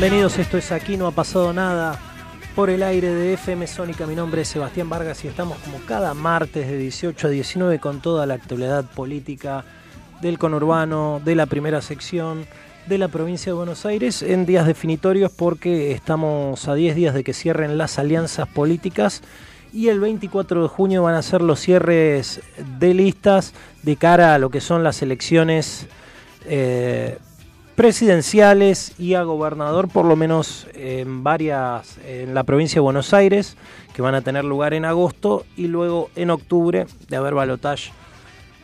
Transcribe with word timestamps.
Bienvenidos, 0.00 0.38
esto 0.38 0.58
es 0.58 0.70
Aquí 0.70 0.96
no 0.96 1.08
ha 1.08 1.10
pasado 1.10 1.52
nada 1.52 1.98
por 2.54 2.70
el 2.70 2.84
aire 2.84 3.12
de 3.12 3.32
FM 3.32 3.66
Sónica. 3.66 4.06
Mi 4.06 4.14
nombre 4.14 4.42
es 4.42 4.48
Sebastián 4.48 4.88
Vargas 4.88 5.24
y 5.24 5.26
estamos 5.26 5.58
como 5.58 5.78
cada 5.86 6.14
martes 6.14 6.68
de 6.68 6.78
18 6.78 7.26
a 7.26 7.30
19 7.30 7.80
con 7.80 8.00
toda 8.00 8.24
la 8.24 8.34
actualidad 8.34 8.84
política 8.84 9.64
del 10.22 10.38
conurbano, 10.38 11.20
de 11.24 11.34
la 11.34 11.46
primera 11.46 11.82
sección, 11.82 12.46
de 12.86 12.96
la 12.96 13.08
provincia 13.08 13.50
de 13.50 13.56
Buenos 13.56 13.84
Aires 13.86 14.22
en 14.22 14.46
días 14.46 14.68
definitorios 14.68 15.32
porque 15.32 15.90
estamos 15.90 16.68
a 16.68 16.76
10 16.76 16.94
días 16.94 17.12
de 17.12 17.24
que 17.24 17.34
cierren 17.34 17.76
las 17.76 17.98
alianzas 17.98 18.46
políticas 18.46 19.22
y 19.72 19.88
el 19.88 19.98
24 19.98 20.62
de 20.62 20.68
junio 20.68 21.02
van 21.02 21.16
a 21.16 21.22
ser 21.22 21.42
los 21.42 21.58
cierres 21.58 22.40
de 22.78 22.94
listas 22.94 23.52
de 23.82 23.96
cara 23.96 24.34
a 24.34 24.38
lo 24.38 24.50
que 24.50 24.60
son 24.60 24.84
las 24.84 25.02
elecciones 25.02 25.88
eh, 26.46 27.18
presidenciales 27.78 28.92
y 28.98 29.14
a 29.14 29.22
gobernador, 29.22 29.86
por 29.86 30.04
lo 30.04 30.16
menos 30.16 30.66
en 30.74 31.22
varias, 31.22 31.96
en 32.04 32.34
la 32.34 32.42
provincia 32.42 32.78
de 32.78 32.80
Buenos 32.80 33.14
Aires, 33.14 33.56
que 33.94 34.02
van 34.02 34.16
a 34.16 34.20
tener 34.20 34.44
lugar 34.44 34.74
en 34.74 34.84
agosto 34.84 35.46
y 35.56 35.68
luego 35.68 36.10
en 36.16 36.30
octubre, 36.30 36.88
de 37.08 37.16
haber 37.16 37.34
balotage, 37.34 37.92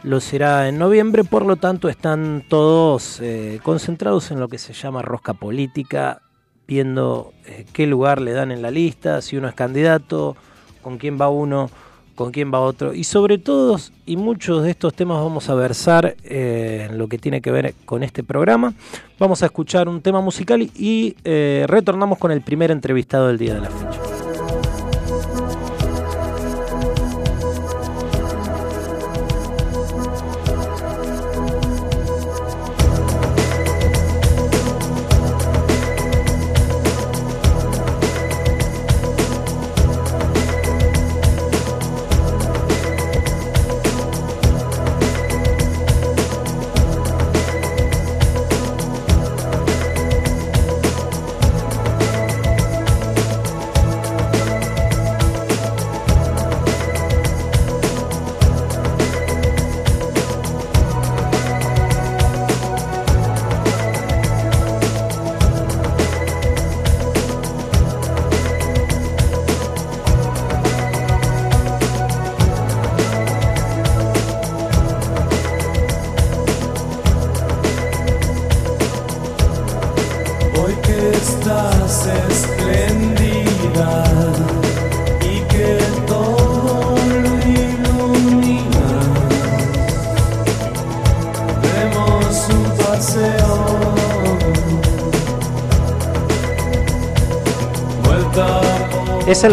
lo 0.02 0.18
será 0.18 0.68
en 0.68 0.78
noviembre, 0.78 1.22
por 1.22 1.46
lo 1.46 1.54
tanto 1.54 1.88
están 1.88 2.42
todos 2.48 3.20
eh, 3.20 3.60
concentrados 3.62 4.32
en 4.32 4.40
lo 4.40 4.48
que 4.48 4.58
se 4.58 4.72
llama 4.72 5.00
rosca 5.00 5.32
política, 5.32 6.20
viendo 6.66 7.32
eh, 7.46 7.66
qué 7.72 7.86
lugar 7.86 8.20
le 8.20 8.32
dan 8.32 8.50
en 8.50 8.62
la 8.62 8.72
lista, 8.72 9.22
si 9.22 9.36
uno 9.36 9.46
es 9.46 9.54
candidato, 9.54 10.36
con 10.82 10.98
quién 10.98 11.20
va 11.20 11.28
uno 11.28 11.70
con 12.14 12.30
quién 12.30 12.52
va 12.52 12.60
otro. 12.60 12.94
Y 12.94 13.04
sobre 13.04 13.38
todos 13.38 13.92
y 14.06 14.16
muchos 14.16 14.62
de 14.62 14.70
estos 14.70 14.94
temas 14.94 15.22
vamos 15.22 15.48
a 15.48 15.54
versar 15.54 16.16
eh, 16.24 16.88
en 16.88 16.98
lo 16.98 17.08
que 17.08 17.18
tiene 17.18 17.40
que 17.40 17.50
ver 17.50 17.74
con 17.84 18.02
este 18.02 18.22
programa. 18.22 18.74
Vamos 19.18 19.42
a 19.42 19.46
escuchar 19.46 19.88
un 19.88 20.00
tema 20.00 20.20
musical 20.20 20.62
y 20.62 21.16
eh, 21.24 21.64
retornamos 21.68 22.18
con 22.18 22.30
el 22.30 22.40
primer 22.40 22.70
entrevistado 22.70 23.28
del 23.28 23.38
día 23.38 23.54
de 23.54 23.60
la 23.60 23.70
fecha. 23.70 24.13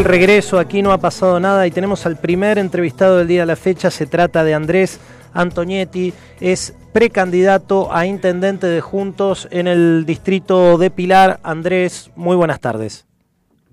El 0.02 0.06
regreso, 0.06 0.58
aquí 0.58 0.82
no 0.82 0.94
ha 0.94 0.98
pasado 0.98 1.40
nada 1.40 1.68
y 1.68 1.72
tenemos 1.72 2.08
al 2.08 2.18
primer 2.18 2.58
entrevistado 2.58 3.20
del 3.20 3.28
día 3.28 3.42
de 3.42 3.46
la 3.46 3.56
fecha, 3.56 3.92
se 3.92 4.08
trata 4.08 4.44
de 4.44 4.56
Andrés 4.56 5.00
Antonietti, 5.32 6.12
es 6.40 6.76
precandidato 6.92 7.94
a 7.94 8.08
intendente 8.08 8.66
de 8.66 8.82
Juntos 8.82 9.48
en 9.52 9.68
el 9.68 10.08
distrito 10.08 10.80
de 10.80 10.90
Pilar. 10.90 11.40
Andrés, 11.44 12.10
muy 12.16 12.36
buenas 12.36 12.60
tardes. 12.60 13.06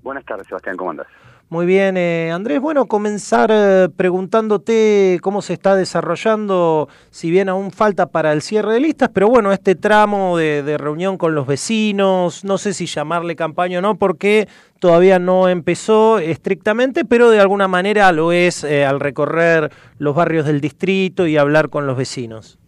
Buenas 0.02 0.22
tardes, 0.26 0.46
Sebastián, 0.46 0.76
¿cómo 0.76 0.90
andas? 0.90 1.06
Muy 1.50 1.64
bien, 1.64 1.96
eh, 1.96 2.30
Andrés. 2.30 2.60
Bueno, 2.60 2.84
comenzar 2.84 3.48
eh, 3.50 3.88
preguntándote 3.96 5.18
cómo 5.22 5.40
se 5.40 5.54
está 5.54 5.74
desarrollando, 5.76 6.88
si 7.08 7.30
bien 7.30 7.48
aún 7.48 7.70
falta 7.70 8.10
para 8.10 8.34
el 8.34 8.42
cierre 8.42 8.74
de 8.74 8.80
listas, 8.80 9.08
pero 9.08 9.28
bueno, 9.28 9.50
este 9.50 9.74
tramo 9.74 10.36
de, 10.36 10.76
reunión 10.76 11.16
con 11.16 11.34
los 11.34 11.46
vecinos, 11.46 12.44
no 12.44 12.58
sé 12.58 12.74
si 12.74 12.84
llamarle 12.84 13.34
campaña 13.34 13.78
o 13.78 13.80
no, 13.80 13.94
porque 13.94 14.46
todavía 14.78 15.18
no 15.18 15.48
empezó 15.48 16.18
estrictamente, 16.18 17.06
pero 17.06 17.30
de 17.30 17.40
alguna 17.40 17.66
manera 17.66 18.12
lo 18.12 18.30
es 18.30 18.62
eh, 18.62 18.84
al 18.84 19.00
recorrer 19.00 19.70
los 19.98 20.14
barrios 20.14 20.44
del 20.44 20.60
distrito 20.60 21.26
y 21.26 21.38
hablar 21.38 21.70
con 21.70 21.86
los 21.86 21.96
vecinos. 21.96 22.58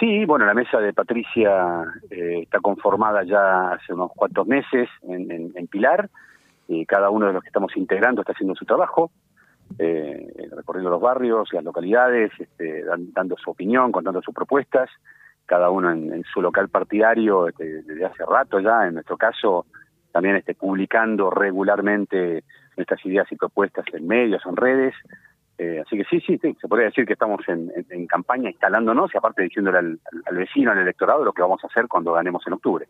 sí, 0.00 0.24
bueno, 0.24 0.46
la 0.46 0.54
mesa 0.54 0.80
de 0.80 0.94
Patricia 0.94 1.84
está 2.08 2.60
conformada 2.60 3.24
ya 3.24 3.72
hace 3.72 3.92
unos 3.92 4.10
cuantos 4.16 4.46
meses 4.46 4.88
en 5.06 5.66
Pilar 5.66 6.08
cada 6.86 7.10
uno 7.10 7.26
de 7.26 7.32
los 7.32 7.42
que 7.42 7.48
estamos 7.48 7.76
integrando 7.76 8.22
está 8.22 8.32
haciendo 8.32 8.54
su 8.54 8.64
trabajo, 8.64 9.10
eh, 9.78 10.48
recorriendo 10.56 10.90
los 10.90 11.00
barrios, 11.00 11.52
las 11.52 11.64
localidades, 11.64 12.32
este, 12.38 12.84
dando 13.14 13.36
su 13.36 13.50
opinión, 13.50 13.92
contando 13.92 14.20
sus 14.22 14.34
propuestas, 14.34 14.90
cada 15.46 15.70
uno 15.70 15.90
en, 15.90 16.24
su 16.32 16.40
local 16.40 16.68
partidario 16.68 17.48
este, 17.48 17.82
desde 17.82 18.04
hace 18.04 18.24
rato 18.24 18.60
ya, 18.60 18.86
en 18.86 18.94
nuestro 18.94 19.16
caso 19.16 19.66
también 20.12 20.36
este, 20.36 20.54
publicando 20.54 21.30
regularmente 21.30 22.44
nuestras 22.76 23.04
ideas 23.04 23.30
y 23.30 23.36
propuestas 23.36 23.84
en 23.92 24.06
medios, 24.06 24.42
en 24.46 24.56
redes. 24.56 24.94
Eh, 25.58 25.82
así 25.84 25.96
que 25.96 26.04
sí, 26.04 26.20
sí, 26.20 26.38
se 26.38 26.68
podría 26.68 26.86
decir 26.86 27.04
que 27.04 27.12
estamos 27.12 27.42
en, 27.48 28.06
campaña 28.06 28.48
instalándonos 28.48 29.14
y 29.14 29.18
aparte 29.18 29.42
diciéndole 29.42 29.78
al 29.78 30.36
vecino, 30.36 30.72
al 30.72 30.78
electorado, 30.78 31.24
lo 31.24 31.32
que 31.32 31.42
vamos 31.42 31.62
a 31.62 31.66
hacer 31.66 31.86
cuando 31.86 32.12
ganemos 32.12 32.42
en 32.46 32.54
octubre. 32.54 32.86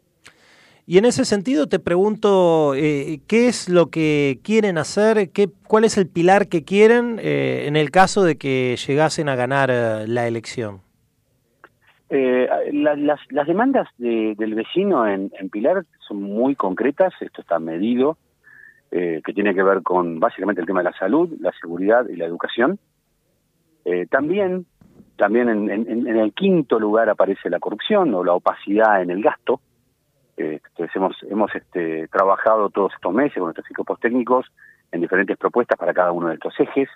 Y 0.90 0.98
en 0.98 1.04
ese 1.04 1.24
sentido 1.24 1.68
te 1.68 1.78
pregunto, 1.78 2.74
eh, 2.74 3.20
¿qué 3.28 3.46
es 3.46 3.68
lo 3.68 3.90
que 3.90 4.40
quieren 4.42 4.76
hacer? 4.76 5.30
¿Qué, 5.30 5.46
¿Cuál 5.68 5.84
es 5.84 5.96
el 5.96 6.08
pilar 6.08 6.48
que 6.48 6.64
quieren 6.64 7.20
eh, 7.22 7.66
en 7.68 7.76
el 7.76 7.92
caso 7.92 8.24
de 8.24 8.36
que 8.36 8.74
llegasen 8.74 9.28
a 9.28 9.36
ganar 9.36 9.70
eh, 9.70 10.08
la 10.08 10.26
elección? 10.26 10.80
las, 12.10 13.20
las, 13.30 13.46
demandas 13.46 13.86
del 13.98 14.54
vecino 14.56 15.06
en, 15.06 15.30
Pilar 15.52 15.84
son 16.08 16.22
muy 16.22 16.56
concretas, 16.56 17.14
esto 17.20 17.40
está 17.40 17.60
medido, 17.60 18.18
que 18.90 19.32
tiene 19.32 19.54
que 19.54 19.62
ver 19.62 19.82
con 19.82 20.18
básicamente 20.18 20.60
el 20.60 20.66
tema 20.66 20.80
de 20.80 20.90
la 20.90 20.98
salud, 20.98 21.30
la 21.38 21.52
seguridad 21.60 22.08
y 22.08 22.16
la 22.16 22.24
educación. 22.24 22.80
también 24.10 24.66
también 25.14 25.48
en 25.48 26.16
el 26.18 26.32
quinto 26.32 26.80
lugar 26.80 27.08
aparece 27.08 27.48
la 27.48 27.60
corrupción 27.60 28.12
o 28.12 28.24
la 28.24 28.32
opacidad 28.32 29.02
en 29.02 29.10
el 29.10 29.22
gasto 29.22 29.60
entonces 30.40 30.94
hemos, 30.96 31.16
hemos 31.28 31.54
este, 31.54 32.08
trabajado 32.08 32.70
todos 32.70 32.92
estos 32.94 33.12
meses 33.12 33.34
con 33.34 33.44
nuestros 33.44 33.70
equipos 33.70 34.00
técnicos 34.00 34.46
en 34.92 35.00
diferentes 35.00 35.36
propuestas 35.36 35.78
para 35.78 35.94
cada 35.94 36.12
uno 36.12 36.28
de 36.28 36.34
estos 36.34 36.58
ejes. 36.58 36.88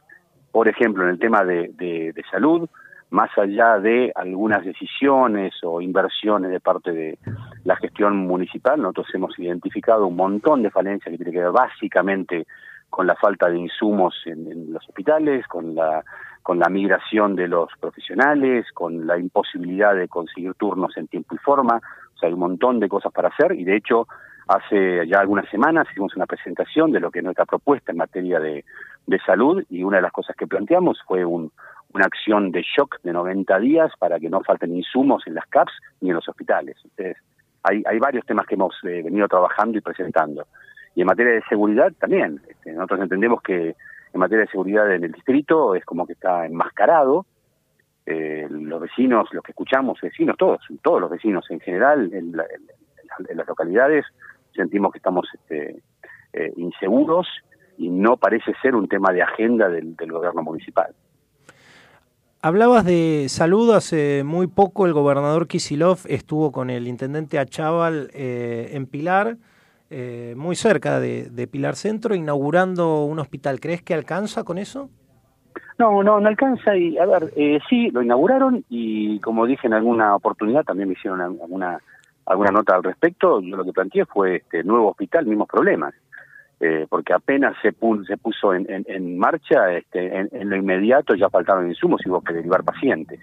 por 0.51 0.69
ejemplo, 0.69 1.05
en 1.05 1.11
el 1.11 1.19
tema 1.19 1.45
de, 1.45 1.71
de, 1.75 2.25
salud, 2.31 2.69
más 3.11 3.31
allá 3.37 3.79
de 3.79 4.13
algunas 4.15 4.65
decisiones 4.65 5.53
o 5.63 5.81
inversiones 5.81 6.51
de 6.51 6.61
parte 6.61 6.93
de 6.93 7.19
la 7.65 7.77
gestión 7.77 8.17
municipal, 8.17 8.81
nosotros 8.81 9.07
hemos 9.15 9.39
identificado 9.39 10.07
un 10.07 10.17
montón 10.17 10.63
de 10.63 10.71
falencias 10.71 11.11
que 11.11 11.17
tiene 11.17 11.33
que 11.33 11.41
ver 11.41 11.53
básicamente 11.53 12.47
con 12.89 13.07
la 13.07 13.17
falta 13.17 13.49
de 13.49 13.59
insumos 13.59 14.15
en, 14.27 14.73
los 14.73 14.89
hospitales, 14.89 15.47
con 15.47 15.75
la 15.75 16.05
con 16.45 16.59
la 16.59 16.69
migración 16.69 17.37
de 17.37 17.49
los 17.49 17.71
profesionales, 17.81 18.67
con 18.75 19.07
la 19.07 19.19
imposibilidad 19.19 19.97
de 19.97 20.09
conseguir 20.09 20.53
turnos 20.55 20.95
en 20.99 21.09
tiempo 21.09 21.35
y 21.35 21.39
forma, 21.39 21.81
hay 22.25 22.33
un 22.33 22.41
montón 22.41 22.81
de 22.81 22.89
cosas 22.89 23.13
para 23.13 23.29
hacer 23.29 23.53
y 23.53 23.65
de 23.65 23.77
hecho 23.77 24.07
hace 24.49 25.07
ya 25.07 25.21
algunas 25.21 25.49
semanas 25.49 25.87
hicimos 25.91 26.15
una 26.17 26.27
presentación 26.27 26.93
de 26.93 27.01
lo 27.01 27.11
que 27.11 27.21
es 27.21 27.25
nuestra 27.25 27.47
propuesta 27.47 27.93
en 27.93 27.99
materia 27.99 28.41
de, 28.41 28.65
de 29.07 29.19
salud 29.21 29.63
y 29.71 29.83
una 29.83 29.97
de 29.99 30.03
las 30.03 30.13
cosas 30.13 30.37
que 30.37 30.47
planteamos 30.47 31.01
fue 31.07 31.25
un, 31.25 31.51
una 31.95 32.07
acción 32.07 32.51
de 32.51 32.63
shock 32.63 33.01
de 33.03 33.13
90 33.13 33.59
días 33.61 33.93
para 33.99 34.19
que 34.19 34.29
no 34.29 34.43
falten 34.43 34.77
insumos 34.77 35.23
en 35.27 35.35
las 35.35 35.47
CAPS 35.47 35.73
ni 36.01 36.11
en 36.11 36.17
los 36.17 36.29
hospitales. 36.29 36.77
Entonces, 36.85 37.17
hay, 37.63 37.83
hay 37.87 37.99
varios 37.99 38.27
temas 38.27 38.47
que 38.47 38.57
hemos 38.57 38.75
eh, 38.83 39.03
venido 39.03 39.29
trabajando 39.29 39.79
y 39.79 39.81
presentando. 39.81 40.47
Y 40.95 41.01
en 41.01 41.07
materia 41.07 41.33
de 41.33 41.43
seguridad 41.49 41.93
también. 41.99 42.41
Este, 42.49 42.73
nosotros 42.73 43.01
entendemos 43.01 43.41
que 43.43 43.77
en 44.13 44.21
materia 44.21 44.45
de 44.45 44.51
seguridad 44.51 44.93
en 44.93 45.05
el 45.05 45.13
distrito 45.13 45.75
es 45.75 45.85
como 45.85 46.07
que 46.07 46.15
está 46.15 46.47
enmascarado. 46.47 47.27
Eh, 48.07 48.47
los 48.51 48.81
vecinos, 48.81 49.29
los 49.33 49.43
que 49.43 49.53
escuchamos, 49.53 49.99
vecinos, 50.01 50.37
todos, 50.37 50.61
todos 50.83 51.01
los 51.01 51.11
vecinos 51.11 51.45
en 51.51 51.61
general, 51.61 52.11
en, 52.13 52.33
las 52.33 53.47
localidades, 53.47 54.05
sentimos 54.55 54.93
que 54.93 54.99
estamos 54.99 55.27
este, 55.35 55.83
eh, 56.33 56.53
inseguros 56.57 57.27
y 57.79 57.89
no 57.89 58.17
parece 58.17 58.53
ser 58.63 58.75
un 58.75 58.89
tema 58.89 59.13
de 59.13 59.23
agenda 59.23 59.69
del, 59.69 59.95
gobierno 59.97 60.43
municipal. 60.43 60.95
Hablabas 62.43 62.85
de 62.85 63.27
salud, 63.29 63.73
hace 63.75 64.23
muy 64.25 64.47
poco 64.47 64.85
el 64.87 64.93
gobernador 64.93 65.49
Kisilov 65.49 66.01
estuvo 66.09 66.53
con 66.53 66.71
el 66.71 66.87
intendente 66.87 67.39
Achával 67.39 68.11
eh, 68.13 68.71
en 68.73 68.87
Pilar, 68.87 69.39
eh, 69.91 70.35
muy 70.37 70.57
cerca 70.57 71.01
de, 71.01 71.49
Pilar 71.51 71.77
Centro, 71.77 72.15
inaugurando 72.15 73.05
un 73.05 73.19
hospital. 73.19 73.61
¿Crees 73.61 73.83
que 73.83 73.95
alcanza 73.95 74.45
con 74.45 74.59
eso? 74.59 74.91
No, 75.79 76.03
no, 76.03 76.21
no 76.21 76.29
alcanza. 76.29 76.77
Y 76.77 76.99
a 76.99 77.07
ver, 77.07 77.33
eh, 77.37 77.59
sí, 77.69 77.91
lo 77.91 78.03
inauguraron 78.03 78.65
y 78.69 79.19
como 79.21 79.47
dije 79.47 79.67
en 79.67 79.75
alguna 79.75 80.15
oportunidad, 80.15 80.65
también 80.65 80.89
me 80.89 80.95
hicieron 80.95 81.21
alguna 81.21 81.81
alguna 82.27 82.51
nota 82.51 82.77
al 82.77 82.83
respecto. 82.83 83.41
Yo 83.41 83.57
lo 83.57 83.65
que 83.65 83.73
planteé 83.73 84.07
fue 84.07 84.37
este 84.37 84.63
nuevo 84.63 84.91
hospital, 84.91 85.27
mismos 85.27 85.49
problemas. 85.49 85.95
Eh, 86.61 86.87
porque 86.89 87.13
apenas 87.13 87.55
se, 87.61 87.75
se 88.07 88.17
puso 88.17 88.55
en, 88.55 88.67
en, 88.69 89.19
marcha, 89.19 89.73
este, 89.73 90.17
en, 90.17 90.49
lo 90.49 90.57
inmediato 90.57 91.15
ya 91.15 91.29
faltaban 91.29 91.69
insumos 91.69 92.01
y 92.05 92.09
hubo 92.09 92.23
que 92.23 92.33
derivar 92.33 92.63
pacientes. 92.63 93.19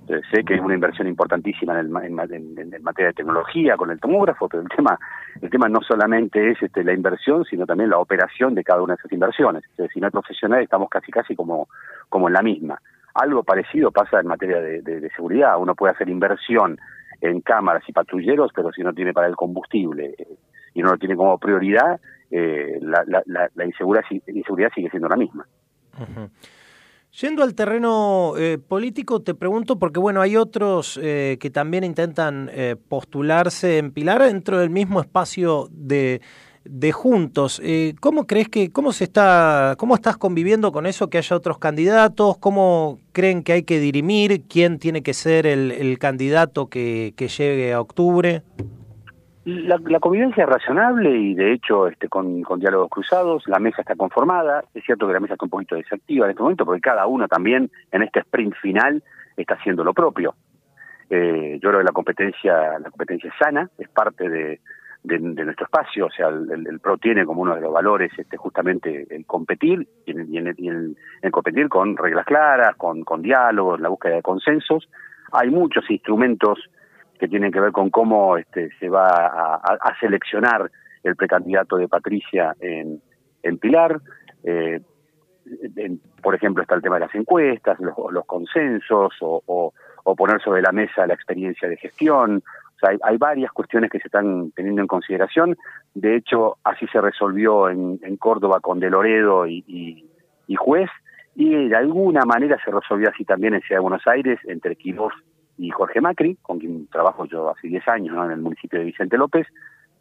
Entonces, 0.00 0.26
sé 0.30 0.44
que 0.44 0.54
es 0.54 0.60
una 0.60 0.74
inversión 0.74 1.08
importantísima 1.08 1.80
en, 1.80 1.90
materia 1.90 3.08
de 3.08 3.12
tecnología 3.14 3.76
con 3.76 3.90
el 3.90 3.98
tomógrafo, 3.98 4.48
pero 4.48 4.62
el 4.62 4.68
tema, 4.68 4.98
el 5.40 5.48
tema 5.50 5.68
no 5.68 5.80
solamente 5.80 6.50
es 6.50 6.62
este, 6.62 6.84
la 6.84 6.92
inversión, 6.92 7.44
sino 7.46 7.64
también 7.64 7.90
la 7.90 7.98
operación 7.98 8.54
de 8.54 8.62
cada 8.62 8.82
una 8.82 8.94
de 8.94 8.98
esas 8.98 9.12
inversiones. 9.12 9.64
Entonces, 9.70 9.92
si 9.92 10.00
no 10.00 10.06
hay 10.06 10.12
profesionales, 10.12 10.64
estamos 10.64 10.90
casi 10.90 11.10
casi 11.10 11.34
como, 11.34 11.68
como 12.10 12.28
en 12.28 12.34
la 12.34 12.42
misma. 12.42 12.80
Algo 13.14 13.44
parecido 13.44 13.90
pasa 13.90 14.20
en 14.20 14.26
materia 14.26 14.60
de, 14.60 14.82
de 14.82 15.10
seguridad. 15.16 15.58
Uno 15.58 15.74
puede 15.74 15.94
hacer 15.94 16.08
inversión 16.10 16.78
en 17.20 17.40
cámaras 17.40 17.82
y 17.88 17.92
patrulleros, 17.92 18.52
pero 18.54 18.72
si 18.72 18.82
no 18.82 18.92
tiene 18.92 19.12
para 19.12 19.26
el 19.26 19.36
combustible 19.36 20.14
eh, 20.18 20.36
y 20.74 20.82
no 20.82 20.90
lo 20.90 20.98
tiene 20.98 21.16
como 21.16 21.38
prioridad, 21.38 22.00
eh, 22.30 22.78
la, 22.80 23.64
inseguridad, 23.64 24.02
sigue 24.74 24.90
siendo 24.90 25.08
la 25.08 25.16
misma. 25.16 25.46
Yendo 27.20 27.42
al 27.42 27.54
terreno 27.54 28.34
eh, 28.36 28.58
político, 28.58 29.22
te 29.22 29.34
pregunto, 29.34 29.78
porque 29.78 29.98
bueno, 29.98 30.20
hay 30.20 30.36
otros 30.36 31.00
eh, 31.02 31.38
que 31.40 31.50
también 31.50 31.84
intentan 31.84 32.50
postularse 32.88 33.78
en 33.78 33.92
Pilar 33.92 34.22
dentro 34.22 34.58
del 34.58 34.70
mismo 34.70 35.00
espacio 35.00 35.68
de, 35.70 36.20
de 36.64 36.92
Juntos. 36.92 37.62
¿Cómo 38.00 38.26
crees 38.26 38.48
que, 38.50 38.70
cómo 38.70 38.92
se 38.92 39.04
está, 39.04 39.74
cómo 39.78 39.94
estás 39.94 40.18
conviviendo 40.18 40.70
con 40.70 40.86
eso, 40.86 41.08
que 41.08 41.18
haya 41.18 41.34
otros 41.34 41.58
candidatos? 41.58 42.36
¿Cómo 42.38 42.98
creen 43.12 43.42
que 43.42 43.54
hay 43.54 43.62
que 43.62 43.80
dirimir 43.80 44.42
quién 44.46 44.78
tiene 44.78 45.02
que 45.02 45.14
ser 45.14 45.46
el, 45.46 45.98
candidato 45.98 46.66
que, 46.66 47.14
que 47.16 47.28
llegue 47.28 47.72
a 47.72 47.80
octubre? 47.80 48.42
La, 49.48 49.98
convivencia 49.98 50.44
es 50.44 50.50
razonable 50.50 51.10
y 51.10 51.34
de 51.34 51.54
hecho 51.54 51.88
este, 51.88 52.06
con, 52.10 52.42
diálogos 52.58 52.90
cruzados, 52.90 53.44
la 53.46 53.58
mesa 53.58 53.80
está 53.80 53.96
conformada, 53.96 54.62
es 54.74 54.84
cierto 54.84 55.06
que 55.06 55.14
la 55.14 55.20
mesa 55.20 55.34
está 55.34 55.46
un 55.46 55.50
poquito 55.50 55.74
desactiva 55.74 56.26
en 56.26 56.32
este 56.32 56.42
momento 56.42 56.66
porque 56.66 56.82
cada 56.82 57.06
uno 57.06 57.26
también 57.28 57.70
en 57.90 58.02
este 58.02 58.20
sprint 58.20 58.54
final 58.60 59.02
está 59.38 59.54
haciendo 59.54 59.84
lo 59.84 59.94
propio. 59.94 60.34
Eh, 61.08 61.58
yo 61.62 61.70
creo 61.70 61.80
que 61.80 61.86
la 61.86 61.92
competencia, 61.92 62.78
la 62.78 62.90
competencia 62.90 63.30
es 63.30 63.36
sana, 63.38 63.70
es 63.78 63.88
parte 63.88 64.28
de, 64.28 64.60
nuestro 65.18 65.64
espacio, 65.64 66.06
o 66.06 66.10
sea, 66.10 66.28
el, 66.28 66.78
PRO 66.82 66.98
tiene 66.98 67.24
como 67.24 67.40
uno 67.40 67.54
de 67.54 67.62
los 67.62 67.72
valores 67.72 68.12
este, 68.18 68.36
justamente 68.36 69.06
el 69.08 69.24
competir 69.24 69.88
y, 70.04 70.10
el, 70.10 70.96
competir 71.30 71.70
con 71.70 71.96
reglas 71.96 72.26
claras, 72.26 72.76
con, 72.76 73.02
con 73.02 73.22
diálogos, 73.22 73.80
la 73.80 73.88
búsqueda 73.88 74.16
de 74.16 74.22
consensos. 74.22 74.90
Hay 75.32 75.48
muchos 75.48 75.90
instrumentos 75.90 76.58
que 77.18 77.28
tienen 77.28 77.52
que 77.52 77.60
ver 77.60 77.72
con 77.72 77.90
cómo 77.90 78.36
este, 78.36 78.70
se 78.78 78.88
va 78.88 79.08
a, 79.08 79.96
seleccionar 80.00 80.70
el 81.02 81.16
precandidato 81.16 81.76
de 81.76 81.88
Patricia 81.88 82.54
en, 82.60 83.00
Pilar. 83.58 84.00
Eh, 84.44 84.80
por 86.22 86.34
ejemplo, 86.34 86.62
está 86.62 86.74
el 86.74 86.82
tema 86.82 86.96
de 86.96 87.06
las 87.06 87.14
encuestas, 87.14 87.78
los, 87.80 88.24
consensos 88.26 89.14
o, 89.20 89.72
poner 90.16 90.40
sobre 90.40 90.62
la 90.62 90.72
mesa 90.72 91.06
la 91.06 91.14
experiencia 91.14 91.68
de 91.68 91.76
gestión. 91.76 92.42
O 92.76 92.78
sea, 92.78 92.96
hay, 93.02 93.16
varias 93.16 93.52
cuestiones 93.52 93.90
que 93.90 93.98
se 93.98 94.08
están 94.08 94.52
teniendo 94.52 94.80
en 94.80 94.86
consideración. 94.86 95.56
De 95.94 96.16
hecho, 96.16 96.58
así 96.64 96.86
se 96.88 97.00
resolvió 97.00 97.68
en, 97.68 97.98
Córdoba 98.18 98.60
con 98.60 98.80
De 98.80 98.90
Loredo 98.90 99.46
y, 99.46 99.64
y, 100.46 100.54
Juez, 100.56 100.90
y 101.34 101.68
de 101.68 101.76
alguna 101.76 102.24
manera 102.24 102.58
se 102.64 102.70
resolvió 102.70 103.08
así 103.10 103.24
también 103.24 103.54
en 103.54 103.60
Ciudad 103.62 103.78
de 103.78 103.82
Buenos 103.82 104.06
Aires 104.06 104.38
entre 104.44 104.76
Quirós 104.76 105.12
y 105.58 105.70
Jorge 105.70 106.00
Macri, 106.00 106.36
con 106.40 106.58
quien 106.58 106.86
trabajo 106.86 107.26
yo 107.26 107.50
hace 107.50 107.68
10 107.68 107.86
años 107.88 108.16
en 108.24 108.30
el 108.30 108.40
municipio 108.40 108.78
de 108.78 108.86
Vicente 108.86 109.18
López, 109.18 109.46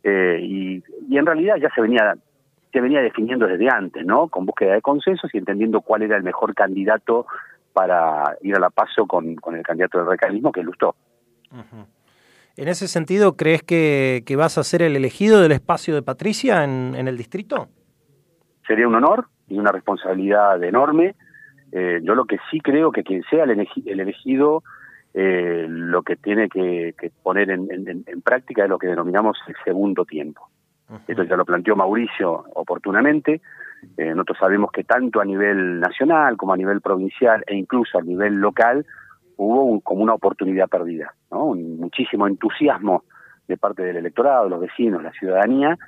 eh, 0.04 0.40
y, 0.42 0.84
en 1.12 1.26
realidad 1.26 1.56
ya 1.58 1.70
se 1.74 1.82
venía 1.82 2.16
se 2.72 2.82
venía 2.82 3.02
definiendo 3.02 3.48
desde 3.48 3.70
antes, 3.70 4.06
¿no? 4.06 4.28
Con 4.28 4.46
búsqueda 4.46 4.74
de 4.74 4.82
consensos 4.82 5.34
y 5.34 5.38
entendiendo 5.38 5.82
cuál 5.82 6.04
era 6.04 6.16
el 6.16 6.24
mejor 6.24 6.54
candidato 6.54 7.26
para 7.74 8.38
ir 8.42 8.56
a 8.56 8.60
la 8.60 8.70
paso 8.70 9.08
con, 9.08 9.36
con 9.36 9.56
el 9.56 9.64
candidato 9.64 9.98
del 9.98 10.08
recalismo, 10.08 10.52
que 10.52 10.60
es 10.60 10.66
Lustó. 10.66 10.96
En 12.58 12.68
ese 12.68 12.88
sentido, 12.88 13.36
¿crees 13.36 13.64
que, 13.64 14.24
que, 14.26 14.36
vas 14.36 14.58
a 14.58 14.64
ser 14.64 14.82
el 14.82 14.96
elegido 14.96 15.42
del 15.42 15.54
espacio 15.54 15.96
de 15.96 16.02
Patricia 16.04 16.64
en, 16.64 16.94
en 16.96 17.08
el 17.08 17.18
distrito? 17.18 17.70
Sería 18.68 18.88
un 18.88 18.96
honor 18.96 19.28
y 19.48 19.58
una 19.58 19.72
responsabilidad 19.72 20.62
enorme. 20.64 21.16
Eh, 21.72 22.00
yo 22.04 22.16
lo 22.16 22.26
que 22.26 22.38
sí 22.52 22.60
creo 22.60 22.92
que 22.92 23.04
quien 23.04 23.24
sea 23.30 23.46
el, 23.46 23.68
el 23.86 24.00
elegido 24.00 24.64
eh, 25.20 25.66
lo 25.68 26.04
que 26.04 26.16
tiene 26.16 26.48
que, 26.48 26.94
poner 27.24 27.50
en, 27.50 28.06
práctica 28.24 28.66
es 28.66 28.70
lo 28.70 28.78
que 28.78 28.86
denominamos 28.86 29.40
el 29.48 29.56
segundo 29.66 30.06
tiempo. 30.06 30.48
Esto 31.08 31.24
ya 31.24 31.36
lo 31.36 31.44
planteó 31.44 31.76
Mauricio 31.76 32.46
oportunamente. 32.54 33.42
Eh, 33.98 34.12
nosotros 34.12 34.38
sabemos 34.40 34.72
que 34.72 34.84
tanto 34.84 35.20
a 35.20 35.26
nivel 35.26 35.80
nacional 35.80 36.38
como 36.38 36.54
a 36.54 36.58
nivel 36.58 36.82
provincial 36.82 37.44
e 37.48 37.56
incluso 37.56 37.98
a 37.98 38.04
nivel 38.04 38.36
local 38.36 38.86
hubo 39.38 39.82
como 39.82 40.04
una 40.04 40.14
oportunidad 40.14 40.70
perdida, 40.70 41.16
¿no? 41.32 41.46
Un, 41.46 41.80
muchísimo 41.80 42.28
entusiasmo 42.28 43.04
de 43.48 43.58
parte 43.58 43.82
del 43.82 43.98
electorado, 43.98 44.48
los 44.48 44.62
vecinos, 44.62 45.02
la 45.02 45.14
ciudadanía, 45.14 45.80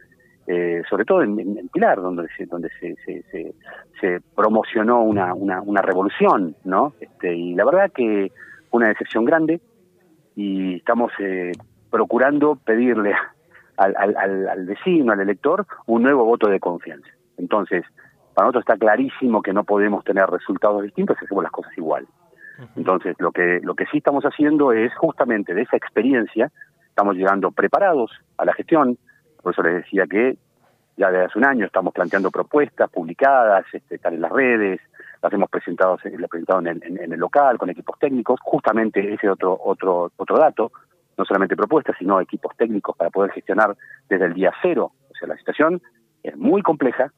eh, 0.48 0.82
sobre 0.90 1.06
todo 1.06 1.22
en, 1.22 1.70
Pilar, 1.72 2.02
donde 2.02 2.28
se, 2.36 2.48
donde 2.48 2.70
se, 2.80 2.96
se, 3.06 3.54
se, 4.02 4.22
promocionó 4.36 5.04
una, 5.04 5.36
una, 5.36 5.62
una, 5.62 5.84
revolución, 5.84 6.56
¿no? 6.64 6.94
Este, 7.00 7.36
y 7.36 7.54
la 7.54 7.66
verdad 7.66 7.92
que 7.94 8.32
una 8.72 8.88
decepción 8.88 9.26
grande 9.26 9.62
y 10.36 10.76
estamos 10.76 11.12
eh, 11.20 11.52
procurando 11.90 12.56
pedirle 12.56 13.14
al, 13.78 13.96
al, 13.96 14.66
vecino, 14.66 15.14
al 15.14 15.22
elector, 15.22 15.66
un 15.86 16.04
nuevo 16.04 16.26
voto 16.26 16.50
de 16.50 16.60
confianza. 16.60 17.08
Entonces, 17.38 17.84
para 18.34 18.48
nosotros 18.48 18.64
está 18.64 18.78
clarísimo 18.78 19.42
que 19.42 19.54
no 19.54 19.64
podemos 19.64 20.04
tener 20.04 20.28
resultados 20.28 20.84
distintos 20.84 21.18
si 21.18 21.26
hacemos 21.26 21.44
las 21.44 21.52
cosas 21.52 21.78
igual. 21.78 22.06
Entonces, 22.76 23.16
lo 23.20 23.32
que, 23.32 23.62
lo 23.64 23.74
que 23.74 23.86
sí 23.86 24.00
estamos 24.00 24.26
haciendo 24.26 24.74
es 24.74 24.94
justamente 24.96 25.54
de 25.54 25.62
esa 25.62 25.78
experiencia, 25.78 26.52
estamos 26.90 27.16
llegando 27.16 27.52
preparados 27.52 28.12
a 28.38 28.44
la 28.44 28.54
gestión, 28.54 28.98
por 29.42 29.54
eso 29.54 29.64
les 29.64 29.76
decía 29.76 30.06
que 30.08 30.38
ya 30.98 31.10
desde 31.10 31.26
hace 31.26 31.40
un 31.40 31.46
año 31.46 31.66
estamos 31.66 31.94
planteando 31.94 32.30
propuestas 32.30 32.90
publicadas, 32.90 33.66
este, 33.72 33.96
están 33.96 34.16
en 34.16 34.22
las 34.22 34.32
redes, 34.32 34.82
las 35.22 35.34
hemos 35.34 35.50
presentado, 35.50 35.98
presentado 35.98 36.60
en 36.60 37.12
el, 37.14 37.20
local 37.20 37.58
con 37.58 37.70
equipos 37.70 38.00
técnicos, 38.00 38.40
justamente 38.42 39.14
ese 39.14 39.30
otro, 39.30 39.58
otro, 39.62 40.12
otro 40.16 40.38
dato, 40.38 40.72
no 41.18 41.26
solamente 41.26 41.58
propuestas, 41.58 41.96
sino 42.00 42.22
equipos 42.22 42.56
técnicos 42.56 42.96
para 42.96 43.10
poder 43.10 43.32
gestionar 43.32 43.76
desde 44.08 44.26
el 44.26 44.34
día 44.34 44.54
cero. 44.62 44.94
O 45.10 45.16
sea, 45.16 45.28
la 45.28 45.38
situación 45.38 45.82
es 46.24 46.38
muy 46.38 46.62
compleja, 46.62 47.12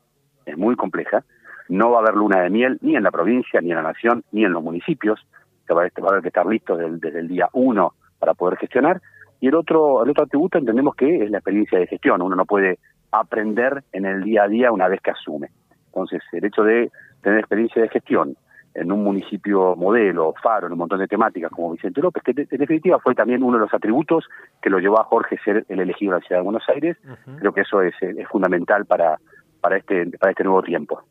es 0.45 0.57
muy 0.57 0.75
compleja, 0.75 1.23
no 1.69 1.91
va 1.91 1.97
a 1.97 2.01
haber 2.01 2.15
luna 2.15 2.41
de 2.41 2.49
miel 2.49 2.79
ni 2.81 2.95
en 2.95 3.03
la 3.03 3.11
provincia, 3.11 3.61
ni 3.61 3.69
en 3.69 3.77
la 3.77 3.83
nación, 3.83 4.23
ni 4.31 4.43
en 4.43 4.53
los 4.53 4.63
municipios. 4.63 5.19
Se 5.67 5.73
va, 5.73 5.83
a 5.83 6.09
haber 6.09 6.21
que 6.21 6.27
estar 6.27 6.45
listos 6.45 6.77
desde, 6.77 7.19
el 7.19 7.27
día 7.27 7.47
uno 7.53 7.93
para 8.19 8.33
poder 8.33 8.57
gestionar. 8.57 9.01
Y 9.39 9.47
el 9.47 9.55
otro, 9.55 10.03
el 10.03 10.09
otro 10.09 10.25
atributo 10.25 10.57
entendemos 10.57 10.95
que 10.95 11.23
es 11.23 11.31
la 11.31 11.37
experiencia 11.37 11.79
de 11.79 11.87
gestión. 11.87 12.21
Uno 12.21 12.35
no 12.35 12.45
puede 12.45 12.79
aprender 13.11 13.83
en 13.93 14.05
el 14.05 14.23
día 14.23 14.43
a 14.43 14.47
día 14.47 14.71
una 14.71 14.87
vez 14.87 14.99
que 15.01 15.11
asume. 15.11 15.49
Entonces, 15.85 16.21
el 16.31 16.45
hecho 16.45 16.63
de 16.63 16.91
tener 17.21 17.39
experiencia 17.39 17.81
de 17.81 17.89
gestión 17.89 18.35
en 18.73 18.91
un 18.91 19.03
municipio 19.03 19.75
modelo, 19.75 20.33
faro, 20.41 20.67
en 20.67 20.73
un 20.73 20.79
montón 20.79 20.99
de 20.99 21.07
temáticas 21.07 21.51
como 21.51 21.71
Vicente 21.71 22.01
López, 22.01 22.23
que 22.23 22.31
en 22.31 22.57
definitiva 22.57 22.99
fue 22.99 23.13
también 23.13 23.43
uno 23.43 23.57
de 23.57 23.65
los 23.65 23.73
atributos 23.73 24.25
que 24.61 24.69
lo 24.69 24.79
llevó 24.79 24.99
a 24.99 25.03
Jorge 25.03 25.37
ser 25.43 25.65
el 25.67 25.79
elegido 25.79 26.13
de 26.13 26.19
la 26.19 26.25
ciudad 26.25 26.39
de 26.39 26.45
Buenos 26.45 26.63
Aires. 26.69 26.97
Creo 27.39 27.53
que 27.53 27.61
eso 27.61 27.81
es, 27.81 27.93
es 28.01 28.27
fundamental 28.29 28.85
para, 28.85 29.19
para, 29.59 29.77
este, 29.77 30.05
para 30.17 30.31
este 30.31 30.43
nuevo 30.43 30.63
tiempo. 30.63 31.03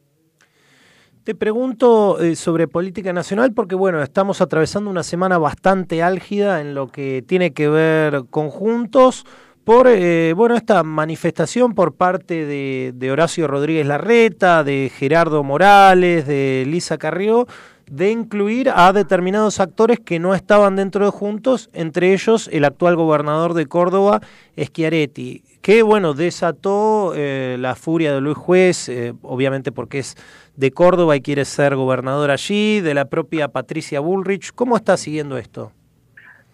Te 1.25 1.35
pregunto 1.35 2.19
eh, 2.19 2.35
sobre 2.35 2.67
política 2.67 3.13
nacional 3.13 3.53
porque, 3.53 3.75
bueno, 3.75 4.03
estamos 4.03 4.41
atravesando 4.41 4.89
una 4.89 5.03
semana 5.03 5.37
bastante 5.37 6.03
álgida 6.03 6.63
en 6.63 6.75
lo 6.75 6.89
que 6.89 7.23
tiene 7.23 7.53
que 7.53 7.69
ver 7.69 8.23
conjuntos 8.31 9.27
por, 9.65 9.87
eh, 9.89 10.33
bueno, 10.35 10.57
esta 10.57 10.83
manifestación 10.83 11.75
por 11.75 11.95
parte 11.95 12.47
de, 12.47 12.93
de, 12.95 13.11
Horacio 13.11 13.47
Rodríguez 13.47 13.87
Larreta, 13.87 14.65
de 14.65 14.91
Gerardo 14.95 15.43
Morales, 15.43 16.27
de 16.27 16.65
Lisa 16.67 16.99
Carrió, 16.99 17.47
de 17.91 18.11
incluir 18.11 18.71
a 18.75 18.93
determinados 18.93 19.61
actores 19.61 20.01
que 20.01 20.19
no 20.19 20.35
estaban 20.35 20.77
dentro 20.77 21.05
de 21.05 21.11
Juntos, 21.11 21.71
entre 21.73 22.13
ellos 22.13 22.49
el 22.53 22.65
actual 22.65 22.97
gobernador 22.97 23.55
de 23.55 23.67
Córdoba, 23.67 24.21
Schiaretti 24.57 25.43
que 25.63 25.83
bueno, 25.83 26.15
desató 26.15 27.13
eh, 27.15 27.57
la 27.59 27.75
furia 27.75 28.15
de 28.15 28.21
Luis 28.21 28.37
Juez, 28.37 28.89
eh, 28.89 29.13
obviamente 29.23 29.73
porque 29.73 29.99
es 29.99 30.17
de 30.57 30.71
Córdoba 30.71 31.17
y 31.17 31.21
quiere 31.21 31.45
ser 31.45 31.77
gobernador 31.77 32.31
allí, 32.31 32.81
de 32.81 32.95
la 32.95 33.07
propia 33.07 33.49
Patricia 33.49 34.01
Bullrich. 34.01 34.53
¿Cómo 34.55 34.77
está 34.77 34.97
siguiendo 34.97 35.37
esto? 35.37 35.73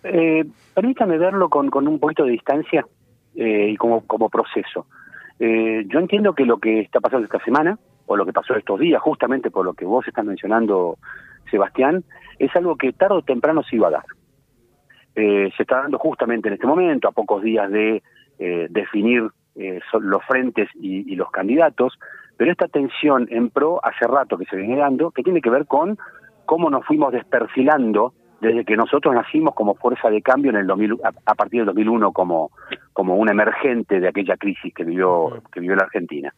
Eh, 0.02 0.44
permítame 0.75 1.18
verlo 1.18 1.48
con, 1.48 1.70
con, 1.70 1.88
un 1.88 1.98
poquito 1.98 2.25
de 2.25 2.32
distancia 2.32 2.86
eh, 3.37 3.69
y 3.71 3.76
como, 3.76 4.07
como 4.07 4.28
proceso. 4.28 4.87
yo 5.38 5.99
entiendo 6.00 6.35
que 6.35 6.45
lo 6.45 6.59
que 6.59 6.81
está 6.81 7.00
pasando 7.00 7.25
esta 7.25 7.45
semana, 7.45 7.78
o 8.07 8.16
lo 8.16 8.25
que 8.25 8.33
pasó 8.33 8.55
estos 8.55 8.81
días, 8.81 9.02
justamente 9.02 9.50
por 9.50 9.64
lo 9.64 9.75
que 9.75 9.85
vos 9.85 10.07
estás 10.07 10.25
mencionando, 10.25 10.97
Sebastián, 11.50 12.05
es 12.38 12.55
algo 12.57 12.76
que 12.76 12.93
tarde 12.93 13.16
o 13.16 13.23
temprano 13.23 13.62
se 13.62 13.76
iba 13.76 13.88
a 13.88 13.90
dar. 13.90 14.05
se 15.14 15.62
está 15.62 15.83
dando 15.83 15.99
justamente 15.99 16.49
en 16.49 16.55
este 16.55 16.66
momento, 16.66 17.09
a 17.09 17.12
pocos 17.12 17.43
días 17.43 17.71
de 17.71 18.02
eh, 18.38 18.66
definir 18.69 19.31
eh, 19.55 19.81
los 19.99 20.23
frentes 20.26 20.69
y, 20.75 21.14
los 21.14 21.31
candidatos, 21.31 21.99
pero 22.37 22.52
esta 22.52 22.69
tensión 22.69 23.26
en 23.31 23.49
pro 23.49 23.83
hace 23.83 24.07
rato 24.07 24.37
que 24.37 24.45
se 24.45 24.57
viene 24.57 24.76
dando, 24.76 25.11
que 25.11 25.23
tiene 25.23 25.40
que 25.40 25.49
ver 25.49 25.64
con 25.64 25.97
cómo 26.45 26.69
nos 26.69 26.85
fuimos 26.85 27.12
desperfilando 27.12 28.12
desde 28.40 28.64
que 28.64 28.76
nosotros 28.76 29.14
nacimos 29.14 29.55
como 29.55 29.75
fuerza 29.75 30.11
de 30.11 30.23
cambio 30.23 30.50
en 30.50 30.59
el 30.59 30.66
2000, 30.66 30.97
a, 31.25 31.35
partir 31.35 31.61
del 31.61 31.66
2001 31.66 32.12
como, 32.12 32.50
como 32.93 33.16
un 33.16 33.28
emergente 33.28 34.00
de 34.00 34.09
aquella 34.09 34.37
crisis 34.37 34.75
que 34.75 34.85
vivió, 34.85 35.43
que 35.50 35.61
vivió 35.61 35.76
la 35.76 35.85
Argentina. 35.85 36.33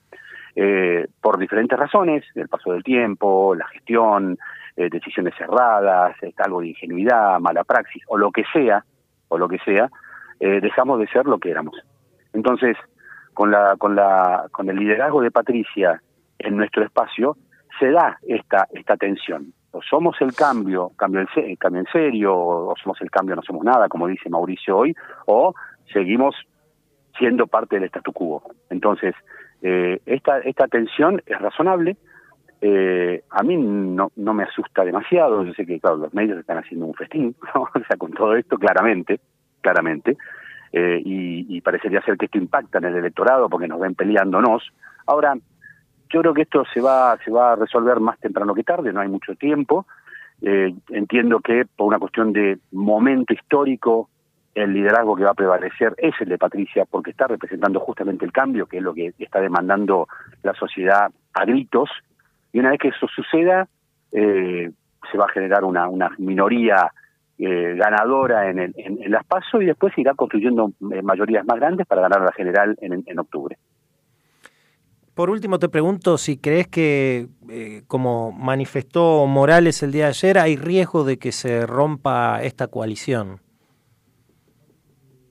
Eh, 0.54 1.06
por 1.20 1.38
diferentes 1.38 1.78
razones, 1.78 2.24
el 2.34 2.48
paso 2.48 2.72
del 2.72 2.82
tiempo, 2.82 3.54
la 3.54 3.66
gestión, 3.68 4.38
eh, 4.76 4.88
decisiones 4.90 5.34
cerradas, 5.36 6.16
algo 6.38 6.60
de 6.60 6.68
ingenuidad, 6.68 7.38
mala 7.40 7.64
praxis, 7.64 8.02
o 8.08 8.16
lo 8.16 8.30
que 8.30 8.44
sea, 8.52 8.84
o 9.28 9.38
lo 9.38 9.48
que 9.48 9.58
sea, 9.58 9.88
eh, 10.40 10.60
dejamos 10.60 10.98
de 11.00 11.08
ser 11.08 11.26
lo 11.26 11.38
que 11.38 11.50
éramos. 11.50 11.76
Entonces, 12.32 12.76
con, 13.34 13.50
la, 13.50 13.76
con, 13.76 13.94
la, 13.94 14.46
con 14.50 14.68
el 14.68 14.76
liderazgo 14.76 15.20
de 15.20 15.30
Patricia 15.30 16.00
en 16.38 16.56
nuestro 16.56 16.84
espacio, 16.84 17.36
se 17.78 17.90
da 17.90 18.18
esta, 18.26 18.66
esta 18.72 18.96
tensión. 18.96 19.52
Somos 19.88 20.16
el 20.20 20.34
cambio, 20.34 20.92
cambio, 20.96 21.20
el, 21.20 21.58
cambio 21.58 21.80
en 21.80 21.92
serio, 21.92 22.36
o, 22.36 22.74
somos 22.82 23.00
el 23.00 23.10
cambio, 23.10 23.36
no 23.36 23.42
somos 23.42 23.64
nada, 23.64 23.88
como 23.88 24.06
dice 24.06 24.30
Mauricio 24.30 24.76
hoy, 24.76 24.94
o 25.26 25.54
seguimos 25.92 26.34
siendo 27.18 27.46
parte 27.46 27.76
del 27.76 27.88
statu 27.88 28.12
quo. 28.12 28.42
Entonces, 28.70 29.14
eh, 29.62 30.00
esta, 30.06 30.38
esta 30.40 30.66
tensión 30.68 31.22
es 31.26 31.38
razonable, 31.40 31.96
eh, 32.60 33.22
a 33.30 33.42
mí 33.42 33.56
no, 33.56 34.10
no 34.16 34.34
me 34.34 34.42
asusta 34.42 34.84
demasiado, 34.84 35.44
yo 35.44 35.54
sé 35.54 35.64
que 35.64 35.78
claro, 35.78 35.96
los 35.96 36.14
medios 36.14 36.38
están 36.38 36.58
haciendo 36.58 36.86
un 36.86 36.94
festín, 36.94 37.36
o 37.54 37.68
sea, 37.86 37.96
con 37.96 38.12
todo 38.12 38.34
esto 38.34 38.58
claramente, 38.58 39.20
claramente, 39.60 40.16
eh, 40.72 41.00
y, 41.04 41.60
parecería 41.60 42.02
ser 42.02 42.16
que 42.16 42.26
esto 42.26 42.38
impacta 42.38 42.78
en 42.78 42.84
el 42.84 42.96
electorado 42.96 43.48
porque 43.48 43.68
nos 43.68 43.80
ven 43.80 43.94
peleándonos. 43.94 44.62
Ahora, 45.06 45.34
yo 46.10 46.20
creo 46.20 46.34
que 46.34 46.42
esto 46.42 46.64
se 46.72 46.80
va, 46.80 47.18
se 47.24 47.30
va 47.30 47.52
a 47.52 47.56
resolver 47.56 48.00
más 48.00 48.18
temprano 48.18 48.54
que 48.54 48.64
tarde, 48.64 48.92
no 48.92 49.00
hay 49.00 49.08
mucho 49.08 49.34
tiempo. 49.34 49.86
Eh, 50.40 50.72
entiendo 50.90 51.40
que 51.40 51.64
por 51.64 51.86
una 51.86 51.98
cuestión 51.98 52.32
de 52.32 52.58
momento 52.72 53.32
histórico, 53.32 54.08
el 54.54 54.72
liderazgo 54.72 55.16
que 55.16 55.24
va 55.24 55.30
a 55.30 55.34
prevalecer 55.34 55.94
es 55.98 56.14
el 56.20 56.28
de 56.28 56.38
Patricia, 56.38 56.84
porque 56.84 57.10
está 57.10 57.26
representando 57.26 57.80
justamente 57.80 58.24
el 58.24 58.32
cambio, 58.32 58.66
que 58.66 58.78
es 58.78 58.82
lo 58.82 58.94
que 58.94 59.12
está 59.18 59.40
demandando 59.40 60.08
la 60.42 60.54
sociedad 60.54 61.10
a 61.34 61.44
gritos. 61.44 61.90
Y 62.52 62.60
una 62.60 62.70
vez 62.70 62.80
que 62.80 62.88
eso 62.88 63.06
suceda, 63.08 63.68
eh, 64.12 64.70
se 65.10 65.18
va 65.18 65.26
a 65.26 65.32
generar 65.32 65.64
una, 65.64 65.88
minoría 66.18 66.92
eh, 67.38 67.74
ganadora 67.76 68.50
en, 68.50 68.58
el, 68.58 68.74
en, 68.76 69.10
las 69.10 69.24
PASO 69.24 69.62
y 69.62 69.66
después 69.66 69.96
irá 69.96 70.14
construyendo 70.14 70.72
eh, 70.92 71.02
mayorías 71.02 71.46
más 71.46 71.56
grandes 71.56 71.86
para 71.86 72.02
ganar 72.02 72.22
la 72.22 72.32
general 72.32 72.76
en, 72.80 73.04
en 73.06 73.18
octubre. 73.18 73.56
Por 75.18 75.30
último, 75.30 75.58
te 75.58 75.68
pregunto 75.68 76.16
si 76.16 76.38
crees 76.38 76.68
que, 76.68 77.26
eh, 77.50 77.82
como 77.88 78.30
manifestó 78.30 79.26
Morales 79.26 79.82
el 79.82 79.90
día 79.90 80.04
de 80.04 80.10
ayer, 80.10 80.38
hay 80.38 80.54
riesgo 80.54 81.02
de 81.02 81.18
que 81.18 81.32
se 81.32 81.66
rompa 81.66 82.40
esta 82.40 82.68
coalición. 82.68 83.40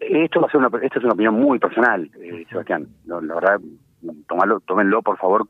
Esto 0.02 0.42
va 0.42 0.48
a 0.48 0.52
ser 0.52 0.60
una, 0.60 0.70
esta 0.84 1.00
es 1.00 1.06
una 1.06 1.14
opinión 1.14 1.36
muy 1.36 1.58
personal, 1.58 2.12
Sebastián. 2.50 2.86
la 3.06 3.22
verdad, 3.22 3.62
tómenlo 4.66 5.02
por 5.02 5.18
favor 5.18 5.46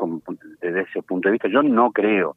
desde 0.61 0.81
ese 0.81 1.01
punto 1.01 1.29
de 1.29 1.31
vista. 1.31 1.47
Yo 1.51 1.63
no 1.63 1.89
creo. 1.91 2.35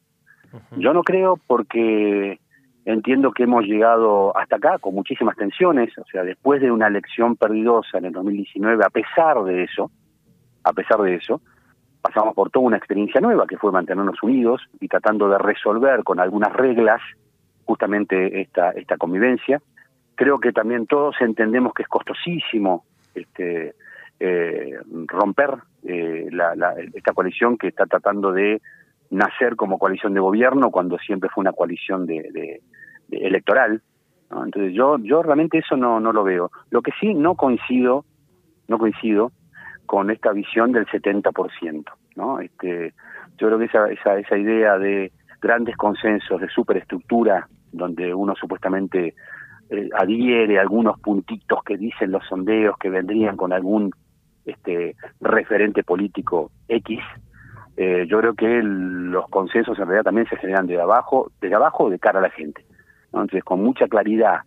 Yo 0.77 0.93
no 0.93 1.03
creo 1.03 1.37
porque 1.45 2.39
Entiendo 2.83 3.31
que 3.31 3.43
hemos 3.43 3.63
llegado 3.65 4.35
hasta 4.35 4.55
acá 4.55 4.79
con 4.79 4.95
muchísimas 4.95 5.37
tensiones, 5.37 5.95
o 5.99 6.05
sea, 6.11 6.23
después 6.23 6.61
de 6.61 6.71
una 6.71 6.87
elección 6.87 7.35
perdidosa 7.35 7.99
en 7.99 8.05
el 8.05 8.11
2019, 8.11 8.83
a 8.83 8.89
pesar 8.89 9.43
de 9.43 9.65
eso, 9.65 9.91
a 10.63 10.73
pesar 10.73 10.99
de 11.03 11.13
eso, 11.13 11.41
pasamos 12.01 12.33
por 12.33 12.49
toda 12.49 12.65
una 12.65 12.77
experiencia 12.77 13.21
nueva 13.21 13.45
que 13.47 13.57
fue 13.57 13.71
mantenernos 13.71 14.21
unidos 14.23 14.61
y 14.79 14.87
tratando 14.87 15.29
de 15.29 15.37
resolver 15.37 16.03
con 16.03 16.19
algunas 16.19 16.51
reglas 16.53 17.01
justamente 17.65 18.41
esta, 18.41 18.71
esta 18.71 18.97
convivencia. 18.97 19.61
Creo 20.15 20.39
que 20.39 20.51
también 20.51 20.87
todos 20.87 21.15
entendemos 21.21 21.73
que 21.73 21.83
es 21.83 21.89
costosísimo 21.89 22.85
este, 23.15 23.75
eh, 24.19 24.77
romper 25.07 25.57
eh, 25.83 26.29
esta 26.93 27.13
coalición 27.13 27.57
que 27.57 27.67
está 27.67 27.85
tratando 27.85 28.31
de 28.31 28.61
nacer 29.09 29.55
como 29.55 29.79
coalición 29.79 30.13
de 30.13 30.19
gobierno 30.19 30.71
cuando 30.71 30.97
siempre 30.99 31.29
fue 31.29 31.41
una 31.41 31.53
coalición 31.53 32.05
de, 32.05 32.61
electoral. 33.09 33.81
Entonces 34.31 34.73
yo 34.73 34.97
yo 34.99 35.21
realmente 35.23 35.57
eso 35.57 35.75
no 35.75 35.99
no 35.99 36.13
lo 36.13 36.23
veo. 36.23 36.51
Lo 36.69 36.81
que 36.81 36.91
sí 36.99 37.13
no 37.13 37.35
coincido 37.35 38.05
no 38.67 38.77
coincido 38.77 39.31
con 39.91 40.09
esta 40.09 40.31
visión 40.31 40.71
del 40.71 40.85
70%, 40.85 41.83
¿no? 42.15 42.39
Este 42.39 42.93
yo 43.37 43.47
creo 43.47 43.59
que 43.59 43.65
esa 43.65 43.91
esa 43.91 44.17
esa 44.17 44.37
idea 44.37 44.77
de 44.77 45.11
grandes 45.41 45.75
consensos 45.75 46.39
de 46.39 46.47
superestructura 46.47 47.49
donde 47.73 48.13
uno 48.13 48.33
supuestamente 48.39 49.15
eh, 49.69 49.89
adhiere 49.93 50.59
algunos 50.59 50.97
puntitos 51.01 51.61
que 51.65 51.75
dicen 51.75 52.09
los 52.09 52.25
sondeos 52.25 52.77
que 52.77 52.89
vendrían 52.89 53.35
con 53.35 53.51
algún 53.51 53.91
este 54.45 54.95
referente 55.19 55.83
político 55.83 56.51
X, 56.69 56.99
eh, 57.75 58.05
yo 58.07 58.19
creo 58.19 58.33
que 58.33 58.61
los 58.63 59.27
consensos 59.27 59.77
en 59.77 59.87
realidad 59.87 60.05
también 60.05 60.27
se 60.29 60.37
generan 60.37 60.67
de 60.67 60.79
abajo, 60.79 61.33
desde 61.41 61.55
abajo 61.55 61.89
de 61.89 61.99
cara 61.99 62.19
a 62.19 62.21
la 62.21 62.29
gente. 62.29 62.63
Entonces, 63.07 63.43
con 63.43 63.61
mucha 63.61 63.89
claridad, 63.89 64.39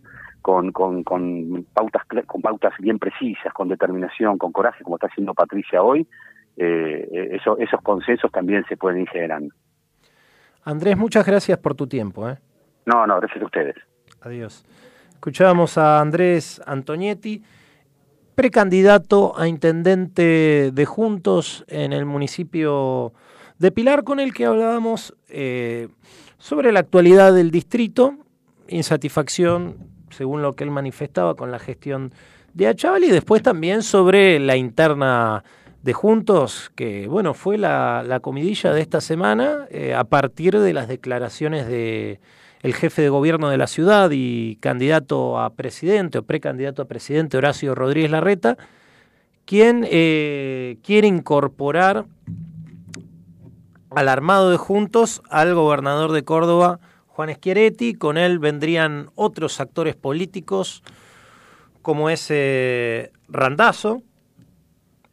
con, 0.44 0.72
con, 0.72 1.02
con, 1.04 1.64
pautas, 1.72 2.02
con 2.26 2.42
pautas 2.42 2.74
bien 2.78 2.98
precisas, 2.98 3.50
con 3.54 3.66
determinación, 3.66 4.36
con 4.36 4.52
coraje, 4.52 4.84
como 4.84 4.96
está 4.96 5.06
haciendo 5.06 5.32
Patricia 5.32 5.82
hoy, 5.82 6.06
eh, 6.58 7.30
eso, 7.32 7.56
esos 7.56 7.80
consensos 7.80 8.30
también 8.30 8.62
se 8.68 8.76
pueden 8.76 9.00
ir 9.00 9.08
generando. 9.08 9.54
Andrés, 10.62 10.98
muchas 10.98 11.24
gracias 11.24 11.56
por 11.56 11.74
tu 11.74 11.86
tiempo. 11.86 12.28
¿eh? 12.28 12.36
No, 12.84 13.06
no, 13.06 13.16
gracias 13.20 13.40
a 13.40 13.46
ustedes. 13.46 13.76
Adiós. 14.20 14.66
Escuchábamos 15.14 15.78
a 15.78 16.02
Andrés 16.02 16.60
Antonietti 16.66 17.42
precandidato 18.34 19.38
a 19.38 19.48
intendente 19.48 20.72
de 20.74 20.84
Juntos 20.84 21.64
en 21.68 21.94
el 21.94 22.04
municipio 22.04 23.14
de 23.58 23.72
Pilar, 23.72 24.04
con 24.04 24.20
el 24.20 24.34
que 24.34 24.44
hablábamos 24.44 25.16
eh, 25.30 25.88
sobre 26.36 26.70
la 26.70 26.80
actualidad 26.80 27.32
del 27.32 27.50
distrito, 27.50 28.18
insatisfacción, 28.68 29.93
según 30.16 30.42
lo 30.42 30.54
que 30.54 30.64
él 30.64 30.70
manifestaba, 30.70 31.34
con 31.34 31.50
la 31.50 31.58
gestión 31.58 32.12
de 32.54 32.68
Achával 32.68 33.04
y 33.04 33.10
después 33.10 33.42
también 33.42 33.82
sobre 33.82 34.38
la 34.38 34.56
interna 34.56 35.44
de 35.82 35.92
Juntos, 35.92 36.70
que 36.74 37.08
bueno, 37.08 37.34
fue 37.34 37.58
la, 37.58 38.18
comidilla 38.22 38.72
de 38.72 38.80
esta 38.80 39.00
semana 39.00 39.66
eh, 39.70 39.94
a 39.94 40.04
partir 40.04 40.58
de 40.58 40.72
las 40.72 40.88
declaraciones 40.88 41.66
de 41.66 42.20
el 42.62 42.72
jefe 42.72 43.02
de 43.02 43.10
gobierno 43.10 43.50
de 43.50 43.58
la 43.58 43.66
ciudad 43.66 44.10
y 44.10 44.56
candidato 44.56 45.38
a 45.38 45.50
presidente 45.50 46.16
o 46.16 46.22
precandidato 46.22 46.80
a 46.80 46.86
presidente 46.86 47.36
Horacio 47.36 47.74
Rodríguez 47.74 48.10
Larreta, 48.10 48.56
quien 49.44 49.86
eh, 49.90 50.78
quiere 50.82 51.06
incorporar 51.06 52.06
al 53.90 54.08
armado 54.08 54.50
de 54.50 54.56
Juntos 54.56 55.22
al 55.28 55.54
gobernador 55.54 56.12
de 56.12 56.24
Córdoba, 56.24 56.80
Juan 57.14 57.32
Schiaretti. 57.32 57.94
Con 57.94 58.18
él 58.18 58.38
vendrían 58.38 59.10
otros 59.14 59.60
actores 59.60 59.94
políticos, 59.94 60.82
como 61.80 62.10
ese 62.10 63.12
Randazo, 63.28 64.02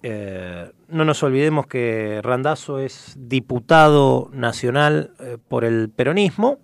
eh, 0.03 0.71
no 0.87 1.05
nos 1.05 1.21
olvidemos 1.21 1.67
que 1.67 2.21
Randazo 2.23 2.79
es 2.79 3.13
diputado 3.17 4.29
nacional 4.33 5.11
eh, 5.19 5.37
por 5.47 5.63
el 5.63 5.89
peronismo 5.89 6.57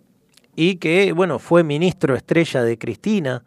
y 0.56 0.77
que, 0.77 1.12
bueno, 1.12 1.38
fue 1.38 1.63
ministro 1.63 2.15
estrella 2.15 2.63
de 2.63 2.79
Cristina 2.79 3.44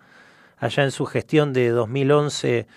allá 0.58 0.84
en 0.84 0.92
su 0.92 1.06
gestión 1.06 1.52
de 1.52 1.70
2011 1.70 2.68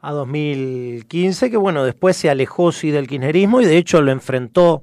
a 0.00 0.12
2015, 0.12 1.50
que, 1.50 1.56
bueno, 1.56 1.84
después 1.84 2.16
se 2.16 2.28
alejó 2.28 2.72
sí 2.72 2.90
del 2.90 3.06
kirchnerismo 3.06 3.60
y 3.60 3.66
de 3.66 3.76
hecho 3.76 4.02
lo 4.02 4.10
enfrentó 4.10 4.82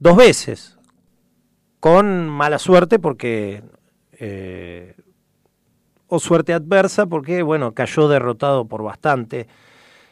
dos 0.00 0.16
veces, 0.16 0.73
con 1.84 2.30
mala 2.30 2.58
suerte 2.58 2.98
porque... 2.98 3.62
Eh, 4.18 4.94
o 6.06 6.18
suerte 6.18 6.54
adversa 6.54 7.04
porque, 7.04 7.42
bueno, 7.42 7.74
cayó 7.74 8.08
derrotado 8.08 8.66
por 8.66 8.82
bastante 8.82 9.48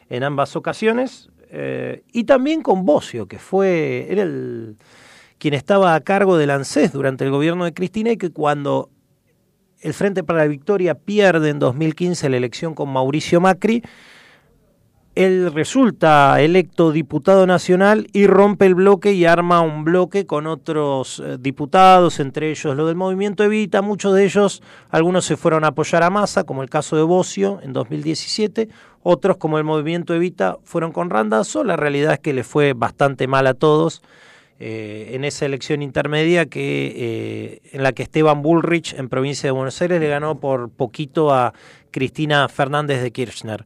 en 0.07 0.23
ambas 0.23 0.55
ocasiones, 0.55 1.31
eh, 1.49 2.03
y 2.11 2.25
también 2.25 2.61
con 2.61 2.85
Bocio, 2.85 3.27
que 3.27 3.39
fue, 3.39 4.05
era 4.11 4.21
el, 4.21 4.77
quien 5.39 5.55
estaba 5.55 5.95
a 5.95 6.01
cargo 6.01 6.37
del 6.37 6.51
ANSES 6.51 6.91
durante 6.91 7.23
el 7.23 7.31
gobierno 7.31 7.65
de 7.65 7.73
Cristina 7.73 8.11
y 8.11 8.17
que 8.17 8.29
cuando 8.29 8.91
el 9.81 9.95
Frente 9.95 10.23
para 10.23 10.39
la 10.39 10.47
Victoria 10.47 10.93
pierde 10.93 11.49
en 11.49 11.57
2015 11.57 12.29
la 12.29 12.37
elección 12.37 12.75
con 12.75 12.89
Mauricio 12.89 13.41
Macri, 13.41 13.81
él 15.15 15.53
resulta 15.53 16.41
electo 16.41 16.91
diputado 16.91 17.45
nacional 17.45 18.07
y 18.13 18.25
rompe 18.25 18.65
el 18.65 18.75
bloque 18.75 19.13
y 19.13 19.25
arma 19.25 19.61
un 19.61 19.83
bloque 19.83 20.25
con 20.25 20.47
otros 20.47 21.21
eh, 21.23 21.37
diputados, 21.39 22.19
entre 22.19 22.49
ellos 22.49 22.75
los 22.75 22.87
del 22.87 22.95
movimiento 22.95 23.43
Evita, 23.43 23.81
muchos 23.81 24.15
de 24.15 24.25
ellos, 24.25 24.63
algunos 24.89 25.25
se 25.25 25.37
fueron 25.37 25.65
a 25.65 25.67
apoyar 25.67 26.03
a 26.03 26.09
Massa, 26.09 26.45
como 26.45 26.63
el 26.63 26.69
caso 26.69 26.95
de 26.95 27.03
Bocio 27.03 27.59
en 27.61 27.73
2017, 27.73 28.69
otros 29.03 29.37
como 29.37 29.57
el 29.59 29.63
movimiento 29.63 30.15
Evita 30.15 30.57
fueron 30.63 30.91
con 30.91 31.09
Randazo, 31.09 31.63
la 31.63 31.75
realidad 31.75 32.13
es 32.13 32.19
que 32.19 32.33
le 32.33 32.43
fue 32.43 32.73
bastante 32.73 33.27
mal 33.27 33.45
a 33.45 33.53
todos 33.53 34.01
eh, 34.59 35.11
en 35.13 35.25
esa 35.25 35.45
elección 35.45 35.81
intermedia 35.81 36.45
que 36.45 36.93
eh, 36.95 37.61
en 37.71 37.83
la 37.83 37.91
que 37.91 38.03
Esteban 38.03 38.41
Bullrich 38.41 38.93
en 38.93 39.09
provincia 39.09 39.47
de 39.47 39.51
Buenos 39.51 39.81
Aires 39.81 39.99
le 39.99 40.07
ganó 40.07 40.39
por 40.39 40.69
poquito 40.69 41.33
a 41.33 41.53
Cristina 41.91 42.47
Fernández 42.47 43.01
de 43.01 43.11
Kirchner. 43.11 43.65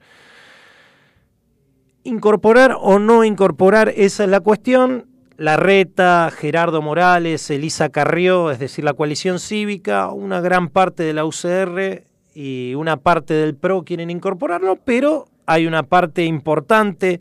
Incorporar 2.07 2.77
o 2.79 2.99
no 2.99 3.25
incorporar, 3.25 3.91
esa 3.97 4.23
es 4.23 4.29
la 4.29 4.39
cuestión. 4.39 5.07
La 5.35 5.57
Reta, 5.57 6.31
Gerardo 6.33 6.81
Morales, 6.81 7.49
Elisa 7.49 7.89
Carrió, 7.89 8.49
es 8.49 8.59
decir, 8.59 8.85
la 8.85 8.93
coalición 8.93 9.39
cívica, 9.39 10.07
una 10.07 10.39
gran 10.39 10.69
parte 10.69 11.03
de 11.03 11.11
la 11.11 11.25
UCR 11.25 12.05
y 12.33 12.75
una 12.75 12.95
parte 12.95 13.33
del 13.33 13.55
PRO 13.55 13.83
quieren 13.83 14.09
incorporarlo, 14.09 14.77
pero 14.77 15.27
hay 15.45 15.67
una 15.67 15.83
parte 15.83 16.23
importante 16.23 17.19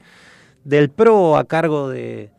del 0.62 0.88
PRO 0.90 1.36
a 1.36 1.42
cargo 1.46 1.88
de, 1.88 2.30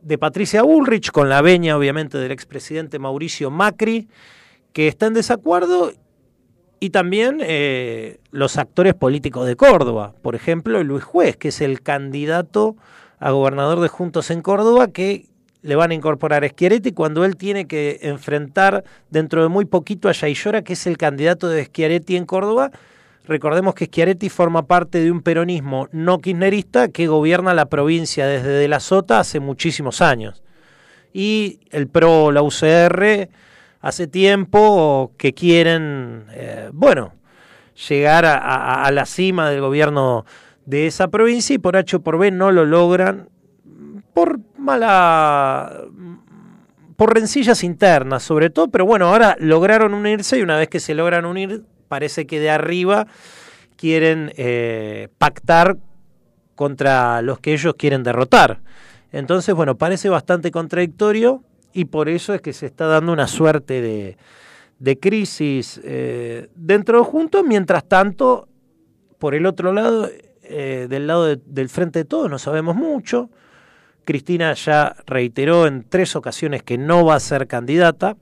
de 0.00 0.16
Patricia 0.16 0.62
Bullrich, 0.62 1.10
con 1.10 1.28
la 1.28 1.42
veña 1.42 1.76
obviamente 1.76 2.18
del 2.18 2.30
expresidente 2.30 3.00
Mauricio 3.00 3.50
Macri, 3.50 4.06
que 4.72 4.86
está 4.86 5.06
en 5.06 5.14
desacuerdo 5.14 5.90
y 6.84 6.90
también 6.90 7.38
eh, 7.40 8.18
los 8.30 8.58
actores 8.58 8.92
políticos 8.92 9.46
de 9.46 9.56
Córdoba, 9.56 10.12
por 10.20 10.34
ejemplo, 10.34 10.84
Luis 10.84 11.02
Juez, 11.02 11.34
que 11.34 11.48
es 11.48 11.62
el 11.62 11.80
candidato 11.80 12.76
a 13.18 13.30
gobernador 13.30 13.80
de 13.80 13.88
Juntos 13.88 14.30
en 14.30 14.42
Córdoba, 14.42 14.88
que 14.88 15.24
le 15.62 15.76
van 15.76 15.92
a 15.92 15.94
incorporar 15.94 16.44
a 16.44 16.48
Schiaretti 16.50 16.92
cuando 16.92 17.24
él 17.24 17.36
tiene 17.36 17.66
que 17.66 18.00
enfrentar 18.02 18.84
dentro 19.08 19.40
de 19.40 19.48
muy 19.48 19.64
poquito 19.64 20.10
a 20.10 20.12
Yaillora, 20.12 20.60
que 20.60 20.74
es 20.74 20.86
el 20.86 20.98
candidato 20.98 21.48
de 21.48 21.64
Schiaretti 21.64 22.16
en 22.16 22.26
Córdoba. 22.26 22.70
Recordemos 23.24 23.74
que 23.74 23.86
Schiaretti 23.86 24.28
forma 24.28 24.66
parte 24.66 25.00
de 25.00 25.10
un 25.10 25.22
peronismo 25.22 25.88
no 25.90 26.18
kirchnerista 26.18 26.88
que 26.88 27.06
gobierna 27.06 27.54
la 27.54 27.64
provincia 27.64 28.26
desde 28.26 28.50
De 28.50 28.68
la 28.68 28.80
Sota 28.80 29.20
hace 29.20 29.40
muchísimos 29.40 30.02
años. 30.02 30.42
Y 31.14 31.60
el 31.70 31.88
PRO, 31.88 32.30
la 32.30 32.42
UCR, 32.42 33.30
hace 33.84 34.06
tiempo 34.06 35.12
que 35.18 35.34
quieren, 35.34 36.24
eh, 36.32 36.70
bueno, 36.72 37.12
llegar 37.86 38.24
a, 38.24 38.90
la 38.90 39.04
cima 39.04 39.50
del 39.50 39.60
gobierno 39.60 40.24
de 40.64 40.86
esa 40.86 41.08
provincia 41.08 41.52
y 41.52 41.58
por 41.58 41.76
H 41.76 41.96
o 41.96 42.00
por 42.00 42.16
B 42.16 42.30
no 42.30 42.50
lo 42.50 42.64
logran 42.64 43.28
por 44.14 44.40
mala 44.56 45.82
por 46.96 47.12
rencillas 47.12 47.62
internas 47.62 48.22
sobre 48.22 48.48
todo, 48.48 48.68
pero 48.68 48.86
bueno, 48.86 49.08
ahora 49.08 49.36
lograron 49.38 49.92
unirse 49.92 50.38
y 50.38 50.42
una 50.42 50.56
vez 50.56 50.68
que 50.68 50.80
se 50.80 50.94
logran 50.94 51.26
unir, 51.26 51.64
parece 51.86 52.26
que 52.26 52.40
de 52.40 52.48
arriba 52.48 53.06
quieren 53.76 54.32
eh, 54.38 55.08
pactar 55.18 55.76
contra 56.54 57.20
los 57.20 57.38
que 57.38 57.52
ellos 57.52 57.74
quieren 57.76 58.02
derrotar. 58.02 58.60
Entonces, 59.12 59.54
bueno, 59.54 59.76
parece 59.76 60.08
bastante 60.08 60.50
contradictorio, 60.50 61.42
y 61.74 61.86
por 61.86 62.08
eso 62.08 62.32
es 62.32 62.40
que 62.40 62.52
se 62.52 62.66
está 62.66 62.86
dando 62.86 63.12
una 63.12 63.26
suerte 63.26 63.82
de, 63.82 64.16
de 64.78 64.98
crisis 64.98 65.80
eh, 65.82 66.48
dentro 66.54 66.98
de 66.98 67.04
Juntos, 67.04 67.44
mientras 67.44 67.84
tanto, 67.84 68.48
por 69.18 69.34
el 69.34 69.44
otro 69.44 69.72
lado, 69.72 70.08
eh, 70.44 70.86
del 70.88 71.08
lado 71.08 71.34
del 71.34 71.68
Frente 71.68 71.98
de 72.00 72.04
Todos 72.04 72.30
no 72.30 72.38
sabemos 72.38 72.76
mucho. 72.76 73.28
Cristina 74.04 74.54
ya 74.54 74.94
reiteró 75.06 75.66
en 75.66 75.84
tres 75.88 76.14
ocasiones 76.14 76.62
que 76.62 76.78
no 76.78 77.04
va 77.04 77.16
a 77.16 77.20
ser 77.20 77.48
candidata. 77.48 78.16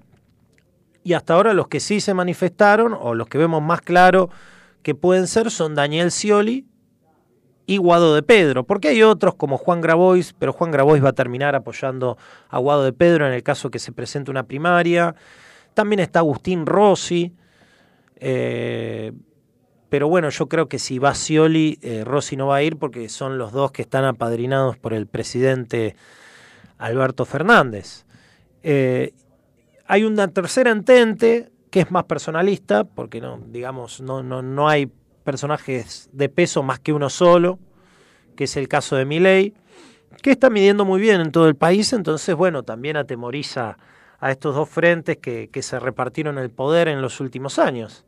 Y 1.05 1.13
hasta 1.13 1.35
ahora 1.35 1.53
los 1.53 1.69
que 1.69 1.81
sí 1.81 2.01
se 2.01 2.15
manifestaron, 2.15 2.97
o 2.99 3.15
los 3.15 3.29
que 3.29 3.37
vemos 3.37 3.61
más 3.61 3.83
claro 3.83 4.31
que 4.83 4.95
pueden 4.95 5.27
ser, 5.27 5.51
son 5.51 5.75
Daniel 5.75 6.11
Scioli 6.11 6.65
y 7.67 7.77
Guado 7.77 8.15
de 8.15 8.23
Pedro, 8.23 8.65
porque 8.65 8.89
hay 8.89 9.03
otros 9.03 9.35
como 9.35 9.57
Juan 9.57 9.81
Grabois, 9.81 10.35
pero 10.39 10.53
Juan 10.53 10.71
Grabois 10.71 11.03
va 11.03 11.11
a 11.11 11.15
terminar 11.15 11.55
apoyando 11.55 12.19
a 12.49 12.59
Guado 12.59 12.85
de 12.85 12.93
Pedro 12.93 13.27
en 13.27 13.33
el 13.33 13.43
caso 13.43 13.71
que 13.71 13.79
se 13.79 13.93
presente 13.93 14.31
una 14.31 14.45
primaria. 14.45 15.15
También 15.75 16.01
está 16.01 16.21
Agustín 16.21 16.67
Rossi, 16.67 17.33
eh, 18.17 19.13
pero 19.89 20.09
bueno, 20.09 20.31
yo 20.31 20.49
creo 20.49 20.69
que 20.69 20.79
si 20.79 20.99
va 20.99 21.15
Scioli, 21.15 21.79
eh, 21.83 22.03
Rossi 22.05 22.37
no 22.37 22.47
va 22.47 22.57
a 22.57 22.63
ir 22.63 22.79
porque 22.79 23.09
son 23.09 23.39
los 23.39 23.53
dos 23.53 23.73
que 23.73 23.83
están 23.83 24.05
apadrinados 24.05 24.77
por 24.79 24.95
el 24.95 25.07
presidente 25.07 25.97
Alberto 26.79 27.25
Fernández. 27.25 28.05
Eh, 28.63 29.13
hay 29.87 30.05
una 30.05 30.29
tercera 30.29 30.71
entente 30.71 31.51
que 31.71 31.81
es 31.81 31.91
más 31.91 32.05
personalista, 32.05 32.85
porque 32.85 33.21
no, 33.21 33.39
digamos, 33.47 34.01
no, 34.01 34.23
no, 34.23 34.43
no 34.43 34.69
hay 34.69 34.91
personajes 35.23 36.11
de 36.13 36.29
peso 36.29 36.63
más 36.63 36.79
que 36.79 36.93
uno 36.93 37.11
solo, 37.11 37.59
que 38.37 38.45
es 38.45 38.57
el 38.57 38.69
caso 38.69 38.97
de 38.97 39.05
Milei, 39.05 39.55
que 40.23 40.33
está 40.33 40.51
midiendo 40.51 40.85
muy 40.85 41.01
bien 41.01 41.21
en 41.21 41.33
todo 41.33 41.49
el 41.49 41.57
país, 41.57 41.93
entonces, 41.93 42.35
bueno, 42.35 42.63
también 42.63 42.97
atemoriza 42.97 43.79
a 44.21 44.31
estos 44.31 44.55
dos 44.55 44.69
frentes 44.69 45.17
que, 45.17 45.49
que 45.51 45.63
se 45.63 45.79
repartieron 45.81 46.39
el 46.39 46.51
poder 46.51 46.89
en 46.89 47.03
los 47.03 47.21
últimos 47.21 47.59
años. 47.59 48.05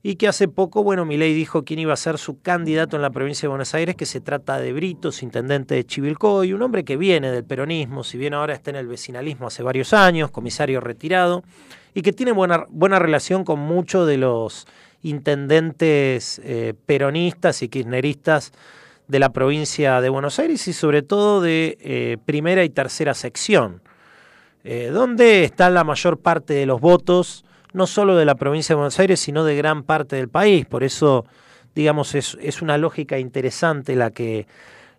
Y 0.00 0.14
que 0.14 0.28
hace 0.28 0.46
poco, 0.46 0.84
bueno, 0.84 1.04
Milei 1.04 1.34
dijo 1.34 1.64
quién 1.64 1.80
iba 1.80 1.92
a 1.92 1.96
ser 1.96 2.18
su 2.18 2.40
candidato 2.40 2.94
en 2.94 3.02
la 3.02 3.10
provincia 3.10 3.42
de 3.42 3.48
Buenos 3.48 3.74
Aires, 3.74 3.96
que 3.96 4.06
se 4.06 4.20
trata 4.20 4.58
de 4.60 4.72
Britos, 4.72 5.24
intendente 5.24 5.74
de 5.74 5.84
Chivilcoy, 5.84 6.52
un 6.52 6.62
hombre 6.62 6.84
que 6.84 6.96
viene 6.96 7.32
del 7.32 7.44
peronismo, 7.44 8.04
si 8.04 8.16
bien 8.16 8.34
ahora 8.34 8.54
está 8.54 8.70
en 8.70 8.76
el 8.76 8.86
vecinalismo 8.86 9.48
hace 9.48 9.64
varios 9.64 9.92
años, 9.92 10.30
comisario 10.30 10.80
retirado, 10.80 11.42
y 11.94 12.02
que 12.02 12.12
tiene 12.12 12.30
buena, 12.30 12.66
buena 12.68 13.00
relación 13.00 13.42
con 13.42 13.58
muchos 13.58 14.06
de 14.06 14.18
los 14.18 14.68
intendentes 15.02 16.40
eh, 16.44 16.74
peronistas 16.86 17.62
y 17.62 17.68
kirchneristas 17.68 18.52
de 19.06 19.18
la 19.18 19.30
provincia 19.30 20.00
de 20.00 20.08
Buenos 20.08 20.38
Aires 20.38 20.68
y 20.68 20.72
sobre 20.72 21.02
todo 21.02 21.40
de 21.40 21.78
eh, 21.80 22.18
primera 22.24 22.64
y 22.64 22.68
tercera 22.68 23.14
sección, 23.14 23.80
eh, 24.64 24.90
donde 24.92 25.44
está 25.44 25.70
la 25.70 25.84
mayor 25.84 26.18
parte 26.18 26.54
de 26.54 26.66
los 26.66 26.80
votos, 26.80 27.44
no 27.72 27.86
solo 27.86 28.16
de 28.16 28.24
la 28.24 28.34
provincia 28.34 28.74
de 28.74 28.78
Buenos 28.78 28.98
Aires, 28.98 29.20
sino 29.20 29.44
de 29.44 29.56
gran 29.56 29.82
parte 29.82 30.16
del 30.16 30.28
país. 30.28 30.66
Por 30.66 30.84
eso, 30.84 31.24
digamos, 31.74 32.14
es, 32.14 32.36
es 32.40 32.60
una 32.60 32.76
lógica 32.76 33.18
interesante 33.18 33.96
la 33.96 34.10
que, 34.10 34.46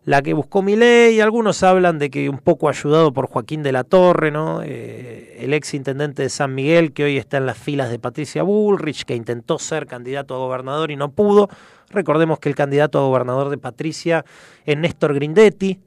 la 0.05 0.21
que 0.21 0.33
buscó 0.33 0.62
Milei. 0.62 1.19
Algunos 1.21 1.63
hablan 1.63 1.99
de 1.99 2.09
que 2.09 2.29
un 2.29 2.39
poco 2.39 2.69
ayudado 2.69 3.13
por 3.13 3.27
Joaquín 3.27 3.63
de 3.63 3.71
la 3.71 3.83
Torre, 3.83 4.31
¿no? 4.31 4.62
Eh, 4.63 5.38
el 5.39 5.53
ex 5.53 5.73
intendente 5.73 6.23
de 6.23 6.29
San 6.29 6.55
Miguel, 6.55 6.93
que 6.93 7.03
hoy 7.03 7.17
está 7.17 7.38
en 7.38 7.45
las 7.45 7.57
filas 7.57 7.89
de 7.89 7.99
Patricia 7.99 8.43
Bullrich, 8.43 9.05
que 9.05 9.15
intentó 9.15 9.59
ser 9.59 9.85
candidato 9.85 10.35
a 10.35 10.38
gobernador 10.38 10.91
y 10.91 10.95
no 10.95 11.12
pudo. 11.12 11.49
Recordemos 11.89 12.39
que 12.39 12.49
el 12.49 12.55
candidato 12.55 12.99
a 12.99 13.01
gobernador 13.03 13.49
de 13.49 13.57
Patricia 13.57 14.25
es 14.65 14.77
Néstor 14.77 15.13
Grindetti, 15.13 15.79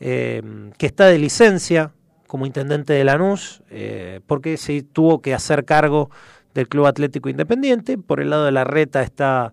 eh, 0.00 0.42
que 0.76 0.86
está 0.86 1.06
de 1.06 1.18
licencia 1.18 1.92
como 2.26 2.46
intendente 2.46 2.92
de 2.92 3.04
Lanús, 3.04 3.62
eh, 3.70 4.20
porque 4.26 4.56
se 4.56 4.82
tuvo 4.82 5.22
que 5.22 5.34
hacer 5.34 5.64
cargo 5.64 6.10
del 6.52 6.68
Club 6.68 6.86
Atlético 6.86 7.28
Independiente. 7.28 7.96
Por 7.96 8.20
el 8.20 8.30
lado 8.30 8.44
de 8.44 8.52
la 8.52 8.64
reta 8.64 9.02
está 9.02 9.52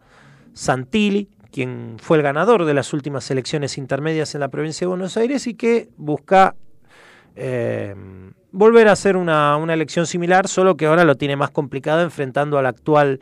Santilli, 0.53 1.29
quien 1.51 1.97
fue 1.99 2.17
el 2.17 2.23
ganador 2.23 2.65
de 2.65 2.73
las 2.73 2.93
últimas 2.93 3.29
elecciones 3.29 3.77
intermedias 3.77 4.33
en 4.35 4.41
la 4.41 4.47
provincia 4.47 4.85
de 4.85 4.89
Buenos 4.89 5.17
Aires 5.17 5.47
y 5.47 5.53
que 5.53 5.89
busca 5.97 6.55
eh, 7.35 7.95
volver 8.51 8.87
a 8.87 8.93
hacer 8.93 9.17
una, 9.17 9.57
una, 9.57 9.73
elección 9.73 10.05
similar, 10.07 10.47
solo 10.47 10.75
que 10.75 10.85
ahora 10.85 11.03
lo 11.03 11.15
tiene 11.15 11.35
más 11.35 11.51
complicado 11.51 12.01
enfrentando 12.01 12.57
al 12.57 12.65
actual 12.65 13.19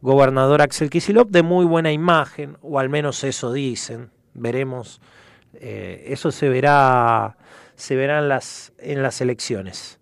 gobernador 0.00 0.62
Axel 0.62 0.90
Kicillof 0.90 1.30
de 1.30 1.42
muy 1.42 1.64
buena 1.64 1.92
imagen, 1.92 2.56
o 2.62 2.78
al 2.78 2.88
menos 2.88 3.24
eso 3.24 3.52
dicen. 3.52 4.10
Veremos, 4.34 5.00
eh, 5.54 6.04
eso 6.08 6.30
se 6.30 6.48
verá, 6.48 7.36
se 7.74 7.96
verá 7.96 8.18
en 8.18 8.28
las, 8.28 8.72
en 8.78 9.02
las 9.02 9.20
elecciones. 9.20 9.98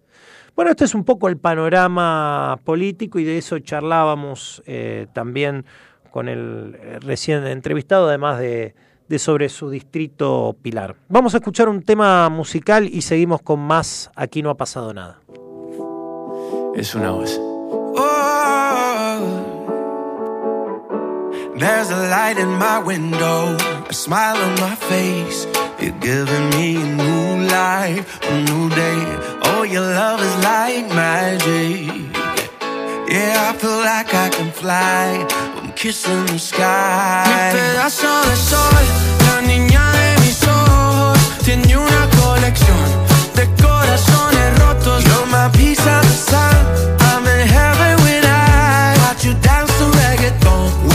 Bueno, 0.56 0.70
este 0.70 0.84
es 0.84 0.94
un 0.94 1.04
poco 1.04 1.28
el 1.28 1.36
panorama 1.36 2.58
político 2.64 3.18
y 3.18 3.24
de 3.24 3.38
eso 3.38 3.58
charlábamos 3.58 4.62
eh, 4.66 5.06
también 5.12 5.64
con 6.14 6.28
el 6.28 6.78
eh, 6.80 7.00
recién 7.00 7.44
entrevistado, 7.44 8.06
además 8.06 8.38
de, 8.38 8.76
de, 9.08 9.18
sobre 9.18 9.48
su 9.48 9.68
distrito 9.68 10.54
Pilar. 10.62 10.94
Vamos 11.08 11.34
a 11.34 11.38
escuchar 11.38 11.68
un 11.68 11.82
tema 11.82 12.28
musical 12.28 12.86
y 12.86 13.02
seguimos 13.02 13.42
con 13.42 13.58
más 13.58 14.12
Aquí 14.14 14.40
no 14.40 14.50
ha 14.50 14.56
pasado 14.56 14.94
nada. 14.94 15.18
Es 16.76 16.94
una 16.94 17.10
voz. 17.10 17.36
Oh, 17.40 18.04
there's 21.58 21.90
a 21.90 22.08
light 22.08 22.38
in 22.38 22.58
my 22.60 22.78
window, 22.78 23.56
a 23.88 23.92
smile 23.92 24.36
on 24.36 24.54
my 24.60 24.76
face. 24.76 25.48
You're 25.80 25.98
giving 25.98 26.50
me 26.50 26.76
a 26.76 26.86
new 26.94 27.42
life, 27.48 28.20
a 28.22 28.40
new 28.40 28.68
day. 28.68 29.02
Oh, 29.46 29.64
your 29.64 29.82
love 29.82 30.22
is 30.22 30.36
like 30.44 30.94
magic. 30.94 31.90
Yeah, 33.10 33.50
I 33.50 33.58
feel 33.58 33.78
like 33.78 34.14
I 34.14 34.28
can 34.28 34.52
fly. 34.52 35.53
Kissing 35.84 36.24
the 36.24 36.38
sky. 36.38 37.24
Mi 37.28 37.58
pedazo 37.58 38.08
de 38.30 38.36
sol, 38.36 38.84
la 39.26 39.42
niña 39.42 39.84
de 39.92 40.20
mis 40.22 40.42
ojos, 40.48 41.18
tiene 41.44 41.76
una 41.76 42.08
colección 42.22 42.86
de 43.34 43.44
corazones 43.62 44.58
rotos. 44.60 45.04
You're 45.04 45.26
my 45.26 45.50
piece 45.52 45.86
of 45.86 46.00
the 46.08 46.16
sun. 46.30 46.56
I'm 47.08 47.26
in 47.26 47.46
heaven 47.46 48.02
when 48.02 48.24
I 48.24 48.96
watch 49.04 49.26
you 49.26 49.34
dance 49.42 49.72
to 49.76 49.84
reggaeton 50.00 50.93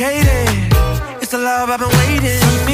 so 0.00 0.06
intoxicated. 0.06 1.22
It's 1.22 1.30
the 1.30 1.38
love 1.38 1.70
I've 1.70 1.78
been 1.78 1.88
waiting. 1.88 2.69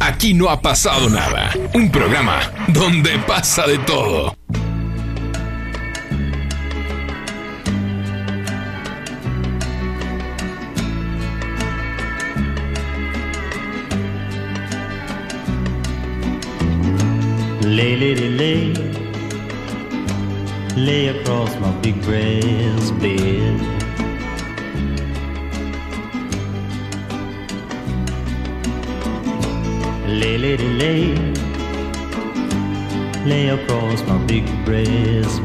Aquí 0.00 0.32
no 0.32 0.48
ha 0.48 0.62
pasado 0.62 1.10
nada. 1.10 1.52
Un 1.74 1.90
programa 1.90 2.40
donde 2.68 3.18
pasa 3.18 3.66
de 3.66 3.76
todo. 3.78 4.37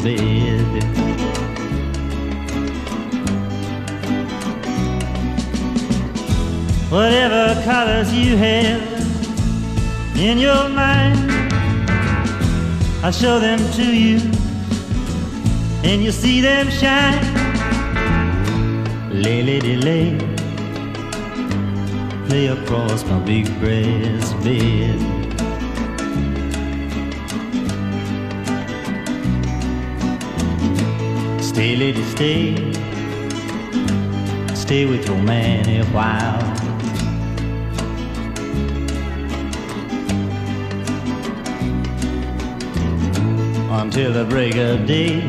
Bed. 0.02 0.84
Whatever 6.90 7.62
colors 7.64 8.14
you 8.14 8.38
have 8.38 8.82
in 10.18 10.38
your 10.38 10.70
mind. 10.70 11.32
I'll 13.04 13.12
show 13.12 13.40
them 13.40 13.60
to 13.74 13.84
you, 13.84 14.20
and 15.84 16.02
you'll 16.02 16.14
see 16.14 16.40
them 16.40 16.70
shine. 16.70 17.22
Lay, 19.12 19.44
lady, 19.44 19.76
lay, 19.76 20.18
lay 22.30 22.48
across 22.48 23.04
my 23.06 23.20
big 23.20 23.46
brass 23.60 24.34
bed. 24.44 25.23
Stay, 31.54 31.76
lady, 31.76 32.04
stay, 32.04 32.56
stay 34.56 34.86
with 34.86 35.08
your 35.08 35.22
man 35.22 35.70
a 35.70 35.86
while. 35.94 36.64
until 43.84 44.14
the 44.14 44.24
break 44.24 44.56
of 44.56 44.86
day. 44.88 45.22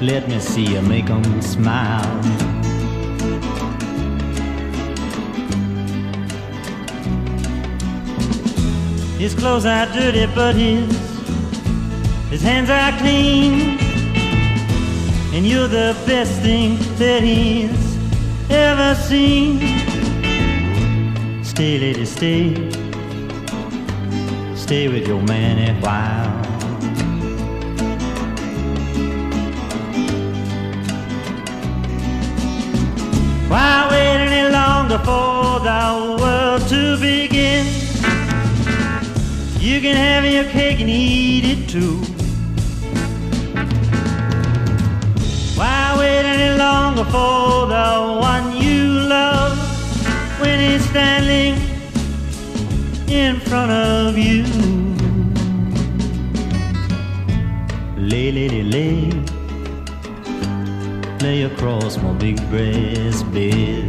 Let 0.00 0.28
me 0.28 0.40
see 0.40 0.64
you 0.64 0.82
make 0.82 1.06
them 1.06 1.40
smile. 1.40 2.22
His 9.18 9.34
clothes 9.34 9.66
are 9.66 9.86
dirty, 9.86 10.26
but 10.34 10.54
his 10.56 10.90
his 12.30 12.42
hands 12.42 12.70
are 12.70 12.92
clean. 12.98 13.69
And 15.32 15.46
you're 15.46 15.68
the 15.68 15.96
best 16.06 16.42
thing 16.42 16.76
that 16.98 17.22
he's 17.22 17.70
ever 18.50 18.96
seen. 18.96 19.60
Stay, 21.44 21.78
lady, 21.78 22.04
stay. 22.04 22.54
Stay 24.56 24.88
with 24.88 25.06
your 25.06 25.22
man 25.22 25.56
a 25.58 25.80
while. 25.80 26.30
Why 33.48 33.88
wait 33.90 34.18
any 34.26 34.52
longer 34.52 34.98
for 34.98 35.60
the 35.60 36.16
world 36.20 36.68
to 36.70 36.98
begin? 36.98 37.66
You 39.60 39.80
can 39.80 39.94
have 39.96 40.24
your 40.24 40.44
cake 40.44 40.80
and 40.80 40.90
eat 40.90 41.44
it 41.44 41.68
too. 41.68 42.09
Longer 46.70 47.04
for 47.04 47.66
the 47.74 47.88
one 48.32 48.46
you 48.64 48.82
love 49.16 49.56
when 50.40 50.56
he's 50.60 50.84
standing 50.90 51.54
in 53.08 53.40
front 53.48 53.72
of 53.72 54.16
you? 54.26 54.44
Lay, 58.10 58.30
lady, 58.32 58.62
lay 58.62 58.70
lay 58.74 59.30
lay 61.20 61.42
across 61.42 61.96
my 62.04 62.12
big 62.24 62.36
brass 62.50 63.22
bed. 63.34 63.84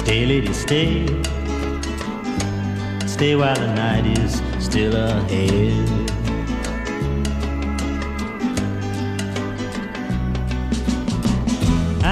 Stay, 0.00 0.22
lady, 0.26 0.52
stay. 0.52 1.06
Stay 3.14 3.32
while 3.40 3.58
the 3.64 3.70
night 3.82 4.06
is 4.18 4.32
still 4.58 4.94
ahead. 4.96 5.99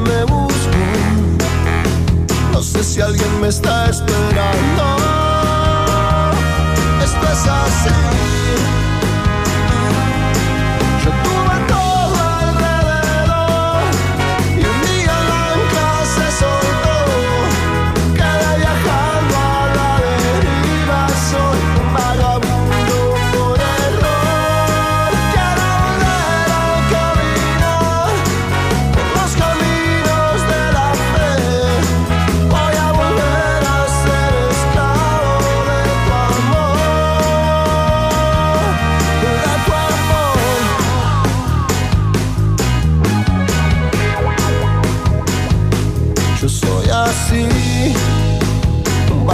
Me 0.00 0.24
buscó, 0.24 0.52
no 2.52 2.62
sé 2.62 2.82
si 2.82 3.00
alguien 3.00 3.40
me 3.40 3.48
está 3.48 3.88
esperando. 3.90 4.96
Esto 7.02 7.26
es 7.32 7.46
así. 7.46 8.33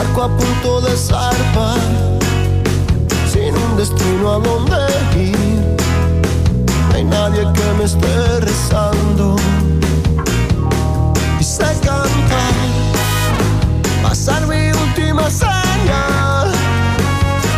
Barco 0.01 0.23
a 0.23 0.29
punto 0.29 0.81
de 0.81 0.97
zarpar, 0.97 1.79
sin 3.31 3.55
un 3.55 3.77
destino 3.77 4.33
a 4.35 4.39
donde 4.39 4.83
ir. 5.17 5.77
No 6.89 6.95
hay 6.95 7.05
nadie 7.05 7.43
que 7.53 7.67
me 7.79 7.85
esté 7.85 8.41
rezando. 8.41 9.37
Y 11.39 11.45
sé 11.45 11.69
cantar, 11.85 12.55
pasar 14.03 14.47
mi 14.47 14.71
última 14.85 15.29
señal, 15.31 16.49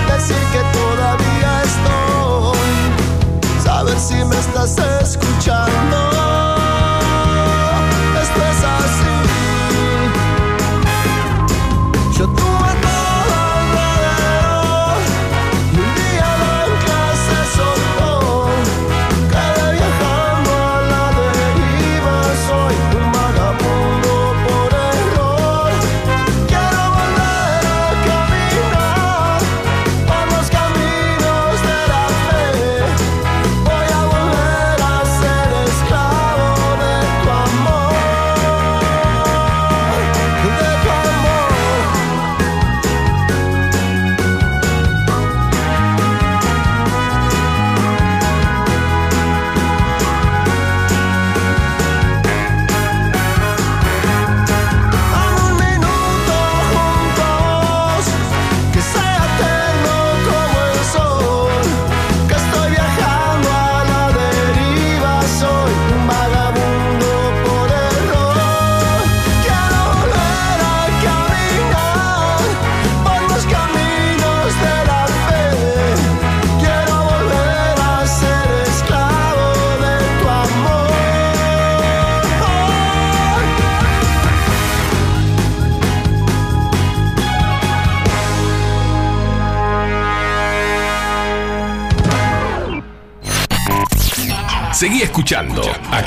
decir 0.09 0.43
que 0.53 0.63
todavía 0.79 1.51
estoy, 1.71 2.71
saber 3.65 3.99
si 3.99 4.25
me 4.25 4.39
estás 4.39 4.79
escuchando. 5.03 6.42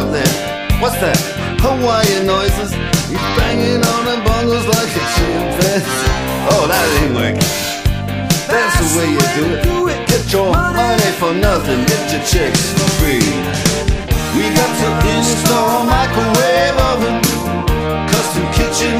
something. 0.00 0.32
What's 0.80 0.96
that? 1.04 1.18
Hawaiian 1.60 2.24
noises. 2.24 2.72
He's 3.08 3.20
banging 3.36 3.84
on 3.84 4.02
the 4.08 4.16
bongos 4.24 4.64
like 4.64 4.92
a 4.96 5.04
chimpanzee. 5.12 6.08
Oh, 6.52 6.64
that 6.64 6.86
ain't 7.00 7.12
working. 7.12 7.52
That's 8.48 8.80
the 8.80 8.88
way 8.96 9.08
you 9.12 9.24
do 9.36 9.88
it. 9.92 10.00
Get 10.08 10.24
your 10.32 10.48
money 10.52 11.10
for 11.20 11.32
nothing. 11.36 11.84
Get 11.84 12.04
your 12.12 12.24
chicks 12.24 12.72
for 12.72 12.88
free. 12.98 13.28
We 14.36 14.48
got 14.56 14.72
to 14.80 14.88
install 15.12 15.68
a 15.68 15.90
microwave 15.90 16.78
oven, 16.90 17.16
custom 18.08 18.46
kitchen 18.56 18.99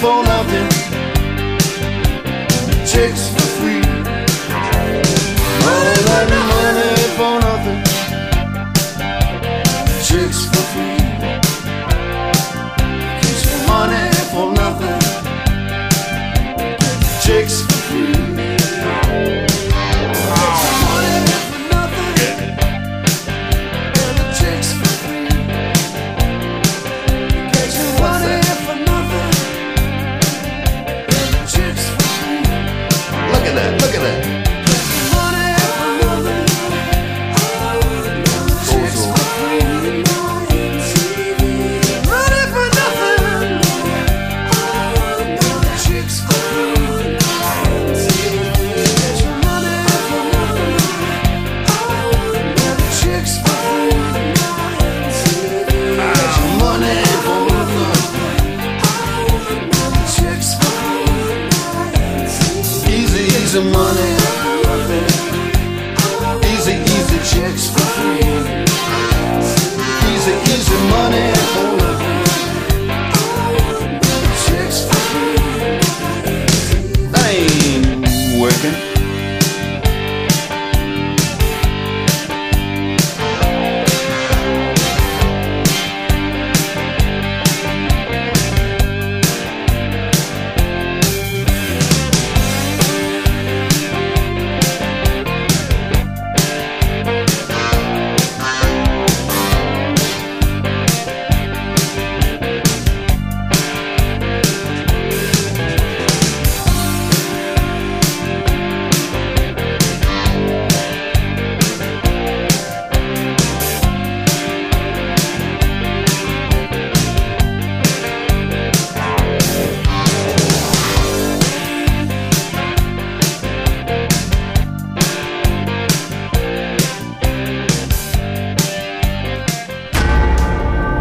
for 0.00 0.22
nothing, 0.22 0.68
chicks 2.86 3.47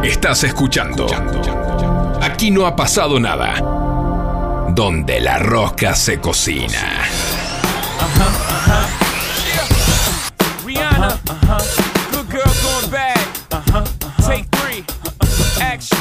Estás 0.08 0.42
escuchando. 0.46 1.06
Aquí 2.22 2.50
no 2.50 2.66
ha 2.66 2.78
pasado 2.78 3.20
nada. 3.20 3.56
Donde 4.70 5.20
la 5.20 5.38
rosca 5.38 5.96
se 5.96 6.22
cocina. 6.22 7.04
Rihanna, 10.66 11.20
good 12.12 12.30
girl 12.30 12.54
going 12.64 12.90
bad. 12.90 13.20
Take 14.26 14.46
three, 14.52 14.86
action. 15.60 16.00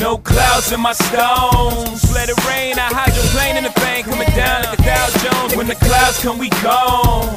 No 0.00 0.16
clouds 0.16 0.72
in 0.72 0.80
my 0.80 0.94
stones. 0.94 2.10
Let 2.14 2.30
it 2.30 2.42
rain, 2.46 2.78
I 2.78 2.88
hydroplane 2.88 3.58
in 3.58 3.64
the 3.64 3.80
bank, 3.80 4.06
coming 4.06 4.30
down 4.34 4.64
like 4.64 4.78
a 4.78 4.82
Dow 4.82 5.08
Jones. 5.22 5.56
When 5.56 5.66
the 5.66 5.74
clouds 5.74 6.22
come, 6.22 6.38
we 6.38 6.48
gone. 6.62 7.36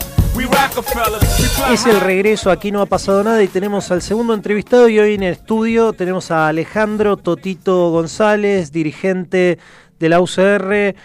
Es 1.71 1.85
el 1.85 1.99
regreso, 2.01 2.49
aquí 2.49 2.71
no 2.71 2.81
ha 2.81 2.85
pasado 2.85 3.23
nada 3.23 3.43
y 3.43 3.47
tenemos 3.47 3.91
al 3.91 4.01
segundo 4.01 4.33
entrevistado 4.33 4.89
y 4.89 4.97
hoy 4.97 5.13
en 5.13 5.23
el 5.23 5.33
estudio 5.33 5.93
tenemos 5.93 6.31
a 6.31 6.47
Alejandro 6.47 7.17
Totito 7.17 7.91
González, 7.91 8.71
dirigente 8.71 9.59
de 9.99 10.09
la 10.09 10.19
UCR, 10.19 10.95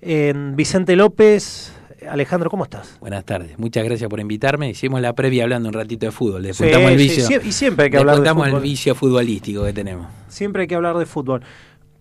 en 0.00 0.56
Vicente 0.56 0.96
López. 0.96 1.74
Alejandro, 2.08 2.50
¿cómo 2.50 2.64
estás? 2.64 2.96
Buenas 3.00 3.24
tardes, 3.24 3.58
muchas 3.58 3.84
gracias 3.84 4.08
por 4.08 4.20
invitarme. 4.20 4.70
Hicimos 4.70 5.00
la 5.00 5.12
previa 5.12 5.44
hablando 5.44 5.68
un 5.68 5.74
ratito 5.74 6.06
de 6.06 6.12
fútbol. 6.12 6.52
Sí, 6.52 6.64
el 6.64 6.96
vicio. 6.96 7.40
y 7.42 7.52
siempre 7.52 7.84
hay 7.84 7.90
que 7.90 7.98
hablar 7.98 8.16
de 8.16 8.20
contamos 8.20 8.46
el 8.46 8.52
fútbol. 8.52 8.62
vicio 8.62 8.94
futbolístico 8.94 9.64
que 9.64 9.72
tenemos. 9.72 10.06
Siempre 10.28 10.62
hay 10.62 10.68
que 10.68 10.74
hablar 10.74 10.96
de 10.96 11.06
fútbol. 11.06 11.42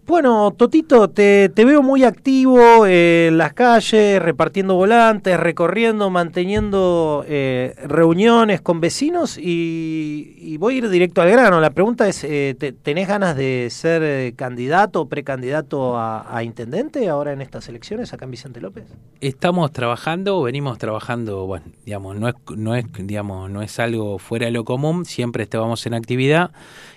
Bueno, 0.08 0.52
Totito, 0.58 1.10
te, 1.10 1.49
veo 1.56 1.82
muy 1.84 2.04
activo 2.04 2.86
en 2.86 3.38
las 3.38 3.54
calles, 3.54 4.22
repartiendo 4.22 4.76
volantes, 4.76 5.39
recorriendo, 5.39 6.10
manteniendo 6.10 7.24
eh, 7.28 7.76
reuniones 7.86 8.62
con 8.62 8.82
vecinos 8.82 9.38
y, 9.38 10.58
voy 10.58 10.76
a 10.76 10.78
ir 10.80 10.89
directo 10.89 11.22
al 11.22 11.32
grano. 11.32 11.62
La 11.62 11.70
pregunta 11.70 12.08
es, 12.08 12.24
eh, 12.24 12.56
te- 12.60 12.74
¿tenés 12.74 13.08
ganas 13.08 13.38
de 13.38 13.68
ser 13.72 14.04
eh, 14.04 14.34
candidato 14.36 15.02
o 15.02 15.06
precandidato 15.08 15.97
a, 15.97 16.36
a 16.36 16.43
intendente 16.43 17.08
ahora 17.08 17.32
en 17.32 17.41
estas 17.41 17.70
elecciones 17.70 18.12
acá 18.12 18.26
en 18.26 18.32
Vicente 18.32 18.60
López? 18.60 18.84
Estamos 19.22 19.72
trabajando, 19.72 20.41
venimos 20.41 20.78
trabajando, 20.78 21.45
bueno, 21.45 21.66
digamos, 21.86 22.16
no 22.18 22.28
es, 22.28 22.36
no 22.56 22.76
es, 22.76 22.86
digamos, 22.99 23.49
no 23.49 23.62
es 23.62 23.80
algo 23.80 24.20
fuera 24.20 24.47
de 24.47 24.52
lo 24.52 24.66
común, 24.66 25.06
siempre 25.06 25.43
estábamos 25.43 25.86
en 25.86 25.93
actividad. 25.93 26.52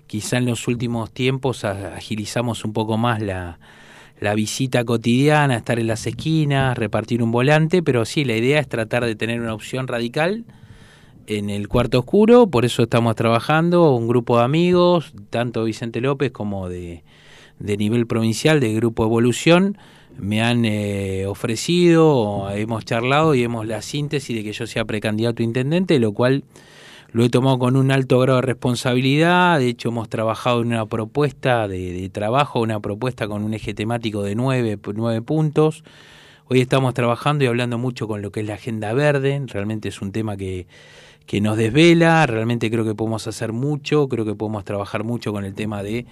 Quizá 0.07 0.37
en 0.37 0.47
los 0.47 0.69
últimos 0.69 1.11
tiempos 1.11 1.65
agilizamos 1.65 2.65
un 2.65 2.73
poco 2.73 2.99
más 2.99 3.21
la, 3.23 3.59
la 4.21 4.35
visita 4.35 4.85
cotidiana, 4.85 5.57
estar 5.57 5.79
en 5.79 5.87
las 5.87 6.07
esquinas, 6.07 6.77
repartir 6.77 7.23
un 7.23 7.33
volante, 7.33 7.83
pero 7.83 8.05
sí, 8.05 8.25
la 8.25 8.37
idea 8.37 8.61
es 8.61 8.69
tratar 8.69 9.05
de 9.05 9.17
tener 9.17 9.41
una 9.41 9.55
opción 9.55 9.89
radical 9.89 10.45
en 11.27 11.51
el 11.51 11.69
cuarto 11.69 12.01
oscuro, 12.01 12.47
por 12.47 12.65
eso 12.65 12.83
estamos 12.83 13.17
trabajando, 13.17 13.95
un 13.95 14.09
grupo 14.09 14.39
de 14.39 14.45
amigos, 14.45 15.15
tanto 15.31 15.65
Vicente 15.65 16.01
López 16.01 16.33
como 16.33 16.69
de, 16.69 17.03
de 17.59 17.77
nivel 17.77 18.07
provincial, 18.07 18.61
del 18.61 18.77
grupo 18.77 19.05
Evolución, 19.05 19.79
me 20.19 20.43
han 20.43 20.65
eh, 20.65 21.27
ofrecido, 21.27 22.51
hemos 22.51 22.85
charlado 22.85 23.35
y 23.35 23.43
hemos 23.43 23.67
la 23.67 23.83
síntesis 23.83 24.37
de 24.37 24.45
que 24.45 24.53
yo 24.53 24.67
sea 24.67 24.85
precandidato 24.85 25.43
a 25.43 25.45
intendente, 25.45 25.99
lo 25.99 26.13
cual 26.13 26.45
lo 27.15 27.25
he 27.25 27.29
tomado 27.29 27.61
con 27.61 27.77
un 27.77 27.93
alto 27.93 28.19
grado 28.19 28.41
de 28.41 28.47
responsabilidad, 28.47 29.61
de 29.61 29.69
hecho 29.69 29.91
hemos 29.91 30.09
trabajado 30.09 30.63
en 30.63 30.67
una 30.67 30.85
propuesta 30.87 31.69
de, 31.69 32.11
trabajo, 32.13 32.61
una 32.61 32.81
propuesta 32.81 33.29
con 33.29 33.45
un 33.45 33.55
eje 33.55 33.73
temático 33.73 34.25
de 34.25 34.35
nueve, 34.35 34.77
nueve 34.95 35.23
puntos, 35.23 35.85
Hoy 36.47 36.61
estamos 36.61 36.93
trabajando 36.93 37.45
y 37.45 37.47
hablando 37.47 37.79
mucho 37.79 38.09
con 38.09 38.21
lo 38.21 38.33
que 38.33 38.41
es 38.41 38.47
la 38.47 38.55
agenda 38.55 38.93
verde, 38.95 39.41
realmente 39.47 39.89
es 39.89 40.03
un 40.03 40.11
tema 40.11 40.37
que, 40.37 40.67
que 41.25 41.41
nos 41.41 41.57
desvela, 41.57 42.27
realmente 42.27 42.69
creo 42.69 42.85
que 42.85 42.97
podemos 42.97 43.29
hacer 43.29 43.53
mucho, 43.53 44.09
creo 44.09 44.25
que 44.25 44.35
podemos 44.35 44.65
trabajar 44.65 45.05
mucho 45.05 45.33
con 45.33 45.45
el 45.45 45.55
tema 45.55 45.85
de 45.85 46.07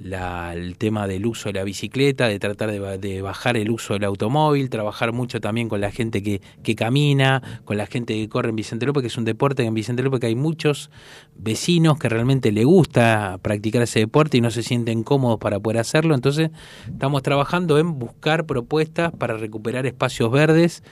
la- 0.00 0.52
el 0.54 0.76
tema 0.78 1.06
del 1.06 1.26
uso 1.26 1.48
de 1.48 1.54
la 1.54 1.64
bicicleta, 1.64 2.28
de 2.28 2.38
tratar 2.38 2.70
de, 2.70 2.78
ba- 2.78 2.98
de 2.98 3.22
bajar 3.22 3.56
el 3.56 3.70
uso 3.70 3.94
del 3.94 4.04
automóvil, 4.04 4.70
trabajar 4.70 5.12
mucho 5.12 5.40
también 5.40 5.68
con 5.68 5.80
la 5.80 5.90
gente 5.90 6.22
que, 6.22 6.40
que 6.62 6.74
camina, 6.74 7.60
con 7.64 7.76
la 7.76 7.86
gente 7.86 8.14
que 8.14 8.28
corre 8.28 8.50
en 8.50 8.56
Vicente 8.56 8.86
López, 8.86 9.02
que 9.02 9.06
es 9.08 9.16
un 9.18 9.24
deporte 9.24 9.62
que 9.62 9.68
en 9.68 9.74
Vicente 9.74 10.02
López 10.02 10.20
que 10.20 10.26
hay 10.26 10.34
muchos 10.36 10.90
vecinos 11.36 11.98
que 11.98 12.08
realmente 12.08 12.52
le 12.52 12.64
gusta 12.64 13.38
practicar 13.42 13.82
ese 13.82 14.00
deporte 14.00 14.36
y 14.38 14.40
no 14.40 14.50
se 14.50 14.62
sienten 14.62 15.02
cómodos 15.02 15.38
para 15.38 15.60
poder 15.60 15.78
hacerlo. 15.78 16.14
Entonces 16.14 16.50
estamos 16.86 17.22
trabajando 17.22 17.78
en 17.78 17.98
buscar 17.98 18.46
propuestas 18.46 19.12
para 19.12 19.36
recuperar 19.36 19.86
espacios 19.86 20.30
verdes 20.30 20.82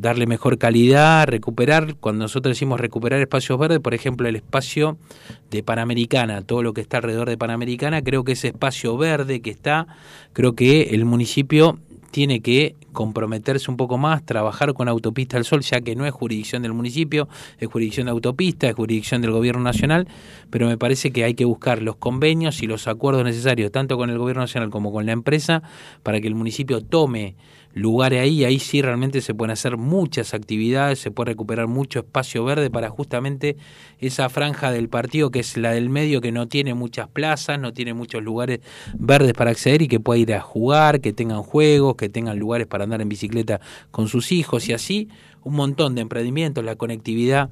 darle 0.00 0.26
mejor 0.26 0.58
calidad, 0.58 1.26
recuperar, 1.26 1.94
cuando 1.96 2.24
nosotros 2.24 2.56
decimos 2.56 2.80
recuperar 2.80 3.20
espacios 3.20 3.58
verdes, 3.58 3.80
por 3.80 3.94
ejemplo, 3.94 4.28
el 4.28 4.36
espacio 4.36 4.96
de 5.50 5.62
Panamericana, 5.62 6.42
todo 6.42 6.62
lo 6.62 6.72
que 6.72 6.80
está 6.80 6.98
alrededor 6.98 7.28
de 7.28 7.36
Panamericana, 7.36 8.02
creo 8.02 8.24
que 8.24 8.32
ese 8.32 8.48
espacio 8.48 8.96
verde 8.96 9.40
que 9.40 9.50
está, 9.50 9.86
creo 10.32 10.54
que 10.54 10.94
el 10.94 11.04
municipio 11.04 11.78
tiene 12.10 12.40
que 12.40 12.74
comprometerse 12.92 13.70
un 13.70 13.76
poco 13.76 13.98
más, 13.98 14.24
trabajar 14.24 14.74
con 14.74 14.88
Autopista 14.88 15.36
del 15.36 15.44
Sol, 15.44 15.60
ya 15.60 15.80
que 15.80 15.94
no 15.94 16.06
es 16.06 16.12
jurisdicción 16.12 16.62
del 16.62 16.72
municipio, 16.72 17.28
es 17.58 17.68
jurisdicción 17.68 18.06
de 18.06 18.10
Autopista, 18.10 18.68
es 18.68 18.74
jurisdicción 18.74 19.22
del 19.22 19.30
Gobierno 19.30 19.62
Nacional, 19.62 20.08
pero 20.50 20.66
me 20.66 20.76
parece 20.76 21.12
que 21.12 21.24
hay 21.24 21.34
que 21.34 21.44
buscar 21.44 21.82
los 21.82 21.96
convenios 21.96 22.62
y 22.62 22.66
los 22.66 22.88
acuerdos 22.88 23.22
necesarios, 23.24 23.70
tanto 23.70 23.96
con 23.96 24.10
el 24.10 24.18
Gobierno 24.18 24.42
Nacional 24.42 24.70
como 24.70 24.92
con 24.92 25.06
la 25.06 25.12
empresa, 25.12 25.62
para 26.02 26.20
que 26.20 26.26
el 26.26 26.34
municipio 26.34 26.80
tome 26.80 27.36
lugares 27.72 28.20
ahí, 28.20 28.44
ahí 28.44 28.58
sí 28.58 28.82
realmente 28.82 29.20
se 29.20 29.34
pueden 29.34 29.52
hacer 29.52 29.76
muchas 29.76 30.34
actividades, 30.34 30.98
se 30.98 31.10
puede 31.10 31.32
recuperar 31.32 31.68
mucho 31.68 32.00
espacio 32.00 32.44
verde 32.44 32.70
para 32.70 32.88
justamente 32.88 33.56
esa 33.98 34.28
franja 34.28 34.72
del 34.72 34.88
partido 34.88 35.30
que 35.30 35.40
es 35.40 35.56
la 35.56 35.72
del 35.72 35.88
medio, 35.90 36.20
que 36.20 36.32
no 36.32 36.48
tiene 36.48 36.74
muchas 36.74 37.08
plazas, 37.08 37.60
no 37.60 37.72
tiene 37.72 37.94
muchos 37.94 38.22
lugares 38.22 38.60
verdes 38.94 39.32
para 39.34 39.50
acceder 39.50 39.82
y 39.82 39.88
que 39.88 40.00
pueda 40.00 40.18
ir 40.18 40.34
a 40.34 40.40
jugar, 40.40 41.00
que 41.00 41.12
tengan 41.12 41.42
juegos, 41.42 41.96
que 41.96 42.08
tengan 42.08 42.38
lugares 42.38 42.66
para 42.66 42.84
andar 42.84 43.00
en 43.00 43.08
bicicleta 43.08 43.60
con 43.90 44.08
sus 44.08 44.32
hijos 44.32 44.68
y 44.68 44.72
así 44.72 45.08
un 45.42 45.54
montón 45.54 45.94
de 45.94 46.02
emprendimientos, 46.02 46.64
la 46.64 46.76
conectividad 46.76 47.50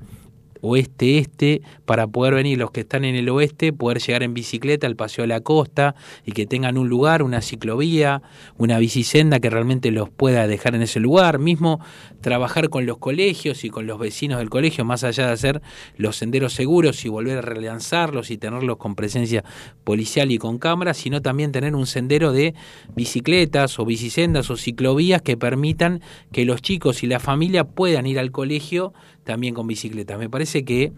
oeste-este 0.61 1.63
para 1.85 2.07
poder 2.07 2.35
venir 2.35 2.59
los 2.59 2.71
que 2.71 2.81
están 2.81 3.05
en 3.05 3.15
el 3.15 3.29
oeste, 3.29 3.73
poder 3.73 3.99
llegar 3.99 4.23
en 4.23 4.35
bicicleta 4.35 4.87
al 4.87 4.97
Paseo 4.97 5.23
de 5.23 5.29
la 5.29 5.41
Costa 5.41 5.95
y 6.25 6.33
que 6.33 6.47
tengan 6.47 6.79
un 6.79 6.89
lugar, 6.89 7.23
una 7.23 7.41
ciclovía, 7.41 8.23
una 8.57 8.79
bicisenda 8.79 9.41
que 9.41 9.51
realmente 9.51 9.91
los 9.91 10.11
pueda 10.11 10.47
dejar 10.47 10.75
en 10.75 10.83
ese 10.83 11.01
lugar, 11.01 11.39
mismo 11.39 11.81
trabajar 12.21 12.69
con 12.69 12.87
los 12.87 12.99
colegios 12.99 13.65
y 13.65 13.71
con 13.71 13.87
los 13.87 13.99
vecinos 13.99 14.39
del 14.39 14.51
colegio, 14.51 14.85
más 14.85 15.05
allá 15.05 15.27
de 15.27 15.33
hacer 15.33 15.63
los 15.97 16.17
senderos 16.17 16.53
seguros 16.53 17.05
y 17.05 17.09
volver 17.09 17.39
a 17.39 17.43
relanzarlos 17.43 18.31
y 18.31 18.39
tenerlos 18.39 18.77
con 18.77 18.95
presencia 18.95 19.45
policial 19.85 20.31
y 20.33 20.39
con 20.39 20.59
cámaras, 20.59 20.97
sino 20.97 21.23
también 21.23 21.53
tener 21.53 21.75
un 21.75 21.87
sendero 21.87 22.33
de 22.33 22.55
bicicletas 22.95 23.79
o 23.79 23.85
bicisendas 23.85 24.51
o 24.51 24.57
ciclovías 24.57 25.23
que 25.23 25.37
permitan 25.37 26.01
que 26.33 26.45
los 26.45 26.63
chicos 26.63 27.03
y 27.03 27.07
la 27.07 27.21
familia 27.21 27.65
puedan 27.65 28.07
ir 28.07 28.19
al 28.19 28.31
colegio 28.31 28.93
también 29.29 29.53
con 29.53 29.67
bicicletas. 29.67 30.19
Me 30.19 30.31
parece 30.31 30.65
que 30.65 30.91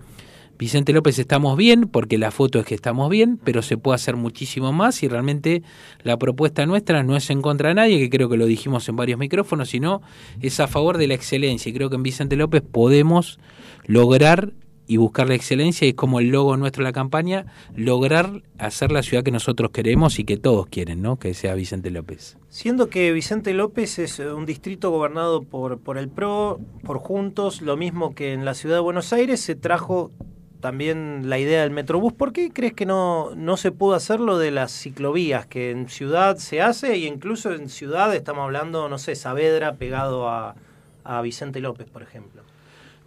Vicente 0.57 0.93
López 0.93 1.19
estamos 1.19 1.57
bien, 1.57 1.89
porque 1.89 2.17
la 2.17 2.31
foto 2.31 2.61
es 2.61 2.65
que 2.65 2.77
estamos 2.77 3.11
bien, 3.11 3.41
pero 3.43 3.61
se 3.61 3.77
puede 3.77 3.97
hacer 3.97 4.15
muchísimo 4.15 4.73
más 4.73 5.03
y 5.03 5.09
realmente 5.09 5.65
la 6.05 6.17
propuesta 6.17 6.65
nuestra 6.65 7.03
no 7.03 7.17
es 7.17 7.29
en 7.31 7.43
contra 7.43 7.71
de 7.71 7.75
nadie, 7.75 7.99
que 7.99 8.09
creo 8.09 8.29
que 8.29 8.37
lo 8.37 8.47
dijimos 8.47 8.89
en 8.89 8.95
varios 8.95 9.19
micrófonos, 9.19 9.69
sino 9.71 10.01
es 10.41 10.61
a 10.61 10.69
favor 10.69 10.97
de 10.97 11.09
la 11.09 11.15
excelencia. 11.15 11.71
Y 11.71 11.73
creo 11.73 11.91
que 11.91 11.97
en 11.97 12.05
Vicente 12.05 12.37
López 12.37 12.63
podemos 12.63 13.41
lograr 13.87 14.53
y 14.91 14.97
buscar 14.97 15.29
la 15.29 15.37
excelencia 15.37 15.87
y 15.87 15.91
es 15.91 15.95
como 15.95 16.19
el 16.19 16.31
logo 16.31 16.57
nuestro 16.57 16.83
de 16.83 16.89
la 16.89 16.93
campaña, 16.93 17.47
lograr 17.77 18.43
hacer 18.59 18.91
la 18.91 19.05
ciudad 19.05 19.23
que 19.23 19.31
nosotros 19.31 19.71
queremos 19.71 20.19
y 20.19 20.25
que 20.25 20.37
todos 20.37 20.67
quieren, 20.67 21.01
¿no? 21.01 21.17
Que 21.17 21.33
sea 21.33 21.55
Vicente 21.55 21.93
López. 21.93 22.37
Siendo 22.49 22.91
que 22.91 23.13
Vicente 23.13 23.55
López 23.55 24.01
es 24.01 24.19
eh, 24.19 24.33
un 24.33 24.47
distrito 24.47 24.91
gobernado 24.91 25.43
por, 25.43 25.79
por 25.79 25.97
el 25.97 26.09
PRO, 26.09 26.59
por 26.83 26.99
Juntos, 26.99 27.63
lo 27.63 27.77
mismo 27.77 28.17
que 28.17 28.33
en 28.33 28.45
la 28.45 28.55
ciudad 28.55 28.79
de 28.79 28.81
Buenos 28.81 29.13
Aires, 29.13 29.39
se 29.41 29.55
trajo 29.55 30.11
también 30.59 31.31
la 31.31 31.39
idea 31.39 31.63
del 31.63 31.71
Metrobús. 31.71 32.13
¿Por 32.13 32.33
qué 32.33 32.51
crees 32.53 32.73
que 32.73 32.85
no, 32.85 33.33
no 33.37 33.57
se 33.57 33.71
pudo 33.71 33.95
hacer 33.95 34.19
lo 34.19 34.39
de 34.39 34.51
las 34.51 34.73
ciclovías, 34.73 35.47
que 35.47 35.71
en 35.71 35.89
ciudad 35.89 36.37
se 36.39 36.63
hace 36.63 36.97
y 36.97 37.07
incluso 37.07 37.53
en 37.53 37.69
ciudad 37.69 38.13
estamos 38.13 38.43
hablando, 38.43 38.89
no 38.89 38.99
sé, 38.99 39.15
Saavedra 39.15 39.77
pegado 39.77 40.29
a, 40.29 40.57
a 41.05 41.23
Vicente 41.23 41.61
López, 41.61 41.89
por 41.89 42.03
ejemplo? 42.03 42.43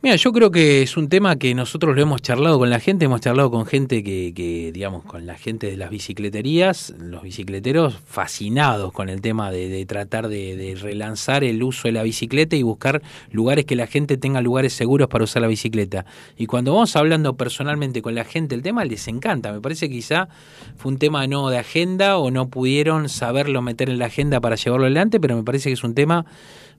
Mira, 0.04 0.18
yo 0.18 0.34
creo 0.34 0.51
que 0.51 0.82
es 0.82 0.97
un 0.97 1.08
tema 1.08 1.38
que 1.38 1.56
nosotros 1.56 1.95
lo 1.95 2.01
hemos 2.01 2.22
charlado 2.22 2.60
con 2.60 2.70
la 2.70 2.82
gente, 2.82 3.06
hemos 3.06 3.22
charlado 3.22 3.49
con 3.49 3.66
gente 3.66 4.04
que, 4.04 4.34
que 4.36 4.74
digamos, 4.74 5.06
con 5.06 5.26
la 5.26 5.38
gente 5.38 5.68
de 5.68 5.78
las 5.78 5.89
bicicleterías, 5.89 6.93
los 6.99 7.24
bicicleteros 7.24 7.97
fascinados 8.06 8.91
con 8.91 9.08
el 9.08 9.22
tema 9.22 9.49
de, 9.49 9.70
de 9.70 9.86
tratar 9.86 10.28
de, 10.28 10.58
de, 10.58 10.76
relanzar 10.76 11.45
el 11.45 11.64
uso 11.64 11.88
de 11.88 11.93
la 11.93 12.04
bicicleta 12.04 12.58
y 12.58 12.64
buscar 12.64 13.01
lugares 13.32 13.64
que 13.64 13.78
la 13.78 13.88
gente 13.88 14.18
tenga 14.18 14.41
lugares 14.41 14.74
seguros 14.74 15.08
para 15.08 15.24
usar 15.24 15.41
la 15.41 15.47
bicicleta. 15.47 16.06
Y 16.36 16.47
cuando 16.47 16.74
vamos 16.74 16.93
hablando 16.97 17.38
personalmente 17.38 18.01
con 18.01 18.14
la 18.14 18.26
gente, 18.26 18.56
el 18.56 18.62
tema 18.62 18.84
les 18.84 19.08
encanta. 19.08 19.54
Me 19.54 19.62
parece 19.62 19.88
que 19.88 19.95
quizá 19.95 20.28
fue 20.76 20.91
un 20.91 20.97
tema 20.97 21.26
no 21.28 21.47
de 21.47 21.60
agenda 21.60 22.18
o 22.18 22.30
no 22.30 22.49
pudieron 22.49 23.08
saberlo 23.08 23.62
meter 23.62 23.89
en 23.89 23.99
la 23.99 24.08
agenda 24.08 24.41
para 24.41 24.58
llevarlo 24.58 24.86
adelante, 24.86 25.22
pero 25.22 25.38
me 25.38 25.43
parece 25.43 25.70
que 25.70 25.76
es 25.76 25.84
un 25.86 25.95
tema 25.95 26.26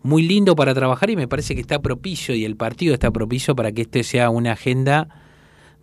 muy 0.04 0.22
lindo 0.22 0.54
para 0.54 0.74
trabajar 0.74 1.08
y 1.08 1.16
me 1.16 1.26
parece 1.26 1.54
que 1.54 1.62
está 1.62 1.80
propicio 1.80 2.34
y 2.34 2.44
el 2.44 2.56
partido 2.56 2.92
está 2.92 3.10
propicio 3.10 3.56
para 3.56 3.72
que 3.72 3.82
este 3.82 4.04
sea 4.04 4.28
una 4.28 4.52
agenda 4.52 5.08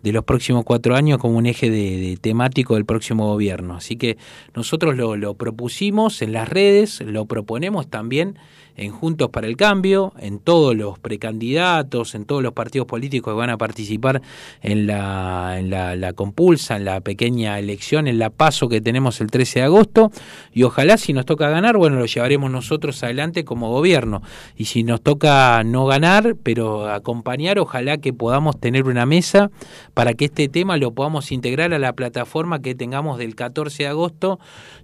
de 0.02 0.12
los 0.12 0.24
próximos 0.24 0.64
cuatro 0.64 0.94
años 0.94 1.18
como 1.18 1.38
un 1.38 1.46
eje 1.46 1.70
de, 1.70 1.98
de 1.98 2.16
temático 2.16 2.74
del 2.74 2.84
próximo 2.84 3.26
gobierno. 3.26 3.74
Así 3.74 3.96
que 3.96 4.16
nosotros 4.54 4.96
lo, 4.96 5.16
lo, 5.16 5.34
propusimos 5.34 6.22
en 6.22 6.32
las 6.32 6.48
redes, 6.48 7.00
lo 7.00 7.26
proponemos 7.26 7.88
también 7.88 8.38
en 8.76 8.90
Juntos 8.90 9.30
para 9.30 9.46
el 9.46 9.56
Cambio, 9.56 10.12
en 10.18 10.38
todos 10.38 10.74
los 10.76 10.98
precandidatos, 10.98 12.14
en 12.14 12.24
todos 12.24 12.42
los 12.42 12.52
partidos 12.52 12.86
políticos 12.86 13.32
que 13.32 13.38
van 13.38 13.50
a 13.50 13.58
participar 13.58 14.22
en 14.62 14.86
la, 14.86 15.56
en 15.58 15.70
la, 15.70 16.12
compulsa, 16.14 16.76
en 16.76 16.84
la 16.84 17.00
pequeña 17.00 17.58
elección, 17.58 18.08
en 18.08 18.18
la 18.18 18.30
paso 18.30 18.68
que 18.68 18.80
tenemos 18.80 19.20
el 19.20 19.30
13 19.30 19.60
de 19.60 19.64
agosto, 19.64 20.10
y 20.52 20.62
ojalá 20.62 20.96
si 20.96 21.12
nos 21.12 21.26
toca 21.26 21.50
ganar, 21.50 21.76
bueno, 21.76 21.98
lo 21.98 22.06
llevaremos 22.06 22.50
nosotros 22.50 23.02
adelante 23.02 23.44
como 23.44 23.70
gobierno, 23.70 24.22
y 24.56 24.66
si 24.66 24.82
nos 24.84 25.02
toca 25.02 25.62
no 25.64 25.86
ganar, 25.86 26.36
pero 26.42 26.88
acompañar, 26.88 27.58
ojalá 27.58 27.98
que 27.98 28.12
podamos 28.12 28.58
tener 28.58 28.86
una 28.86 29.06
mesa 29.06 29.50
para 29.94 30.14
que 30.14 30.26
este 30.26 30.48
tema 30.48 30.76
lo 30.76 30.92
podamos 30.92 31.32
integrar 31.32 31.74
a 31.74 31.78
la 31.78 31.92
plataforma 31.92 32.62
que 32.62 32.74
tengamos 32.74 33.18
del 33.18 33.34
14 33.34 33.82
de 33.82 33.88
agosto, 33.88 34.38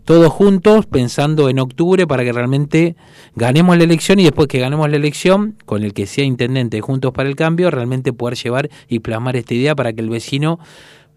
todos 0.05 0.33
juntos, 0.33 0.87
pensando 0.87 1.49
en 1.49 1.59
octubre, 1.59 2.07
para 2.07 2.25
que 2.25 2.33
realmente 2.33 2.97
ganemos 3.35 3.78
la 3.79 3.85
elección 3.85 4.19
y 4.19 4.25
después 4.25 4.49
que 4.49 4.59
ganemos 4.59 4.89
la 4.91 4.97
elección, 4.97 5.57
con 5.65 5.83
el 5.83 5.95
que 5.95 6.07
sea 6.07 6.25
intendente 6.25 6.77
de 6.77 6.81
Juntos 6.81 7.13
para 7.13 7.29
el 7.29 7.37
Cambio, 7.37 7.71
realmente 7.71 8.13
poder 8.13 8.37
llevar 8.37 8.69
y 8.89 8.99
plasmar 8.99 9.37
esta 9.37 9.55
idea 9.55 9.75
para 9.75 9.93
que 9.93 10.01
el 10.01 10.11
vecino 10.11 10.59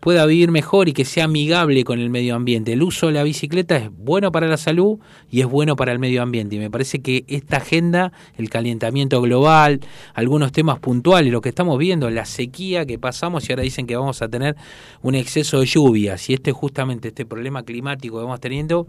pueda 0.02 0.26
vivir 0.26 0.52
mejor 0.52 0.89
y 0.89 0.93
que 0.93 1.06
sea 1.06 1.26
amigable 1.26 1.86
con 1.86 1.99
el 1.99 2.10
medio 2.10 2.36
ambiente. 2.36 2.74
El 2.74 2.82
uso 2.82 3.08
de 3.08 3.14
la 3.14 3.24
bicicleta 3.24 3.78
es 3.78 3.89
bueno 3.95 4.32
para 4.32 4.47
la 4.47 4.58
salud 4.58 4.99
y 5.30 5.41
es 5.41 5.47
bueno 5.47 5.76
para 5.76 5.93
el 5.93 5.99
medio 5.99 6.24
ambiente. 6.24 6.56
Y 6.56 6.60
me 6.60 6.72
parece 6.72 6.99
que 6.99 7.24
esta 7.28 7.58
agenda, 7.58 8.12
el 8.36 8.49
calentamiento 8.49 9.22
global, 9.22 9.80
algunos 10.16 10.52
temas 10.52 10.80
puntuales, 10.80 11.32
lo 11.32 11.39
que 11.39 11.49
estamos 11.49 11.78
viendo, 11.78 12.10
la 12.10 12.26
sequía 12.26 12.86
que 12.86 12.97
pasamos 12.97 13.47
y 13.47 13.54
ahora 13.54 13.64
dicen 13.64 13.86
que 13.86 13.95
vamos 13.95 14.22
a 14.24 14.28
tener 14.28 14.56
un 15.04 15.14
exceso 15.14 15.60
de 15.60 15.68
lluvias 15.68 16.30
y 16.30 16.34
este 16.34 16.52
justamente 16.52 17.10
este 17.10 17.26
problema 17.26 17.64
climático 17.64 18.18
que 18.18 18.24
vamos 18.24 18.39
teniendo 18.39 18.88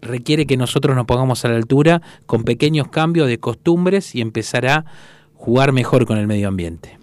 requiere 0.00 0.46
que 0.46 0.56
nosotros 0.56 0.94
nos 0.94 1.06
pongamos 1.06 1.44
a 1.44 1.48
la 1.48 1.56
altura 1.56 2.02
con 2.26 2.44
pequeños 2.44 2.86
cambios 2.86 3.26
de 3.26 3.38
costumbres 3.38 4.14
y 4.14 4.20
empezar 4.20 4.66
a 4.66 4.84
jugar 5.34 5.72
mejor 5.72 6.06
con 6.06 6.18
el 6.18 6.28
medio 6.28 6.46
ambiente. 6.46 7.01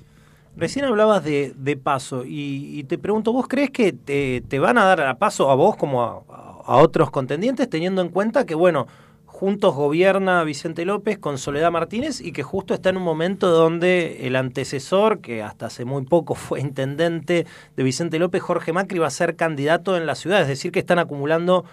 Recién 0.59 0.83
hablabas 0.83 1.23
de, 1.23 1.53
de 1.55 1.77
paso 1.77 2.23
y, 2.25 2.83
te 2.83 2.97
pregunto, 2.97 3.31
¿vos 3.31 3.47
crees 3.47 3.71
que 3.71 3.93
te, 3.93 4.41
te, 4.41 4.59
van 4.59 4.77
a 4.77 4.83
dar 4.83 5.01
a 5.01 5.17
paso 5.17 5.49
a 5.49 5.55
vos 5.55 5.77
como 5.77 6.03
a, 6.03 6.21
a, 6.65 6.77
otros 6.77 7.11
contendientes 7.11 7.69
teniendo 7.69 8.01
en 8.01 8.09
cuenta 8.09 8.45
que, 8.45 8.55
bueno, 8.55 8.85
juntos 9.25 9.73
gobierna 9.73 10.43
Vicente 10.43 10.83
López 10.83 11.17
con 11.17 11.37
Soledad 11.37 11.71
Martínez 11.71 12.19
y 12.19 12.33
que 12.33 12.43
justo 12.43 12.73
está 12.73 12.89
en 12.89 12.97
un 12.97 13.03
momento 13.03 13.49
donde 13.49 14.27
el 14.27 14.35
antecesor, 14.35 15.21
que 15.21 15.41
hasta 15.41 15.67
hace 15.67 15.85
muy 15.85 16.03
poco 16.03 16.35
fue 16.35 16.59
intendente 16.59 17.45
de 17.77 17.83
Vicente 17.83 18.19
López, 18.19 18.41
Jorge 18.41 18.73
Macri, 18.73 18.99
va 18.99 19.07
a 19.07 19.11
ser 19.11 19.37
candidato 19.37 19.95
en 19.95 20.05
la 20.05 20.15
ciudad, 20.15 20.41
es 20.41 20.49
decir, 20.49 20.73
que 20.73 20.79
están 20.79 20.99
acumulando 20.99 21.63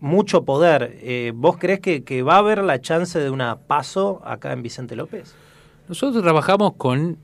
mucho 0.00 0.44
poder. 0.44 0.98
Eh, 1.00 1.30
¿Vos 1.32 1.58
crees 1.58 1.78
que, 1.78 2.02
que 2.02 2.24
va 2.24 2.34
a 2.34 2.38
haber 2.38 2.64
la 2.64 2.80
chance 2.80 3.20
de 3.20 3.30
una 3.30 3.56
paso 3.56 4.20
acá 4.24 4.52
en 4.52 4.64
Vicente 4.64 4.96
López? 4.96 5.36
Nosotros 5.88 6.24
trabajamos 6.24 6.72
con 6.72 7.18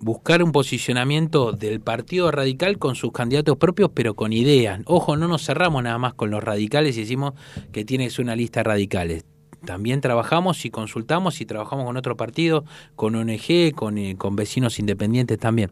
buscar 0.00 0.42
un 0.42 0.50
posicionamiento 0.50 1.52
del 1.52 1.80
Partido 1.80 2.30
Radical 2.30 2.78
con 2.78 2.94
sus 2.94 3.12
candidatos 3.12 3.56
propios, 3.58 3.90
pero 3.94 4.14
con 4.14 4.32
ideas. 4.32 4.80
Ojo, 4.86 5.16
no 5.16 5.28
nos 5.28 5.44
cerramos 5.44 5.82
nada 5.82 5.98
más 5.98 6.14
con 6.14 6.30
los 6.30 6.42
radicales 6.42 6.96
y 6.96 7.00
decimos 7.00 7.34
que 7.70 7.84
tiene 7.84 8.04
que 8.04 8.10
ser 8.10 8.24
una 8.24 8.34
lista 8.34 8.60
de 8.60 8.64
radicales. 8.64 9.24
También 9.64 10.00
trabajamos 10.00 10.64
y 10.64 10.70
consultamos 10.70 11.42
y 11.42 11.46
trabajamos 11.46 11.84
con 11.84 11.98
otro 11.98 12.16
partido, 12.16 12.64
con 12.96 13.14
ONG, 13.14 13.72
con, 13.74 13.98
eh, 13.98 14.16
con 14.16 14.34
vecinos 14.34 14.78
independientes 14.78 15.38
también. 15.38 15.70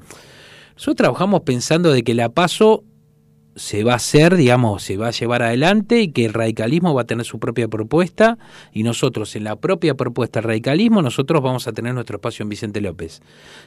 Nosotros 0.74 0.96
trabajamos 0.96 1.40
pensando 1.40 1.90
de 1.90 2.02
que 2.02 2.14
la 2.14 2.28
PASO 2.28 2.84
se 3.58 3.84
va 3.84 3.92
a 3.92 3.96
hacer, 3.96 4.36
digamos, 4.36 4.82
se 4.82 4.96
va 4.96 5.08
a 5.08 5.10
llevar 5.10 5.42
adelante 5.42 6.00
y 6.00 6.08
que 6.08 6.24
el 6.24 6.32
radicalismo 6.32 6.94
va 6.94 7.02
a 7.02 7.06
tener 7.06 7.26
su 7.26 7.38
propia 7.38 7.68
propuesta 7.68 8.38
y 8.72 8.82
nosotros 8.82 9.34
en 9.36 9.44
la 9.44 9.56
propia 9.56 9.94
propuesta 9.94 10.40
del 10.40 10.48
radicalismo 10.48 11.02
nosotros 11.02 11.42
vamos 11.42 11.66
a 11.68 11.72
tener 11.72 11.94
nuestro 11.94 12.16
espacio 12.16 12.42
en 12.42 12.48
Vicente 12.48 12.80
López. 12.80 13.20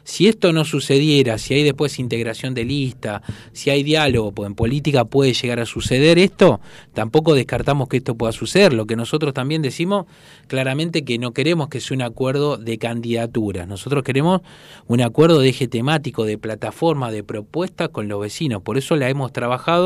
Si 0.04 0.28
esto 0.28 0.54
no 0.54 0.66
sucediera, 0.66 1.38
si 1.38 1.54
hay 1.54 1.64
después 1.64 2.00
integración 2.00 2.54
de 2.54 2.66
lista, 2.66 3.22
si 3.52 3.70
hay 3.70 3.84
diálogo, 3.84 4.32
pues 4.32 4.48
en 4.48 4.56
política 4.56 5.06
puede 5.06 5.34
llegar 5.34 5.60
a 5.60 5.66
suceder 5.66 6.18
esto, 6.18 6.62
tampoco 6.94 7.36
descartamos 7.36 7.88
que 7.88 7.98
esto 7.98 8.16
pueda 8.16 8.32
suceder. 8.32 8.74
Lo 8.74 8.86
que 8.86 8.96
nosotros 8.96 9.34
también 9.34 9.62
decimos 9.62 10.06
claramente 10.48 11.04
que 11.04 11.18
no 11.18 11.32
queremos 11.32 11.70
que 11.70 11.82
sea 11.82 11.96
un 11.96 12.02
acuerdo 12.02 12.58
de 12.58 12.78
candidaturas, 12.78 13.68
nosotros 13.68 14.04
queremos 14.04 14.42
un 14.88 15.02
acuerdo 15.02 15.40
de 15.40 15.50
eje 15.50 15.68
temático, 15.68 16.26
de 16.26 16.38
plataforma, 16.38 17.12
de 17.12 17.24
propuesta 17.24 17.90
con 17.90 18.08
los 18.08 18.22
vecinos. 18.22 18.62
Por 18.62 18.78
eso 18.78 18.96
la 18.96 19.10
hemos 19.10 19.32
trabajado 19.34 19.81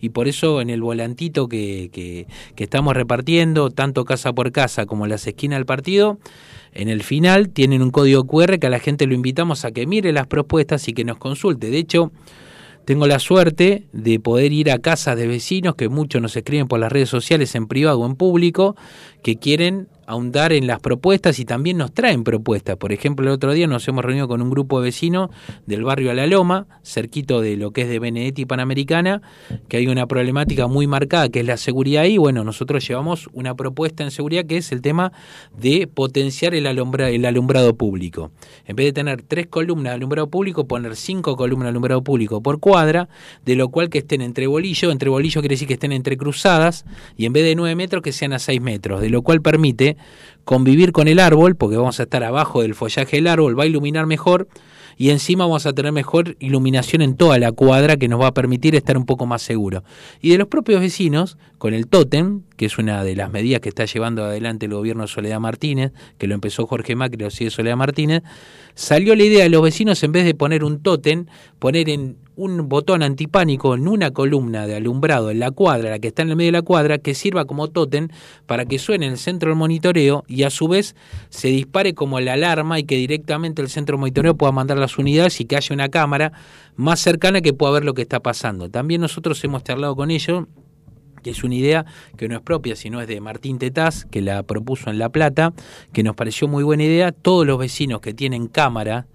y 0.00 0.10
por 0.10 0.28
eso 0.28 0.60
en 0.60 0.70
el 0.70 0.80
volantito 0.80 1.48
que, 1.48 1.90
que, 1.92 2.26
que 2.54 2.64
estamos 2.64 2.94
repartiendo, 2.94 3.70
tanto 3.70 4.04
casa 4.04 4.32
por 4.32 4.52
casa 4.52 4.86
como 4.86 5.06
las 5.06 5.26
esquinas 5.26 5.58
del 5.58 5.66
partido, 5.66 6.18
en 6.72 6.88
el 6.88 7.02
final 7.02 7.48
tienen 7.48 7.82
un 7.82 7.90
código 7.90 8.26
QR 8.26 8.58
que 8.58 8.66
a 8.66 8.70
la 8.70 8.78
gente 8.78 9.06
lo 9.06 9.14
invitamos 9.14 9.64
a 9.64 9.72
que 9.72 9.86
mire 9.86 10.12
las 10.12 10.26
propuestas 10.26 10.86
y 10.88 10.92
que 10.92 11.04
nos 11.04 11.16
consulte. 11.16 11.70
De 11.70 11.78
hecho, 11.78 12.12
tengo 12.84 13.06
la 13.06 13.18
suerte 13.18 13.86
de 13.92 14.20
poder 14.20 14.52
ir 14.52 14.70
a 14.70 14.78
casas 14.78 15.16
de 15.16 15.26
vecinos 15.26 15.74
que 15.74 15.88
muchos 15.88 16.22
nos 16.22 16.36
escriben 16.36 16.68
por 16.68 16.78
las 16.78 16.92
redes 16.92 17.08
sociales 17.08 17.54
en 17.54 17.66
privado 17.66 17.98
o 17.98 18.06
en 18.06 18.14
público 18.14 18.76
que 19.22 19.36
quieren 19.36 19.88
ahondar 20.06 20.52
en 20.52 20.66
las 20.66 20.80
propuestas 20.80 21.38
y 21.38 21.44
también 21.44 21.76
nos 21.76 21.92
traen 21.92 22.24
propuestas. 22.24 22.76
Por 22.76 22.92
ejemplo, 22.92 23.26
el 23.26 23.32
otro 23.32 23.52
día 23.52 23.66
nos 23.66 23.86
hemos 23.88 24.04
reunido 24.04 24.28
con 24.28 24.40
un 24.40 24.50
grupo 24.50 24.80
de 24.80 24.86
vecinos 24.86 25.30
del 25.66 25.84
barrio 25.84 26.10
A 26.10 26.14
La 26.14 26.26
Loma, 26.26 26.66
cerquito 26.82 27.40
de 27.40 27.56
lo 27.56 27.72
que 27.72 27.82
es 27.82 27.88
de 27.88 27.98
Benedetti 27.98 28.46
Panamericana, 28.46 29.22
que 29.68 29.78
hay 29.78 29.88
una 29.88 30.06
problemática 30.06 30.66
muy 30.68 30.86
marcada 30.86 31.28
que 31.28 31.40
es 31.40 31.46
la 31.46 31.56
seguridad 31.56 32.04
y 32.04 32.18
bueno, 32.18 32.44
nosotros 32.44 32.86
llevamos 32.86 33.28
una 33.32 33.54
propuesta 33.54 34.04
en 34.04 34.10
seguridad 34.10 34.46
que 34.46 34.58
es 34.58 34.72
el 34.72 34.80
tema 34.80 35.12
de 35.58 35.86
potenciar 35.86 36.54
el, 36.54 36.66
alumbra, 36.66 37.10
el 37.10 37.24
alumbrado 37.24 37.74
público. 37.74 38.30
En 38.66 38.76
vez 38.76 38.86
de 38.86 38.92
tener 38.92 39.22
tres 39.22 39.48
columnas 39.48 39.90
de 39.90 39.94
alumbrado 39.96 40.28
público, 40.28 40.66
poner 40.66 40.94
cinco 40.96 41.36
columnas 41.36 41.66
de 41.66 41.70
alumbrado 41.70 42.02
público 42.02 42.40
por 42.40 42.60
cuadra, 42.60 43.08
de 43.44 43.56
lo 43.56 43.68
cual 43.70 43.90
que 43.90 43.98
estén 43.98 44.22
entre 44.22 44.46
bolillo, 44.46 44.90
entre 44.90 45.10
bolillo 45.10 45.40
quiere 45.40 45.54
decir 45.54 45.68
que 45.68 45.74
estén 45.74 45.92
entre 45.92 46.16
cruzadas 46.16 46.84
y 47.16 47.26
en 47.26 47.32
vez 47.32 47.44
de 47.44 47.54
nueve 47.56 47.74
metros 47.74 48.02
que 48.02 48.12
sean 48.12 48.32
a 48.32 48.38
seis 48.38 48.60
metros, 48.60 49.00
de 49.00 49.10
lo 49.10 49.22
cual 49.22 49.42
permite 49.42 49.95
convivir 50.44 50.92
con 50.92 51.08
el 51.08 51.18
árbol, 51.18 51.56
porque 51.56 51.76
vamos 51.76 52.00
a 52.00 52.04
estar 52.04 52.22
abajo 52.24 52.62
del 52.62 52.74
follaje 52.74 53.16
del 53.16 53.26
árbol, 53.26 53.58
va 53.58 53.64
a 53.64 53.66
iluminar 53.66 54.06
mejor 54.06 54.48
y 54.96 55.10
encima 55.10 55.44
vamos 55.44 55.66
a 55.66 55.72
tener 55.72 55.92
mejor 55.92 56.36
iluminación 56.40 57.02
en 57.02 57.16
toda 57.16 57.38
la 57.38 57.52
cuadra 57.52 57.96
que 57.96 58.08
nos 58.08 58.20
va 58.20 58.28
a 58.28 58.34
permitir 58.34 58.74
estar 58.74 58.96
un 58.96 59.04
poco 59.04 59.26
más 59.26 59.42
seguro. 59.42 59.84
Y 60.22 60.30
de 60.30 60.38
los 60.38 60.48
propios 60.48 60.80
vecinos, 60.80 61.36
con 61.58 61.74
el 61.74 61.86
tótem, 61.86 62.42
que 62.56 62.66
es 62.66 62.78
una 62.78 63.04
de 63.04 63.16
las 63.16 63.30
medidas 63.30 63.60
que 63.60 63.68
está 63.68 63.84
llevando 63.84 64.24
adelante 64.24 64.66
el 64.66 64.74
gobierno 64.74 65.02
de 65.02 65.08
Soledad 65.08 65.40
Martínez, 65.40 65.92
que 66.18 66.26
lo 66.26 66.34
empezó 66.34 66.66
Jorge 66.66 66.96
Macri, 66.96 67.22
lo 67.22 67.30
sigue 67.30 67.50
Soledad 67.50 67.76
Martínez, 67.76 68.22
salió 68.74 69.14
la 69.14 69.24
idea 69.24 69.44
de 69.44 69.50
los 69.50 69.62
vecinos, 69.62 70.02
en 70.02 70.12
vez 70.12 70.24
de 70.24 70.34
poner 70.34 70.64
un 70.64 70.82
tótem, 70.82 71.26
poner 71.58 71.88
en 71.88 72.16
un 72.36 72.68
botón 72.68 73.02
antipánico 73.02 73.74
en 73.74 73.88
una 73.88 74.10
columna 74.10 74.66
de 74.66 74.76
alumbrado 74.76 75.30
en 75.30 75.40
la 75.40 75.50
cuadra, 75.50 75.90
la 75.90 75.98
que 75.98 76.08
está 76.08 76.22
en 76.22 76.30
el 76.30 76.36
medio 76.36 76.48
de 76.48 76.58
la 76.58 76.62
cuadra, 76.62 76.98
que 76.98 77.14
sirva 77.14 77.46
como 77.46 77.68
tótem 77.68 78.08
para 78.46 78.66
que 78.66 78.78
suene 78.78 79.06
en 79.06 79.12
el 79.12 79.18
centro 79.18 79.48
del 79.48 79.58
monitoreo 79.58 80.22
y 80.28 80.42
a 80.42 80.50
su 80.50 80.68
vez 80.68 80.94
se 81.30 81.48
dispare 81.48 81.94
como 81.94 82.20
la 82.20 82.34
alarma 82.34 82.78
y 82.78 82.84
que 82.84 82.96
directamente 82.96 83.62
el 83.62 83.70
centro 83.70 83.96
de 83.96 84.00
monitoreo 84.00 84.36
pueda 84.36 84.52
mandar 84.52 84.78
las 84.78 84.98
unidades 84.98 85.40
y 85.40 85.46
que 85.46 85.56
haya 85.56 85.74
una 85.74 85.88
cámara 85.88 86.32
más 86.76 87.00
cercana 87.00 87.40
que 87.40 87.54
pueda 87.54 87.72
ver 87.72 87.84
lo 87.84 87.94
que 87.94 88.02
está 88.02 88.20
pasando. 88.20 88.70
También 88.70 89.00
nosotros 89.00 89.42
hemos 89.42 89.64
charlado 89.64 89.96
con 89.96 90.10
ellos 90.10 90.44
que 91.26 91.32
es 91.32 91.42
una 91.42 91.56
idea 91.56 91.84
que 92.16 92.28
no 92.28 92.36
es 92.36 92.40
propia, 92.40 92.76
sino 92.76 93.00
es 93.00 93.08
de 93.08 93.20
Martín 93.20 93.58
Tetaz, 93.58 94.04
que 94.04 94.22
la 94.22 94.44
propuso 94.44 94.90
en 94.90 94.98
La 95.00 95.08
Plata, 95.08 95.52
que 95.92 96.04
nos 96.04 96.14
pareció 96.14 96.46
muy 96.46 96.62
buena 96.62 96.84
idea. 96.84 97.10
Todos 97.10 97.44
los 97.44 97.58
vecinos 97.58 98.00
que 98.00 98.14
tienen 98.14 98.46
cámara 98.46 99.08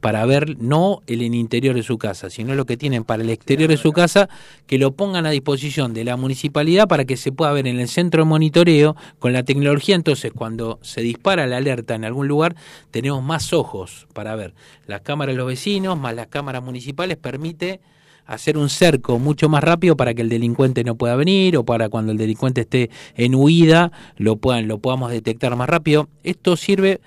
para 0.00 0.24
ver 0.24 0.56
no 0.58 1.02
el 1.06 1.20
interior 1.20 1.74
de 1.74 1.82
su 1.82 1.98
casa, 1.98 2.30
sino 2.30 2.54
lo 2.54 2.64
que 2.64 2.78
tienen 2.78 3.04
para 3.04 3.22
el 3.22 3.28
exterior 3.28 3.68
de 3.68 3.76
su 3.76 3.92
casa, 3.92 4.30
que 4.66 4.78
lo 4.78 4.92
pongan 4.92 5.26
a 5.26 5.30
disposición 5.30 5.92
de 5.92 6.04
la 6.04 6.16
municipalidad 6.16 6.88
para 6.88 7.04
que 7.04 7.18
se 7.18 7.32
pueda 7.32 7.52
ver 7.52 7.66
en 7.66 7.78
el 7.78 7.88
centro 7.88 8.22
de 8.22 8.30
monitoreo 8.30 8.96
con 9.18 9.34
la 9.34 9.42
tecnología. 9.42 9.94
Entonces, 9.94 10.32
cuando 10.34 10.78
se 10.80 11.02
dispara 11.02 11.46
la 11.46 11.58
alerta 11.58 11.94
en 11.94 12.06
algún 12.06 12.28
lugar, 12.28 12.56
tenemos 12.90 13.22
más 13.22 13.52
ojos 13.52 14.06
para 14.14 14.34
ver. 14.36 14.54
Las 14.86 15.02
cámaras 15.02 15.34
de 15.34 15.38
los 15.38 15.46
vecinos, 15.46 15.98
más 15.98 16.14
las 16.14 16.28
cámaras 16.28 16.62
municipales, 16.62 17.18
permite 17.18 17.80
hacer 18.26 18.56
un 18.56 18.68
cerco 18.68 19.18
mucho 19.18 19.48
más 19.48 19.62
rápido 19.62 19.96
para 19.96 20.14
que 20.14 20.22
el 20.22 20.28
delincuente 20.28 20.84
no 20.84 20.96
pueda 20.96 21.16
venir 21.16 21.56
o 21.56 21.64
para 21.64 21.88
cuando 21.88 22.12
el 22.12 22.18
delincuente 22.18 22.62
esté 22.62 22.90
en 23.16 23.34
huida 23.34 23.92
lo 24.16 24.36
puedan 24.36 24.68
lo 24.68 24.78
podamos 24.78 25.10
detectar 25.10 25.56
más 25.56 25.68
rápido. 25.68 26.08
Esto 26.22 26.56
sirve 26.56 27.00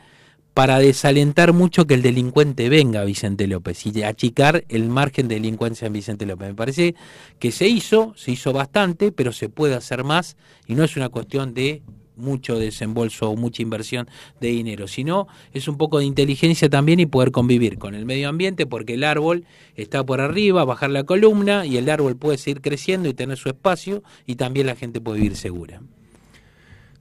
para 0.55 0.79
desalentar 0.79 1.51
mucho 1.51 1.85
que 1.85 1.95
el 1.95 2.01
delincuente 2.01 2.69
venga 2.69 3.01
a 3.01 3.03
Vicente 3.03 3.45
López 3.45 3.85
y 3.85 4.03
achicar 4.03 4.63
el 4.69 4.87
margen 4.87 5.27
de 5.27 5.35
delincuencia 5.35 5.85
en 5.85 5.91
Vicente 5.91 6.25
López. 6.25 6.47
Me 6.47 6.55
parece 6.55 6.95
que 7.39 7.51
se 7.51 7.67
hizo, 7.67 8.13
se 8.15 8.31
hizo 8.31 8.53
bastante, 8.53 9.11
pero 9.11 9.33
se 9.33 9.49
puede 9.49 9.75
hacer 9.75 10.05
más 10.05 10.37
y 10.65 10.75
no 10.75 10.85
es 10.85 10.95
una 10.95 11.09
cuestión 11.09 11.53
de 11.53 11.81
mucho 12.17 12.59
desembolso 12.59 13.29
o 13.29 13.35
mucha 13.35 13.61
inversión 13.61 14.07
de 14.39 14.49
dinero, 14.49 14.87
sino 14.87 15.27
es 15.53 15.67
un 15.67 15.77
poco 15.77 15.99
de 15.99 16.05
inteligencia 16.05 16.69
también 16.69 16.99
y 16.99 17.05
poder 17.05 17.31
convivir 17.31 17.77
con 17.77 17.95
el 17.95 18.05
medio 18.05 18.29
ambiente 18.29 18.65
porque 18.65 18.95
el 18.95 19.03
árbol 19.03 19.45
está 19.75 20.05
por 20.05 20.21
arriba, 20.21 20.65
bajar 20.65 20.89
la 20.89 21.03
columna 21.03 21.65
y 21.65 21.77
el 21.77 21.89
árbol 21.89 22.15
puede 22.15 22.37
seguir 22.37 22.61
creciendo 22.61 23.09
y 23.09 23.13
tener 23.13 23.37
su 23.37 23.49
espacio 23.49 24.03
y 24.25 24.35
también 24.35 24.67
la 24.67 24.75
gente 24.75 25.01
puede 25.01 25.19
vivir 25.19 25.35
segura. 25.35 25.81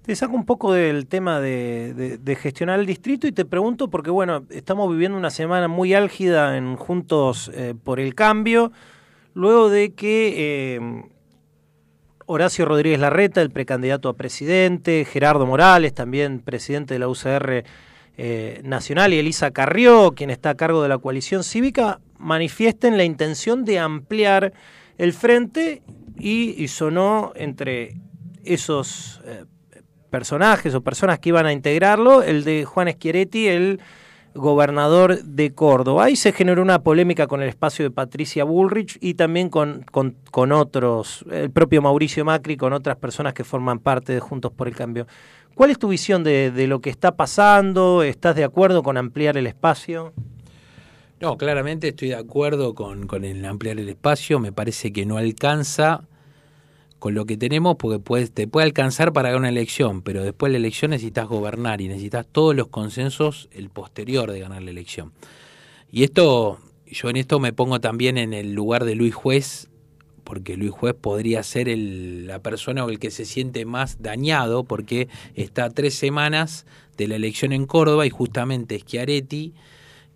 Te 0.04 0.14
saco 0.14 0.34
un 0.34 0.44
poco 0.44 0.74
del 0.74 1.06
tema 1.06 1.40
de, 1.40 2.36
gestionar 2.38 2.78
el 2.78 2.84
distrito 2.84 3.26
y 3.26 3.32
te 3.32 3.46
pregunto 3.46 3.88
porque, 3.88 4.10
bueno, 4.10 4.44
estamos 4.50 4.90
viviendo 4.90 5.16
una 5.16 5.30
semana 5.30 5.66
muy 5.66 5.94
álgida 5.94 6.58
en 6.58 6.76
Juntos 6.76 7.50
eh, 7.54 7.74
por 7.82 8.00
el 8.00 8.14
Cambio, 8.14 8.70
luego 9.32 9.70
de 9.70 9.94
que 9.94 10.34
eh, 10.76 11.04
Horacio 12.26 12.64
Rodríguez 12.64 13.00
Larreta, 13.00 13.42
el 13.42 13.50
precandidato 13.50 14.08
a 14.08 14.14
presidente, 14.14 15.04
Gerardo 15.04 15.46
Morales, 15.46 15.94
también 15.94 16.40
presidente 16.40 16.94
de 16.94 17.00
la 17.00 17.08
UCR 17.08 17.64
eh, 18.16 18.60
Nacional, 18.64 19.12
y 19.12 19.18
Elisa 19.18 19.50
Carrió, 19.50 20.12
quien 20.12 20.30
está 20.30 20.50
a 20.50 20.54
cargo 20.54 20.82
de 20.82 20.88
la 20.88 20.98
coalición 20.98 21.44
cívica, 21.44 22.00
manifiesten 22.18 22.96
la 22.96 23.04
intención 23.04 23.64
de 23.64 23.78
ampliar 23.78 24.52
el 24.98 25.12
frente 25.12 25.82
y, 26.18 26.68
sonó 26.68 27.32
entre 27.34 27.96
esos 28.44 29.20
personajes 30.14 30.72
o 30.76 30.80
personas 30.80 31.18
que 31.18 31.30
iban 31.30 31.44
a 31.44 31.52
integrarlo, 31.52 32.22
el 32.22 32.44
de 32.44 32.64
Juan 32.64 32.88
Schiaretti, 32.88 33.48
el 33.48 33.80
gobernador 34.34 35.22
de 35.22 35.54
Córdoba. 35.54 36.04
Ahí 36.04 36.16
se 36.16 36.32
generó 36.32 36.62
una 36.62 36.82
polémica 36.82 37.26
con 37.26 37.42
el 37.42 37.48
espacio 37.48 37.84
de 37.84 37.90
Patricia 37.90 38.44
Bullrich 38.44 38.98
y 39.00 39.14
también 39.14 39.48
con, 39.48 39.84
con, 39.90 40.52
otros, 40.52 41.24
el 41.30 41.50
propio 41.50 41.82
Mauricio 41.82 42.24
Macri, 42.24 42.56
con 42.56 42.72
otras 42.72 42.96
personas 42.96 43.32
que 43.34 43.44
forman 43.44 43.78
parte 43.78 44.12
de 44.12 44.20
Juntos 44.20 44.52
por 44.52 44.68
el 44.68 44.74
Cambio. 44.74 45.06
¿Cuál 45.54 45.70
es 45.70 45.78
tu 45.78 45.88
visión 45.88 46.24
de, 46.24 46.50
de 46.50 46.66
lo 46.66 46.80
que 46.80 46.90
está 46.90 47.16
pasando? 47.16 48.02
¿Estás 48.02 48.34
de 48.34 48.44
acuerdo 48.44 48.82
con 48.82 48.96
ampliar 48.96 49.36
el 49.36 49.46
espacio? 49.46 50.12
No, 51.20 51.38
claramente 51.38 51.88
estoy 51.88 52.08
de 52.08 52.16
acuerdo 52.16 52.74
con, 52.74 53.06
con 53.06 53.24
el 53.24 53.44
ampliar 53.44 53.78
el 53.78 53.88
espacio. 53.88 54.40
Me 54.40 54.52
parece 54.52 54.92
que 54.92 55.06
no 55.06 55.16
alcanza 55.16 56.02
con 57.04 57.12
lo 57.12 57.26
que 57.26 57.36
tenemos 57.36 57.76
porque 57.76 58.30
te 58.32 58.48
puede 58.48 58.64
alcanzar 58.64 59.12
para 59.12 59.28
ganar 59.28 59.40
una 59.40 59.50
elección, 59.50 60.00
pero 60.00 60.24
después 60.24 60.50
de 60.50 60.58
la 60.58 60.66
elección 60.66 60.92
necesitas 60.92 61.28
gobernar 61.28 61.82
y 61.82 61.88
necesitas 61.88 62.24
todos 62.26 62.56
los 62.56 62.68
consensos 62.68 63.50
el 63.52 63.68
posterior 63.68 64.32
de 64.32 64.40
ganar 64.40 64.62
la 64.62 64.70
elección. 64.70 65.12
Y 65.92 66.04
esto, 66.04 66.60
yo 66.86 67.10
en 67.10 67.16
esto 67.18 67.40
me 67.40 67.52
pongo 67.52 67.78
también 67.78 68.16
en 68.16 68.32
el 68.32 68.54
lugar 68.54 68.86
de 68.86 68.94
Luis 68.94 69.14
Juez, 69.14 69.68
porque 70.24 70.56
Luis 70.56 70.70
Juez 70.70 70.94
podría 70.98 71.42
ser 71.42 71.68
el, 71.68 72.26
la 72.26 72.38
persona 72.38 72.86
o 72.86 72.88
el 72.88 72.98
que 72.98 73.10
se 73.10 73.26
siente 73.26 73.66
más 73.66 74.00
dañado, 74.00 74.64
porque 74.64 75.08
está 75.34 75.68
tres 75.68 75.92
semanas 75.96 76.64
de 76.96 77.06
la 77.06 77.16
elección 77.16 77.52
en 77.52 77.66
Córdoba 77.66 78.06
y 78.06 78.10
justamente 78.10 78.78
Schiaretti 78.78 79.52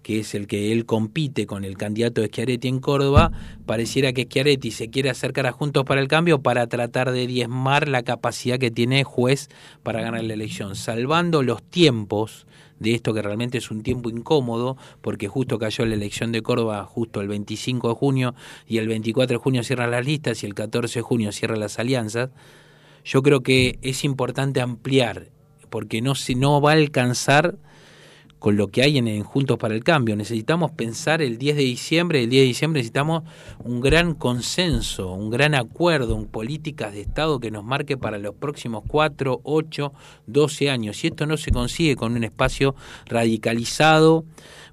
que 0.03 0.21
es 0.21 0.35
el 0.35 0.47
que 0.47 0.73
él 0.73 0.87
compite 0.87 1.47
con 1.47 1.65
el 1.65 1.77
candidato 1.77 2.21
de 2.21 2.29
Schiaretti 2.29 2.69
en 2.69 2.81
Córdoba, 2.81 3.33
pareciera 3.67 4.13
que 4.13 4.25
Schiaretti 4.25 4.71
se 4.71 4.91
quiere 4.91 5.11
acercar 5.11 5.47
a 5.47 5.53
Juntos 5.53 5.85
para 5.85 6.01
el 6.01 6.09
Cambio 6.09 6.41
para 6.43 6.67
tratar 6.67 7.13
de 7.13 7.27
diezmar 7.27 7.89
la 7.89 8.03
capacidad 8.03 8.59
que 8.59 8.71
tiene 8.71 9.05
juez 9.05 9.49
para 9.83 10.01
ganar 10.01 10.25
la 10.25 10.35
elección, 10.35 10.77
salvando 10.77 11.43
los 11.43 11.63
tiempos 11.63 12.47
de 12.79 12.95
esto 12.95 13.13
que 13.13 13.23
realmente 13.23 13.59
es 13.59 13.71
un 13.71 13.83
tiempo 13.83 14.09
incómodo, 14.09 14.77
porque 15.01 15.29
justo 15.29 15.59
cayó 15.59 15.85
la 15.85 15.95
elección 15.95 16.33
de 16.33 16.43
Córdoba 16.43 16.85
justo 16.85 17.21
el 17.21 17.29
25 17.29 17.89
de 17.89 17.95
junio 17.95 18.35
y 18.67 18.79
el 18.79 18.89
24 18.89 19.39
de 19.39 19.43
junio 19.43 19.63
cierran 19.65 19.91
las 19.91 20.07
listas 20.07 20.43
y 20.43 20.47
el 20.47 20.55
14 20.55 21.01
de 21.01 21.03
junio 21.03 21.33
cierran 21.33 21.61
las 21.61 21.79
alianzas. 21.79 22.31
Yo 23.05 23.23
creo 23.23 23.43
que 23.43 23.79
es 23.83 24.05
importante 24.05 24.61
ampliar, 24.61 25.29
porque 25.71 26.01
no, 26.01 26.15
no 26.37 26.61
va 26.61 26.71
a 26.71 26.75
alcanzar 26.75 27.57
con 28.39 28.57
lo 28.57 28.69
que 28.69 28.83
hay 28.83 28.99
en, 28.99 29.23
Juntos 29.23 29.59
para 29.59 29.75
el 29.75 29.85
Cambio. 29.85 30.17
Necesitamos 30.17 30.71
pensar 30.71 31.23
el 31.23 31.39
10 31.39 31.57
de 31.57 31.63
diciembre, 31.63 32.23
el 32.23 32.31
10 32.31 32.43
de 32.43 32.47
diciembre 32.47 32.81
necesitamos 32.81 33.25
un 33.65 33.81
gran 33.81 34.15
consenso, 34.15 35.13
un 35.13 35.31
gran 35.31 35.55
acuerdo, 35.55 36.15
un 36.15 36.27
políticas 36.27 36.93
de 36.93 37.01
Estado 37.01 37.41
que 37.41 37.51
nos 37.51 37.65
marque 37.65 37.97
para 37.97 38.19
los 38.19 38.35
próximos 38.35 38.85
4, 38.87 39.41
8, 39.43 39.93
12 40.27 40.71
años. 40.71 41.03
Y 41.05 41.09
esto 41.09 41.27
no 41.27 41.37
se 41.37 41.51
consigue 41.51 41.97
con 41.97 42.15
un 42.15 42.25
espacio 42.25 42.75
radicalizado 43.07 44.25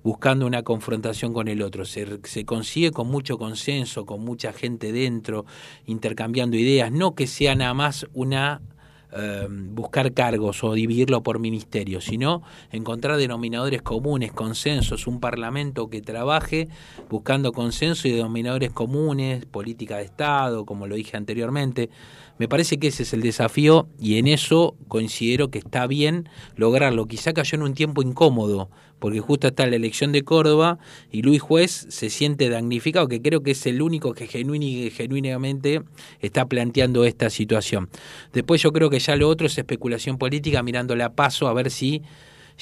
buscando 0.03 0.45
una 0.45 0.61
confrontación 0.61 1.33
con 1.33 1.47
el 1.47 1.63
otro. 1.63 1.83
Se, 1.83 2.19
se, 2.23 2.45
consigue 2.45 2.91
con 2.91 3.07
mucho 3.07 3.39
consenso, 3.39 4.05
con 4.05 4.21
mucha 4.23 4.53
gente 4.53 4.91
dentro, 4.91 5.45
intercambiando 5.87 6.57
ideas, 6.57 6.91
no 6.91 7.15
que 7.15 7.25
sea 7.25 7.55
nada 7.55 7.73
más 7.73 8.05
una 8.13 8.61
eh, 9.17 9.47
buscar 9.49 10.13
cargos 10.13 10.63
o 10.63 10.73
dividirlo 10.73 11.23
por 11.23 11.39
ministerios, 11.39 12.05
sino 12.05 12.43
encontrar 12.71 13.17
denominadores 13.17 13.81
comunes, 13.81 14.31
consensos, 14.33 15.07
un 15.07 15.19
parlamento 15.19 15.89
que 15.89 16.01
trabaje 16.01 16.67
buscando 17.09 17.53
consenso 17.53 18.07
y 18.07 18.11
denominadores 18.11 18.71
comunes, 18.71 19.45
política 19.45 19.97
de 19.97 20.03
Estado, 20.03 20.65
como 20.65 20.87
lo 20.87 20.95
dije 20.95 21.15
anteriormente. 21.15 21.89
Me 22.37 22.49
parece 22.49 22.77
que 22.77 22.87
ese 22.87 23.03
es 23.03 23.13
el 23.13 23.21
desafío 23.21 23.87
y 23.97 24.17
en 24.17 24.27
eso 24.27 24.75
considero 24.89 25.49
que 25.49 25.59
está 25.59 25.87
bien 25.87 26.27
lograrlo. 26.55 27.05
Quizá 27.05 27.33
cayó 27.33 27.55
en 27.55 27.63
un 27.63 27.73
tiempo 27.73 28.01
incómodo, 28.01 28.69
porque 28.99 29.19
justo 29.19 29.47
está 29.47 29.65
la 29.67 29.75
elección 29.75 30.11
de 30.11 30.23
Córdoba 30.23 30.79
y 31.11 31.21
Luis 31.21 31.41
Juez 31.41 31.87
se 31.89 32.09
siente 32.09 32.49
damnificado, 32.49 33.07
que 33.07 33.21
creo 33.21 33.43
que 33.43 33.51
es 33.51 33.65
el 33.65 33.81
único 33.81 34.13
que 34.13 34.27
genuinamente 34.27 35.81
está 36.21 36.45
planteando 36.47 37.05
esta 37.05 37.29
situación. 37.29 37.89
Después 38.33 38.61
yo 38.61 38.71
creo 38.71 38.89
que 38.89 38.99
ya 38.99 39.15
lo 39.15 39.29
otro 39.29 39.47
es 39.47 39.57
especulación 39.57 40.17
política, 40.17 40.63
mirando 40.63 40.95
a 41.03 41.09
paso 41.09 41.47
a 41.47 41.53
ver 41.53 41.71
si 41.71 42.01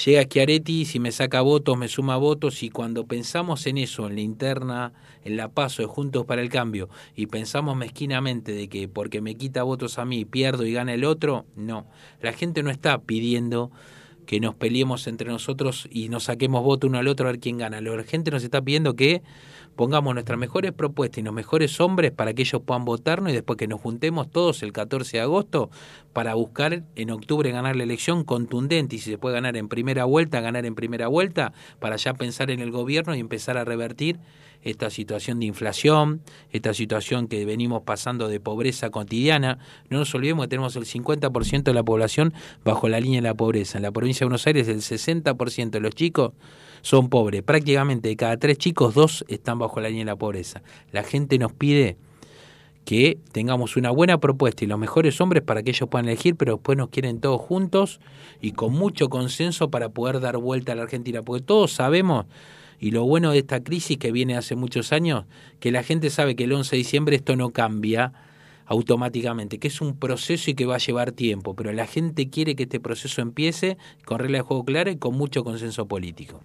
llega 0.06 0.24
Schiaretti, 0.24 0.86
si 0.86 1.00
me 1.00 1.12
saca 1.12 1.42
votos, 1.42 1.78
me 1.78 1.88
suma 1.88 2.18
votos, 2.18 2.64
y 2.64 2.70
cuando 2.70 3.06
pensamos 3.06 3.68
en 3.68 3.78
eso, 3.78 4.08
en 4.08 4.16
la 4.16 4.22
interna, 4.22 4.94
en 5.24 5.38
la 5.38 5.50
paso 5.50 5.84
de 5.84 5.88
Juntos 5.88 6.26
para 6.26 6.42
el 6.42 6.50
Cambio, 6.50 6.90
y 7.16 7.28
pensamos 7.28 7.78
mezquinamente 7.78 8.54
de 8.54 8.68
que 8.70 8.88
porque 8.88 9.22
me 9.22 9.36
quita 9.36 9.62
votos 9.64 10.00
a 10.00 10.06
mí 10.06 10.26
pierdo 10.26 10.66
y 10.66 10.74
gana 10.74 10.94
el 10.94 11.06
otro, 11.06 11.46
no. 11.56 11.86
La 12.22 12.34
gente 12.34 12.64
no 12.64 12.72
está 12.72 13.02
pidiendo 13.02 13.72
que 14.26 14.40
nos 14.40 14.56
peleemos 14.56 15.08
entre 15.08 15.30
nosotros 15.30 15.88
y 15.92 16.10
nos 16.10 16.26
saquemos 16.26 16.64
voto 16.64 16.88
uno 16.88 16.98
al 16.98 17.08
otro 17.08 17.28
a 17.28 17.32
ver 17.32 17.40
quién 17.40 17.58
gana. 17.58 17.82
La 17.82 18.04
gente 18.04 18.32
nos 18.32 18.44
está 18.44 18.62
pidiendo 18.62 18.96
que 18.96 19.22
pongamos 19.76 20.14
nuestras 20.14 20.38
mejores 20.38 20.72
propuestas 20.72 21.20
y 21.20 21.22
los 21.22 21.34
mejores 21.34 21.80
hombres 21.80 22.12
para 22.12 22.34
que 22.34 22.44
ellos 22.44 22.62
puedan 22.66 22.86
votarnos 22.86 23.32
y 23.32 23.34
después 23.34 23.58
que 23.58 23.68
nos 23.68 23.82
juntemos 23.82 24.30
todos 24.30 24.64
el 24.64 24.72
14 24.72 25.18
de 25.18 25.24
agosto 25.24 25.70
para 26.14 26.36
buscar 26.36 26.84
en 26.96 27.12
octubre 27.12 27.52
ganar 27.52 27.76
la 27.76 27.84
elección 27.84 28.24
contundente 28.24 28.96
y 28.96 29.00
si 29.00 29.12
se 29.12 29.18
puede 29.18 29.36
ganar 29.36 29.58
en 29.58 29.68
primera 29.68 30.06
vuelta, 30.06 30.42
ganar 30.42 30.66
en 30.66 30.76
primera 30.76 31.08
vuelta 31.08 31.54
para 31.80 31.96
ya 31.96 32.14
pensar 32.14 32.52
en 32.52 32.60
el 32.60 32.72
gobierno 32.72 33.16
y 33.16 33.20
empezar 33.20 33.58
a 33.58 33.66
revertir 33.66 34.20
esta 34.64 34.90
situación 34.90 35.40
de 35.40 35.46
inflación, 35.46 36.22
esta 36.52 36.74
situación 36.74 37.28
que 37.28 37.46
venimos 37.46 37.84
pasando 37.84 38.28
de 38.28 38.40
pobreza 38.40 38.90
cotidiana. 38.90 39.60
No 39.90 40.00
nos 40.00 40.14
olvidemos 40.16 40.46
que 40.46 40.50
tenemos 40.50 40.76
el 40.76 40.86
50% 40.86 41.64
de 41.64 41.74
la 41.74 41.84
población 41.84 42.34
bajo 42.64 42.88
la 42.90 43.00
línea 43.00 43.22
de 43.22 43.28
la 43.28 43.34
pobreza. 43.36 43.78
En 43.78 43.84
la 43.84 43.92
provincia 43.92 44.20
de 44.20 44.28
Buenos 44.28 44.48
Aires 44.48 44.68
el 44.68 44.82
60% 44.82 45.70
de 45.70 45.80
los 45.80 45.94
chicos 45.94 46.32
son 46.82 47.10
pobres. 47.10 47.44
Prácticamente 47.44 48.10
de 48.10 48.16
cada 48.16 48.38
tres 48.38 48.58
chicos, 48.58 48.94
dos 48.94 49.26
están 49.28 49.60
bajo 49.60 49.80
la 49.82 49.90
línea 49.90 50.06
de 50.06 50.12
la 50.12 50.16
pobreza. 50.16 50.62
La 50.92 51.04
gente 51.04 51.38
nos 51.38 51.54
pide 51.54 51.98
que 52.86 53.18
tengamos 53.32 53.78
una 53.78 53.92
buena 53.92 54.20
propuesta 54.20 54.64
y 54.64 54.68
los 54.68 54.78
mejores 54.78 55.20
hombres 55.22 55.44
para 55.44 55.64
que 55.64 55.72
ellos 55.72 55.88
puedan 55.90 56.08
elegir, 56.08 56.36
pero 56.36 56.54
después 56.54 56.78
nos 56.78 56.90
quieren 56.90 57.20
todos 57.20 57.42
juntos 57.42 58.00
y 58.42 58.52
con 58.52 58.74
mucho 58.74 59.10
consenso 59.10 59.70
para 59.70 59.90
poder 59.90 60.20
dar 60.20 60.38
vuelta 60.38 60.74
a 60.74 60.76
la 60.76 60.84
Argentina, 60.84 61.22
porque 61.22 61.44
todos 61.44 61.72
sabemos, 61.72 62.26
y 62.84 62.92
lo 62.92 63.06
bueno 63.06 63.32
de 63.32 63.38
esta 63.38 63.64
crisis 63.64 63.98
que 63.98 64.12
viene 64.12 64.36
hace 64.36 64.58
muchos 64.58 64.92
años, 64.92 65.24
que 65.62 65.72
la 65.72 65.84
gente 65.84 66.10
sabe 66.10 66.36
que 66.36 66.44
el 66.44 66.52
11 66.52 66.72
de 66.72 66.78
diciembre 66.78 67.16
esto 67.16 67.38
no 67.38 67.52
cambia 67.52 68.12
automáticamente, 68.66 69.58
que 69.58 69.70
es 69.70 69.80
un 69.80 69.96
proceso 69.96 70.52
y 70.52 70.54
que 70.54 70.66
va 70.66 70.76
a 70.76 70.80
llevar 70.80 71.14
tiempo, 71.14 71.54
pero 71.56 71.72
la 71.72 71.88
gente 71.88 72.30
quiere 72.30 72.58
que 72.58 72.64
este 72.64 72.82
proceso 72.82 73.22
empiece 73.22 73.78
con 74.04 74.20
reglas 74.20 74.40
de 74.40 74.48
juego 74.48 74.66
claras 74.66 74.96
y 74.96 74.98
con 74.98 75.16
mucho 75.16 75.46
consenso 75.46 75.88
político. 75.88 76.42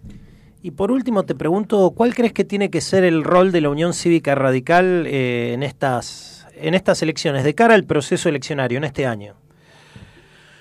Y 0.62 0.70
por 0.70 0.92
último 0.92 1.24
te 1.24 1.34
pregunto, 1.34 1.90
¿cuál 1.90 2.14
crees 2.14 2.32
que 2.32 2.44
tiene 2.44 2.70
que 2.70 2.82
ser 2.82 3.02
el 3.02 3.24
rol 3.24 3.50
de 3.50 3.60
la 3.60 3.70
Unión 3.70 3.92
Cívica 3.92 4.36
Radical 4.36 5.08
eh, 5.08 5.54
en, 5.54 5.64
estas, 5.64 6.46
en 6.54 6.74
estas 6.74 7.02
elecciones, 7.02 7.42
de 7.42 7.56
cara 7.56 7.74
al 7.74 7.82
proceso 7.82 8.28
eleccionario 8.28 8.78
en 8.78 8.84
este 8.84 9.06
año? 9.06 9.34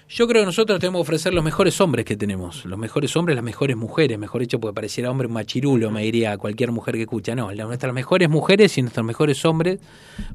Yo 0.09 0.25
creo 0.25 0.43
que 0.43 0.45
nosotros 0.45 0.79
tenemos 0.79 0.99
que 0.99 1.01
ofrecer 1.01 1.33
los 1.33 1.43
mejores 1.43 1.81
hombres 1.81 2.05
que 2.05 2.15
tenemos, 2.15 2.63
los 2.63 2.79
mejores 2.79 3.13
hombres, 3.17 3.35
las 3.35 3.43
mejores 3.43 3.75
mujeres, 3.75 4.17
mejor 4.17 4.39
dicho, 4.39 4.57
porque 4.57 4.73
pareciera 4.73 5.11
hombre 5.11 5.27
un 5.27 5.33
machirulo, 5.33 5.91
me 5.91 6.01
diría 6.01 6.37
cualquier 6.37 6.71
mujer 6.71 6.95
que 6.95 7.01
escucha. 7.01 7.35
No, 7.35 7.51
nuestras 7.51 7.93
mejores 7.93 8.29
mujeres 8.29 8.77
y 8.77 8.83
nuestros 8.83 9.05
mejores 9.05 9.43
hombres 9.43 9.79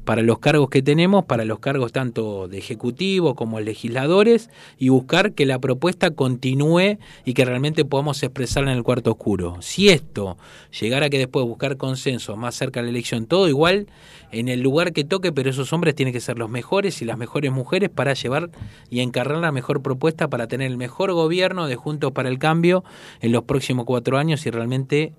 para 0.05 0.21
los 0.21 0.37
cargos 0.37 0.69
que 0.69 0.83
tenemos, 0.83 1.25
para 1.25 1.43
los 1.43 1.57
cargos 1.57 1.91
tanto 1.91 2.47
de 2.47 2.59
ejecutivo 2.59 3.33
como 3.33 3.59
legisladores, 3.61 4.51
y 4.77 4.89
buscar 4.89 5.31
que 5.31 5.47
la 5.47 5.57
propuesta 5.57 6.11
continúe 6.11 6.99
y 7.25 7.33
que 7.33 7.43
realmente 7.43 7.83
podamos 7.83 8.21
expresarla 8.21 8.73
en 8.73 8.77
el 8.77 8.83
cuarto 8.83 9.09
oscuro. 9.13 9.57
Si 9.61 9.89
esto 9.89 10.37
llegara 10.79 11.07
a 11.07 11.09
que 11.09 11.17
después 11.17 11.47
buscar 11.47 11.77
consenso 11.77 12.37
más 12.37 12.53
cerca 12.53 12.79
de 12.79 12.83
la 12.83 12.89
elección, 12.91 13.25
todo 13.25 13.49
igual, 13.49 13.87
en 14.31 14.49
el 14.49 14.61
lugar 14.61 14.93
que 14.93 15.03
toque, 15.03 15.31
pero 15.31 15.49
esos 15.49 15.73
hombres 15.73 15.95
tienen 15.95 16.13
que 16.13 16.19
ser 16.19 16.37
los 16.37 16.49
mejores 16.49 17.01
y 17.01 17.05
las 17.05 17.17
mejores 17.17 17.51
mujeres 17.51 17.89
para 17.89 18.13
llevar 18.13 18.51
y 18.91 18.99
encarnar 18.99 19.39
la 19.39 19.51
mejor 19.51 19.62
propuesta 19.63 20.29
para 20.29 20.47
tener 20.47 20.69
el 20.69 20.77
mejor 20.77 21.13
gobierno 21.13 21.67
de 21.67 21.75
Juntos 21.75 22.11
para 22.11 22.29
el 22.29 22.39
Cambio 22.39 22.83
en 23.21 23.31
los 23.31 23.43
próximos 23.43 23.85
cuatro 23.85 24.17
años 24.17 24.45
y 24.45 24.51
realmente 24.51 25.13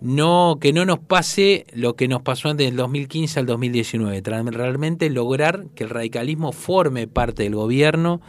no 0.00 0.58
que 0.60 0.72
no 0.72 0.84
nos 0.84 0.98
pase 0.98 1.66
lo 1.72 1.94
que 1.94 2.08
nos 2.08 2.22
pasó 2.22 2.52
desde 2.54 2.68
el 2.68 2.76
2015 2.76 3.40
al 3.40 3.46
2019, 3.46 4.22
realmente 4.50 5.08
lograr 5.10 5.66
que 5.74 5.84
el 5.84 5.90
radicalismo 5.90 6.52
forme 6.52 7.06
parte 7.06 7.44
del 7.44 7.54
gobierno 7.54 8.20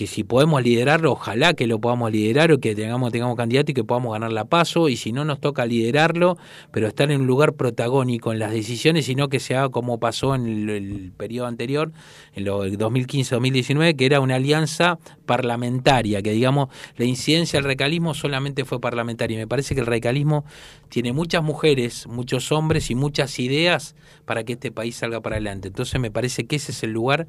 que 0.00 0.06
si 0.06 0.24
podemos 0.24 0.62
liderarlo, 0.62 1.12
ojalá 1.12 1.52
que 1.52 1.66
lo 1.66 1.78
podamos 1.78 2.10
liderar 2.10 2.50
o 2.52 2.58
que 2.58 2.74
tengamos, 2.74 3.12
tengamos 3.12 3.36
candidato 3.36 3.72
y 3.72 3.74
que 3.74 3.84
podamos 3.84 4.14
ganar 4.14 4.32
la 4.32 4.46
paso, 4.46 4.88
y 4.88 4.96
si 4.96 5.12
no 5.12 5.26
nos 5.26 5.42
toca 5.42 5.66
liderarlo, 5.66 6.38
pero 6.70 6.88
estar 6.88 7.10
en 7.10 7.20
un 7.20 7.26
lugar 7.26 7.52
protagónico 7.52 8.32
en 8.32 8.38
las 8.38 8.50
decisiones, 8.50 9.04
sino 9.04 9.28
que 9.28 9.40
sea 9.40 9.68
como 9.68 10.00
pasó 10.00 10.34
en 10.34 10.70
el, 10.70 11.12
periodo 11.18 11.48
anterior, 11.48 11.92
en 12.34 12.46
lo 12.46 12.66
2015-2019, 12.66 13.94
que 13.94 14.06
era 14.06 14.20
una 14.20 14.36
alianza 14.36 14.98
parlamentaria, 15.26 16.22
que 16.22 16.30
digamos, 16.30 16.70
la 16.96 17.04
incidencia 17.04 17.58
del 17.58 17.64
radicalismo 17.64 18.14
solamente 18.14 18.64
fue 18.64 18.80
parlamentaria. 18.80 19.36
Me 19.36 19.46
parece 19.46 19.74
que 19.74 19.82
el 19.82 19.86
radicalismo 19.86 20.46
tiene 20.88 21.12
muchas 21.12 21.42
mujeres, 21.42 22.06
muchos 22.06 22.52
hombres 22.52 22.90
y 22.90 22.94
muchas 22.94 23.38
ideas 23.38 23.94
para 24.24 24.44
que 24.44 24.54
este 24.54 24.72
país 24.72 24.96
salga 24.96 25.20
para 25.20 25.36
adelante. 25.36 25.68
Entonces 25.68 26.00
me 26.00 26.10
parece 26.10 26.46
que 26.46 26.56
ese 26.56 26.72
es 26.72 26.82
el 26.84 26.92
lugar 26.92 27.26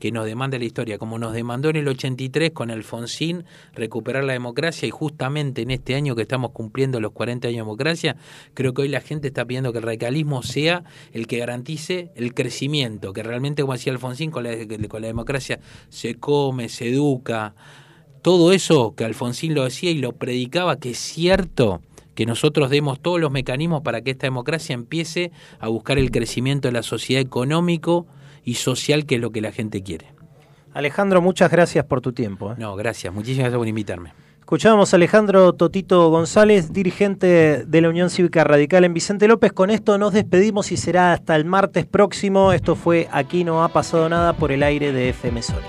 que 0.00 0.10
nos 0.10 0.26
demanda 0.26 0.58
la 0.58 0.64
historia, 0.64 0.98
como 0.98 1.18
nos 1.18 1.32
demandó 1.34 1.68
en 1.68 1.76
el 1.76 1.86
83 1.86 2.50
con 2.50 2.70
Alfonsín 2.72 3.44
recuperar 3.74 4.24
la 4.24 4.32
democracia 4.32 4.88
y 4.88 4.90
justamente 4.90 5.62
en 5.62 5.70
este 5.70 5.94
año 5.94 6.16
que 6.16 6.22
estamos 6.22 6.50
cumpliendo 6.50 6.98
los 7.00 7.12
40 7.12 7.46
años 7.46 7.56
de 7.56 7.60
democracia, 7.60 8.16
creo 8.54 8.74
que 8.74 8.82
hoy 8.82 8.88
la 8.88 9.00
gente 9.00 9.28
está 9.28 9.44
pidiendo 9.44 9.72
que 9.72 9.78
el 9.78 9.84
radicalismo 9.84 10.42
sea 10.42 10.82
el 11.12 11.26
que 11.28 11.38
garantice 11.38 12.10
el 12.16 12.34
crecimiento, 12.34 13.12
que 13.12 13.22
realmente, 13.22 13.62
como 13.62 13.74
decía 13.74 13.92
Alfonsín, 13.92 14.30
con 14.30 14.42
la, 14.42 14.56
con 14.88 15.02
la 15.02 15.06
democracia 15.06 15.60
se 15.90 16.14
come, 16.16 16.68
se 16.68 16.88
educa, 16.88 17.54
todo 18.22 18.52
eso 18.52 18.94
que 18.96 19.04
Alfonsín 19.04 19.54
lo 19.54 19.64
decía 19.64 19.90
y 19.90 19.98
lo 19.98 20.12
predicaba, 20.12 20.76
que 20.76 20.90
es 20.90 20.98
cierto, 20.98 21.82
que 22.14 22.26
nosotros 22.26 22.70
demos 22.70 23.00
todos 23.00 23.20
los 23.20 23.30
mecanismos 23.30 23.82
para 23.82 24.00
que 24.00 24.10
esta 24.10 24.26
democracia 24.26 24.74
empiece 24.74 25.30
a 25.58 25.68
buscar 25.68 25.98
el 25.98 26.10
crecimiento 26.10 26.68
de 26.68 26.72
la 26.72 26.82
sociedad 26.82 27.22
económico, 27.22 28.06
y 28.44 28.54
social 28.54 29.06
que 29.06 29.16
es 29.16 29.20
lo 29.20 29.30
que 29.30 29.40
la 29.40 29.52
gente 29.52 29.82
quiere. 29.82 30.06
Alejandro, 30.72 31.20
muchas 31.20 31.50
gracias 31.50 31.84
por 31.84 32.00
tu 32.00 32.12
tiempo. 32.12 32.52
¿eh? 32.52 32.54
No, 32.58 32.76
gracias, 32.76 33.12
muchísimas 33.12 33.44
gracias 33.44 33.58
por 33.58 33.68
invitarme. 33.68 34.12
Escuchábamos 34.50 34.92
a 34.92 34.96
Alejandro 34.96 35.52
Totito 35.52 36.10
González, 36.10 36.72
dirigente 36.72 37.64
de 37.64 37.80
la 37.80 37.88
Unión 37.88 38.10
Cívica 38.10 38.42
Radical 38.42 38.84
en 38.84 38.92
Vicente 38.92 39.28
López. 39.28 39.52
Con 39.52 39.70
esto 39.70 39.96
nos 39.96 40.12
despedimos 40.12 40.72
y 40.72 40.76
será 40.76 41.12
hasta 41.12 41.36
el 41.36 41.44
martes 41.44 41.86
próximo. 41.86 42.52
Esto 42.52 42.74
fue 42.74 43.08
Aquí 43.12 43.44
no 43.44 43.62
ha 43.62 43.68
pasado 43.68 44.08
nada 44.08 44.32
por 44.32 44.50
el 44.50 44.64
aire 44.64 44.90
de 44.90 45.10
FM 45.10 45.42
Sónica. 45.42 45.68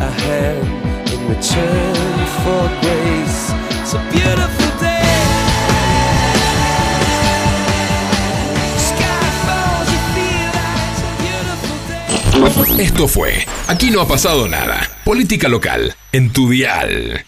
A 0.00 0.10
hand 0.10 1.08
in 1.12 1.28
return 1.28 2.26
for 2.42 2.68
grace. 2.82 3.52
It's 3.80 3.94
a 3.94 3.98
beautiful. 4.10 4.64
Esto 12.78 13.06
fue 13.08 13.46
Aquí 13.68 13.90
no 13.90 14.00
ha 14.00 14.06
pasado 14.06 14.46
nada. 14.48 14.88
Política 15.04 15.48
local 15.48 15.94
en 16.12 16.32
tu 16.32 16.50
dial. 16.50 17.24